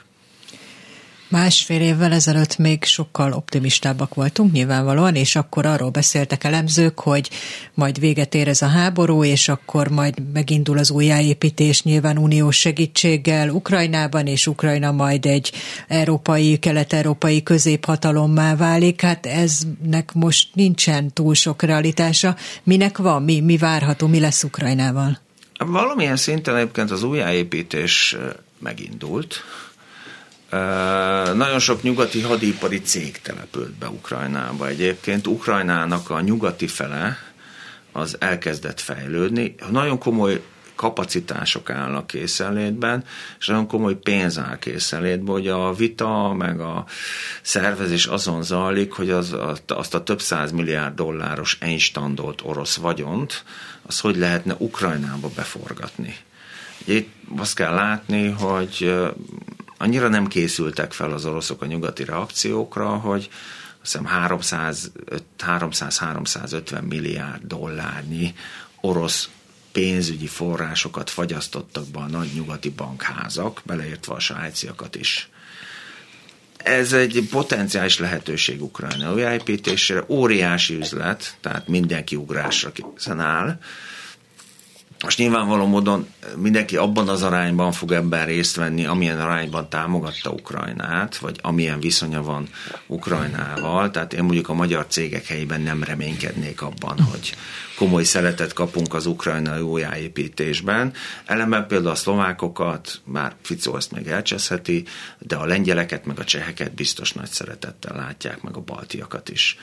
Másfél 1.32 1.80
évvel 1.80 2.12
ezelőtt 2.12 2.58
még 2.58 2.84
sokkal 2.84 3.32
optimistábbak 3.32 4.14
voltunk 4.14 4.52
nyilvánvalóan, 4.52 5.14
és 5.14 5.36
akkor 5.36 5.66
arról 5.66 5.90
beszéltek 5.90 6.44
elemzők, 6.44 7.00
hogy 7.00 7.30
majd 7.74 7.98
véget 8.00 8.34
ér 8.34 8.48
ez 8.48 8.62
a 8.62 8.66
háború, 8.66 9.24
és 9.24 9.48
akkor 9.48 9.88
majd 9.88 10.32
megindul 10.32 10.78
az 10.78 10.90
újjáépítés 10.90 11.82
nyilván 11.82 12.18
uniós 12.18 12.58
segítséggel 12.58 13.48
Ukrajnában, 13.48 14.26
és 14.26 14.46
Ukrajna 14.46 14.92
majd 14.92 15.26
egy 15.26 15.52
európai, 15.88 16.58
kelet-európai 16.58 17.42
középhatalommá 17.42 18.56
válik. 18.56 19.00
Hát 19.00 19.26
eznek 19.26 20.12
most 20.14 20.48
nincsen 20.54 21.12
túl 21.12 21.34
sok 21.34 21.62
realitása. 21.62 22.36
Minek 22.62 22.98
van? 22.98 23.22
Mi, 23.22 23.40
mi 23.40 23.56
várható? 23.56 24.06
Mi 24.06 24.20
lesz 24.20 24.42
Ukrajnával? 24.42 25.18
Valamilyen 25.58 26.16
szinten 26.16 26.56
egyébként 26.56 26.90
az 26.90 27.02
újjáépítés 27.02 28.16
megindult, 28.58 29.42
nagyon 31.34 31.58
sok 31.58 31.82
nyugati 31.82 32.20
hadipari 32.20 32.80
cég 32.80 33.20
települt 33.20 33.72
be 33.72 33.88
Ukrajnába. 33.88 34.68
Egyébként 34.68 35.26
Ukrajnának 35.26 36.10
a 36.10 36.20
nyugati 36.20 36.66
fele 36.66 37.18
az 37.92 38.16
elkezdett 38.18 38.80
fejlődni. 38.80 39.54
Nagyon 39.70 39.98
komoly 39.98 40.42
kapacitások 40.74 41.70
állnak 41.70 42.06
készenlétben, 42.06 43.04
és 43.38 43.46
nagyon 43.46 43.66
komoly 43.66 43.94
pénz 43.94 44.38
áll 44.38 44.58
készenlétben, 44.58 45.34
hogy 45.34 45.48
a 45.48 45.72
vita 45.72 46.32
meg 46.32 46.60
a 46.60 46.84
szervezés 47.42 48.06
azon 48.06 48.42
zajlik, 48.42 48.92
hogy 48.92 49.10
az, 49.10 49.36
azt 49.66 49.94
a 49.94 50.02
több 50.02 50.20
száz 50.20 50.50
milliárd 50.50 50.94
dolláros 50.94 51.56
einstandolt 51.60 52.40
orosz 52.44 52.76
vagyont, 52.76 53.44
az 53.86 54.00
hogy 54.00 54.16
lehetne 54.16 54.54
Ukrajnába 54.58 55.28
beforgatni. 55.34 56.16
Itt 56.84 57.14
azt 57.36 57.54
kell 57.54 57.74
látni, 57.74 58.28
hogy 58.30 58.94
annyira 59.82 60.08
nem 60.08 60.26
készültek 60.26 60.92
fel 60.92 61.12
az 61.12 61.24
oroszok 61.24 61.62
a 61.62 61.66
nyugati 61.66 62.04
reakciókra, 62.04 62.88
hogy 62.88 63.28
azt 63.82 63.98
hiszem 63.98 64.08
300-350 65.38 66.88
milliárd 66.88 67.42
dollárnyi 67.46 68.34
orosz 68.80 69.28
pénzügyi 69.72 70.26
forrásokat 70.26 71.10
fagyasztottak 71.10 71.86
be 71.86 71.98
a 71.98 72.06
nagy 72.06 72.30
nyugati 72.34 72.70
bankházak, 72.70 73.62
beleértve 73.64 74.14
a 74.14 74.20
svájciakat 74.20 74.96
is. 74.96 75.28
Ez 76.56 76.92
egy 76.92 77.26
potenciális 77.30 77.98
lehetőség 77.98 78.62
Ukrajna 78.62 79.12
újjáépítésére, 79.12 80.04
óriási 80.08 80.74
üzlet, 80.74 81.36
tehát 81.40 81.68
mindenki 81.68 82.16
ugrásra 82.16 82.72
készen 82.72 83.20
áll, 83.20 83.58
most 85.02 85.18
nyilvánvaló 85.18 85.66
módon 85.66 86.06
mindenki 86.36 86.76
abban 86.76 87.08
az 87.08 87.22
arányban 87.22 87.72
fog 87.72 87.92
ebben 87.92 88.26
részt 88.26 88.56
venni, 88.56 88.86
amilyen 88.86 89.20
arányban 89.20 89.68
támogatta 89.68 90.30
Ukrajnát, 90.30 91.16
vagy 91.16 91.38
amilyen 91.42 91.80
viszonya 91.80 92.22
van 92.22 92.48
Ukrajnával. 92.86 93.90
Tehát 93.90 94.12
én 94.12 94.22
mondjuk 94.22 94.48
a 94.48 94.54
magyar 94.54 94.86
cégek 94.86 95.26
helyében 95.26 95.60
nem 95.60 95.82
reménykednék 95.82 96.62
abban, 96.62 97.00
hogy 97.00 97.34
komoly 97.76 98.04
szeretet 98.04 98.52
kapunk 98.52 98.94
az 98.94 99.06
ukrajnai 99.06 99.60
újjáépítésben. 99.60 100.92
Ellenben 101.24 101.66
például 101.66 101.90
a 101.90 101.94
szlovákokat, 101.94 103.00
már 103.04 103.34
Ficó 103.42 103.76
ezt 103.76 103.92
még 103.92 104.06
elcseszheti, 104.06 104.84
de 105.18 105.36
a 105.36 105.46
lengyeleket 105.46 106.04
meg 106.04 106.18
a 106.18 106.24
cseheket 106.24 106.74
biztos 106.74 107.12
nagy 107.12 107.30
szeretettel 107.30 107.96
látják, 107.96 108.42
meg 108.42 108.56
a 108.56 108.60
baltiakat 108.60 109.28
is. 109.28 109.58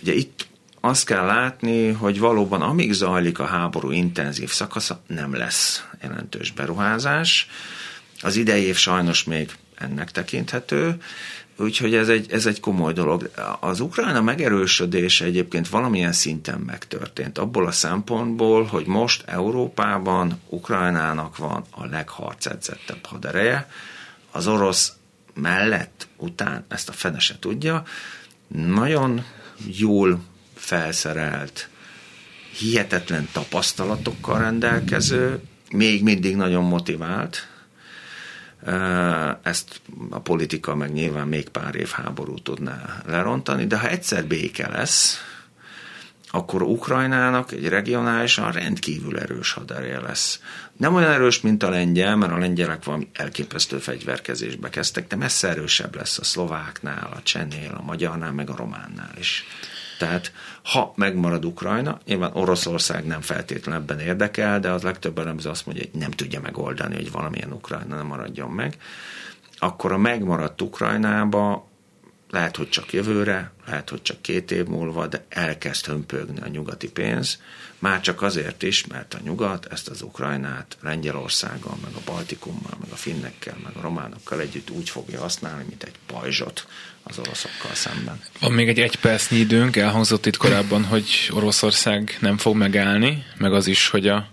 Ugye 0.00 0.14
itt 0.14 0.46
azt 0.86 1.06
kell 1.06 1.24
látni, 1.24 1.92
hogy 1.92 2.18
valóban 2.18 2.62
amíg 2.62 2.92
zajlik 2.92 3.38
a 3.38 3.44
háború 3.44 3.90
intenzív 3.90 4.50
szakasza, 4.50 5.02
nem 5.06 5.34
lesz 5.34 5.84
jelentős 6.02 6.50
beruházás. 6.50 7.48
Az 8.20 8.36
idei 8.36 8.62
év 8.62 8.76
sajnos 8.76 9.24
még 9.24 9.50
ennek 9.74 10.10
tekinthető, 10.10 10.96
úgyhogy 11.56 11.94
ez 11.94 12.08
egy, 12.08 12.32
ez 12.32 12.46
egy 12.46 12.60
komoly 12.60 12.92
dolog. 12.92 13.30
Az 13.60 13.80
Ukrajna 13.80 14.22
megerősödése 14.22 15.24
egyébként 15.24 15.68
valamilyen 15.68 16.12
szinten 16.12 16.60
megtörtént, 16.60 17.38
abból 17.38 17.66
a 17.66 17.72
szempontból, 17.72 18.64
hogy 18.64 18.86
most 18.86 19.22
Európában 19.26 20.40
Ukrajnának 20.48 21.36
van 21.36 21.64
a 21.70 21.86
legharcedzettebb 21.86 23.04
hadereje, 23.04 23.70
az 24.30 24.46
orosz 24.46 24.92
mellett, 25.34 26.08
után, 26.16 26.64
ezt 26.68 26.88
a 26.88 26.92
fene 26.92 27.18
se 27.18 27.38
tudja, 27.38 27.82
nagyon 28.48 29.24
jól 29.66 30.20
felszerelt, 30.66 31.68
hihetetlen 32.58 33.28
tapasztalatokkal 33.32 34.38
rendelkező, 34.38 35.40
még 35.70 36.02
mindig 36.02 36.36
nagyon 36.36 36.64
motivált, 36.64 37.48
ezt 39.42 39.80
a 40.10 40.18
politika 40.18 40.74
meg 40.74 40.92
nyilván 40.92 41.28
még 41.28 41.48
pár 41.48 41.74
év 41.74 41.88
háború 41.88 42.34
tudná 42.34 43.02
lerontani, 43.06 43.66
de 43.66 43.78
ha 43.78 43.88
egyszer 43.88 44.24
béke 44.24 44.68
lesz, 44.68 45.24
akkor 46.30 46.62
Ukrajnának 46.62 47.52
egy 47.52 47.68
regionálisan 47.68 48.52
rendkívül 48.52 49.18
erős 49.18 49.52
haderje 49.52 50.00
lesz. 50.00 50.40
Nem 50.76 50.94
olyan 50.94 51.10
erős, 51.10 51.40
mint 51.40 51.62
a 51.62 51.68
lengyel, 51.68 52.16
mert 52.16 52.32
a 52.32 52.38
lengyelek 52.38 52.84
valami 52.84 53.08
elképesztő 53.12 53.78
fegyverkezésbe 53.78 54.68
kezdtek, 54.68 55.06
de 55.06 55.16
messze 55.16 55.48
erősebb 55.48 55.94
lesz 55.94 56.18
a 56.18 56.24
szlováknál, 56.24 57.08
a 57.16 57.22
csennél, 57.22 57.74
a 57.78 57.82
magyarnál, 57.82 58.32
meg 58.32 58.50
a 58.50 58.56
románnál 58.56 59.14
is. 59.18 59.44
Tehát 59.98 60.32
ha 60.62 60.92
megmarad 60.96 61.44
Ukrajna, 61.44 62.00
nyilván 62.06 62.30
Oroszország 62.32 63.06
nem 63.06 63.20
feltétlenül 63.20 63.80
ebben 63.80 64.00
érdekel, 64.00 64.60
de 64.60 64.70
az 64.70 64.82
legtöbb 64.82 65.18
elemző 65.18 65.48
azt 65.48 65.66
mondja, 65.66 65.84
hogy 65.90 66.00
nem 66.00 66.10
tudja 66.10 66.40
megoldani, 66.40 66.94
hogy 66.94 67.10
valamilyen 67.10 67.52
Ukrajna 67.52 67.96
nem 67.96 68.06
maradjon 68.06 68.50
meg, 68.50 68.76
akkor 69.58 69.92
a 69.92 69.98
megmaradt 69.98 70.62
Ukrajnába 70.62 71.68
lehet, 72.30 72.56
hogy 72.56 72.68
csak 72.68 72.92
jövőre, 72.92 73.52
lehet, 73.66 73.90
hogy 73.90 74.02
csak 74.02 74.22
két 74.22 74.50
év 74.50 74.66
múlva, 74.66 75.06
de 75.06 75.24
elkezd 75.28 75.86
hömpögni 75.86 76.40
a 76.40 76.48
nyugati 76.48 76.90
pénz, 76.90 77.40
már 77.78 78.00
csak 78.00 78.22
azért 78.22 78.62
is, 78.62 78.86
mert 78.86 79.14
a 79.14 79.18
nyugat 79.24 79.66
ezt 79.66 79.88
az 79.88 80.02
Ukrajnát 80.02 80.76
Lengyelországgal, 80.80 81.78
meg 81.82 81.90
a 81.94 82.00
Baltikummal, 82.04 82.76
meg 82.80 82.90
a 82.90 82.96
finnekkel, 82.96 83.56
meg 83.64 83.76
a 83.76 83.80
románokkal 83.80 84.40
együtt 84.40 84.70
úgy 84.70 84.90
fogja 84.90 85.20
használni, 85.20 85.64
mint 85.68 85.82
egy 85.82 85.94
pajzsot 86.06 86.66
az 87.02 87.18
oroszokkal 87.18 87.74
szemben. 87.74 88.20
Van 88.40 88.52
még 88.52 88.68
egy 88.68 88.80
egy 88.80 88.96
percnyi 88.96 89.38
időnk, 89.38 89.76
elhangzott 89.76 90.26
itt 90.26 90.36
korábban, 90.36 90.84
hogy 90.84 91.30
Oroszország 91.32 92.16
nem 92.20 92.36
fog 92.38 92.56
megállni, 92.56 93.24
meg 93.38 93.52
az 93.52 93.66
is, 93.66 93.88
hogy 93.88 94.08
a 94.08 94.28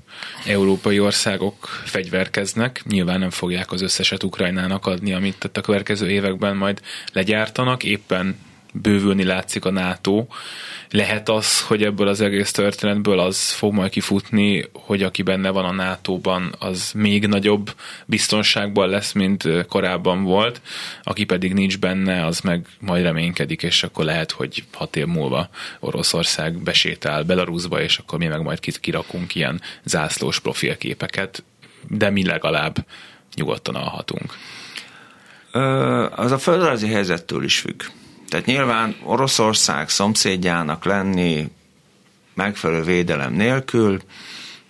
európai 0.46 1.00
országok 1.00 1.82
fegyverkeznek, 1.86 2.82
nyilván 2.86 3.20
nem 3.20 3.30
fogják 3.30 3.72
az 3.72 3.82
összeset 3.82 4.24
Ukrajnának 4.24 4.86
adni, 4.86 5.14
amit 5.14 5.50
a 5.54 5.62
következő 5.62 6.10
években 6.10 6.56
majd 6.56 6.82
legyártanak, 7.14 7.84
éppen 7.84 8.38
bővülni 8.74 9.24
látszik 9.24 9.66
a 9.66 9.72
NATO. 9.72 10.26
Lehet 10.90 11.30
az, 11.30 11.62
hogy 11.62 11.84
ebből 11.84 12.08
az 12.08 12.22
egész 12.22 12.52
történetből 12.52 13.20
az 13.20 13.52
fog 13.52 13.74
majd 13.74 13.92
kifutni, 13.92 14.66
hogy 14.74 15.04
aki 15.04 15.22
benne 15.22 15.50
van 15.50 15.66
a 15.66 15.72
NATO-ban, 15.72 16.56
az 16.60 16.92
még 16.96 17.28
nagyobb 17.28 17.76
biztonságban 18.06 18.90
lesz, 18.90 19.12
mint 19.12 19.48
korábban 19.68 20.24
volt, 20.24 20.62
aki 21.04 21.24
pedig 21.24 21.54
nincs 21.54 21.80
benne, 21.80 22.26
az 22.26 22.40
meg 22.40 22.66
majd 22.80 23.04
reménykedik, 23.04 23.64
és 23.64 23.84
akkor 23.84 24.06
lehet, 24.06 24.32
hogy 24.32 24.64
hat 24.74 24.96
év 24.96 25.06
múlva 25.06 25.50
Oroszország 25.80 26.58
besétál 26.58 27.24
Belarusba, 27.24 27.82
és 27.82 27.98
akkor 27.98 28.20
mi 28.20 28.28
meg 28.28 28.42
majd 28.42 28.60
kirakunk 28.60 29.36
ilyen 29.36 29.62
zászlós 29.84 30.40
profilképeket, 30.40 31.44
de 31.88 32.10
mi 32.10 32.26
legalább 32.26 32.86
nyugodtan 33.36 33.76
alhatunk. 33.76 34.34
Az 36.16 36.32
a 36.32 36.38
földrajzi 36.38 36.88
helyzettől 36.88 37.44
is 37.44 37.60
függ. 37.60 37.84
Tehát 38.34 38.48
nyilván 38.48 38.96
Oroszország 39.04 39.90
szomszédjának 39.90 40.86
lenni 40.86 41.52
megfelelő 42.34 42.84
védelem 42.84 43.34
nélkül 43.34 44.02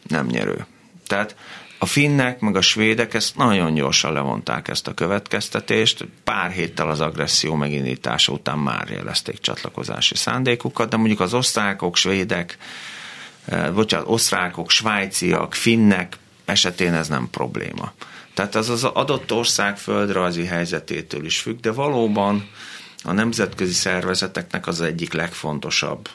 nem 0.07 0.25
nyerő. 0.25 0.65
Tehát 1.07 1.35
a 1.79 1.85
finnek, 1.85 2.39
meg 2.39 2.55
a 2.55 2.61
svédek 2.61 3.13
ezt 3.13 3.35
nagyon 3.35 3.73
gyorsan 3.73 4.13
levonták 4.13 4.67
ezt 4.67 4.87
a 4.87 4.93
következtetést. 4.93 6.07
Pár 6.23 6.51
héttel 6.51 6.89
az 6.89 6.99
agresszió 6.99 7.55
megindítása 7.55 8.31
után 8.31 8.57
már 8.57 8.89
jelezték 8.89 9.39
csatlakozási 9.39 10.15
szándékukat, 10.15 10.89
de 10.89 10.97
mondjuk 10.97 11.19
az 11.19 11.33
osztrákok, 11.33 11.95
svédek, 11.95 12.57
eh, 13.45 13.71
bocsánat, 13.71 14.07
osztrákok, 14.09 14.69
svájciak, 14.69 15.53
finnek 15.53 16.17
esetén 16.45 16.93
ez 16.93 17.07
nem 17.07 17.27
probléma. 17.31 17.91
Tehát 18.33 18.55
az 18.55 18.69
az 18.69 18.83
adott 18.83 19.31
ország 19.31 19.77
földrajzi 19.77 20.45
helyzetétől 20.45 21.25
is 21.25 21.39
függ, 21.39 21.59
de 21.59 21.71
valóban 21.71 22.49
a 23.03 23.11
nemzetközi 23.11 23.73
szervezeteknek 23.73 24.67
az 24.67 24.81
egyik 24.81 25.13
legfontosabb 25.13 26.09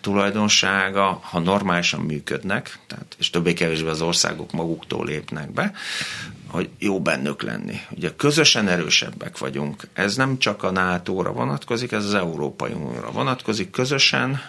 tulajdonsága, 0.00 1.18
ha 1.22 1.38
normálisan 1.38 2.00
működnek, 2.00 2.78
tehát, 2.86 3.16
és 3.18 3.30
többé-kevésbé 3.30 3.88
az 3.88 4.00
országok 4.02 4.52
maguktól 4.52 5.06
lépnek 5.06 5.52
be, 5.52 5.72
hogy 6.46 6.68
jó 6.78 7.00
bennük 7.00 7.42
lenni. 7.42 7.80
Ugye 7.90 8.14
közösen 8.16 8.68
erősebbek 8.68 9.38
vagyunk. 9.38 9.88
Ez 9.92 10.16
nem 10.16 10.38
csak 10.38 10.62
a 10.62 10.70
NATO-ra 10.70 11.32
vonatkozik, 11.32 11.92
ez 11.92 12.04
az 12.04 12.14
Európai 12.14 12.72
Unióra 12.72 13.10
vonatkozik. 13.10 13.70
Közösen 13.70 14.40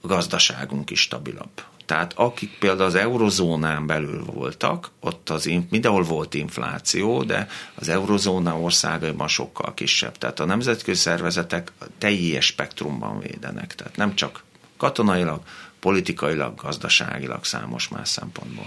a 0.00 0.06
gazdaságunk 0.06 0.90
is 0.90 1.00
stabilabb. 1.00 1.62
Tehát 1.92 2.12
akik 2.16 2.58
például 2.58 2.88
az 2.88 2.94
eurozónán 2.94 3.86
belül 3.86 4.24
voltak, 4.24 4.90
ott 5.00 5.30
az, 5.30 5.50
mindenhol 5.70 6.02
volt 6.02 6.34
infláció, 6.34 7.22
de 7.22 7.48
az 7.74 7.88
eurozóna 7.88 8.58
országaiban 8.58 9.28
sokkal 9.28 9.74
kisebb. 9.74 10.18
Tehát 10.18 10.40
a 10.40 10.44
nemzetközi 10.44 11.00
szervezetek 11.00 11.72
teljes 11.98 12.46
spektrumban 12.46 13.20
védenek. 13.20 13.74
Tehát 13.74 13.96
nem 13.96 14.14
csak 14.14 14.42
katonailag, 14.76 15.40
politikailag, 15.80 16.54
gazdaságilag 16.62 17.44
számos 17.44 17.88
más 17.88 18.08
szempontból. 18.08 18.66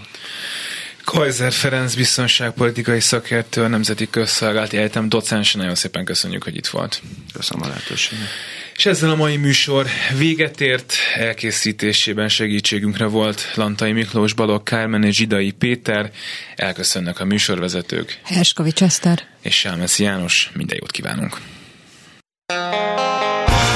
Kaiser 1.04 1.52
Ferenc 1.52 1.94
biztonságpolitikai 1.94 3.00
szakértő, 3.00 3.62
a 3.62 3.68
Nemzeti 3.68 4.10
Közszolgálati 4.10 4.76
Egyetem 4.76 5.08
docens, 5.08 5.54
nagyon 5.54 5.74
szépen 5.74 6.04
köszönjük, 6.04 6.42
hogy 6.42 6.56
itt 6.56 6.66
volt. 6.66 7.02
Köszönöm 7.32 7.62
a 7.64 7.68
lehetőséget. 7.68 8.28
És 8.76 8.86
ezzel 8.86 9.10
a 9.10 9.14
mai 9.14 9.36
műsor 9.36 9.86
véget 10.18 10.60
ért, 10.60 10.94
elkészítésében 11.14 12.28
segítségünkre 12.28 13.06
volt 13.06 13.52
Lantai 13.54 13.92
Miklós, 13.92 14.32
Balogh 14.32 14.64
Kármen 14.64 15.02
és 15.02 15.16
Zsidai 15.16 15.50
Péter. 15.50 16.10
Elköszönnek 16.56 17.20
a 17.20 17.24
műsorvezetők. 17.24 18.20
Herskovics 18.24 18.82
Eszter. 18.82 19.22
És 19.42 19.58
Sálmeszi 19.58 20.02
János. 20.02 20.50
Minden 20.54 20.76
jót 20.80 20.90
kívánunk. 20.90 21.36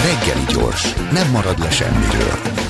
Reggeli 0.03 0.44
gyors, 0.53 0.94
nem 1.12 1.30
marad 1.30 1.59
le 1.59 1.70
semmiről. 1.70 2.70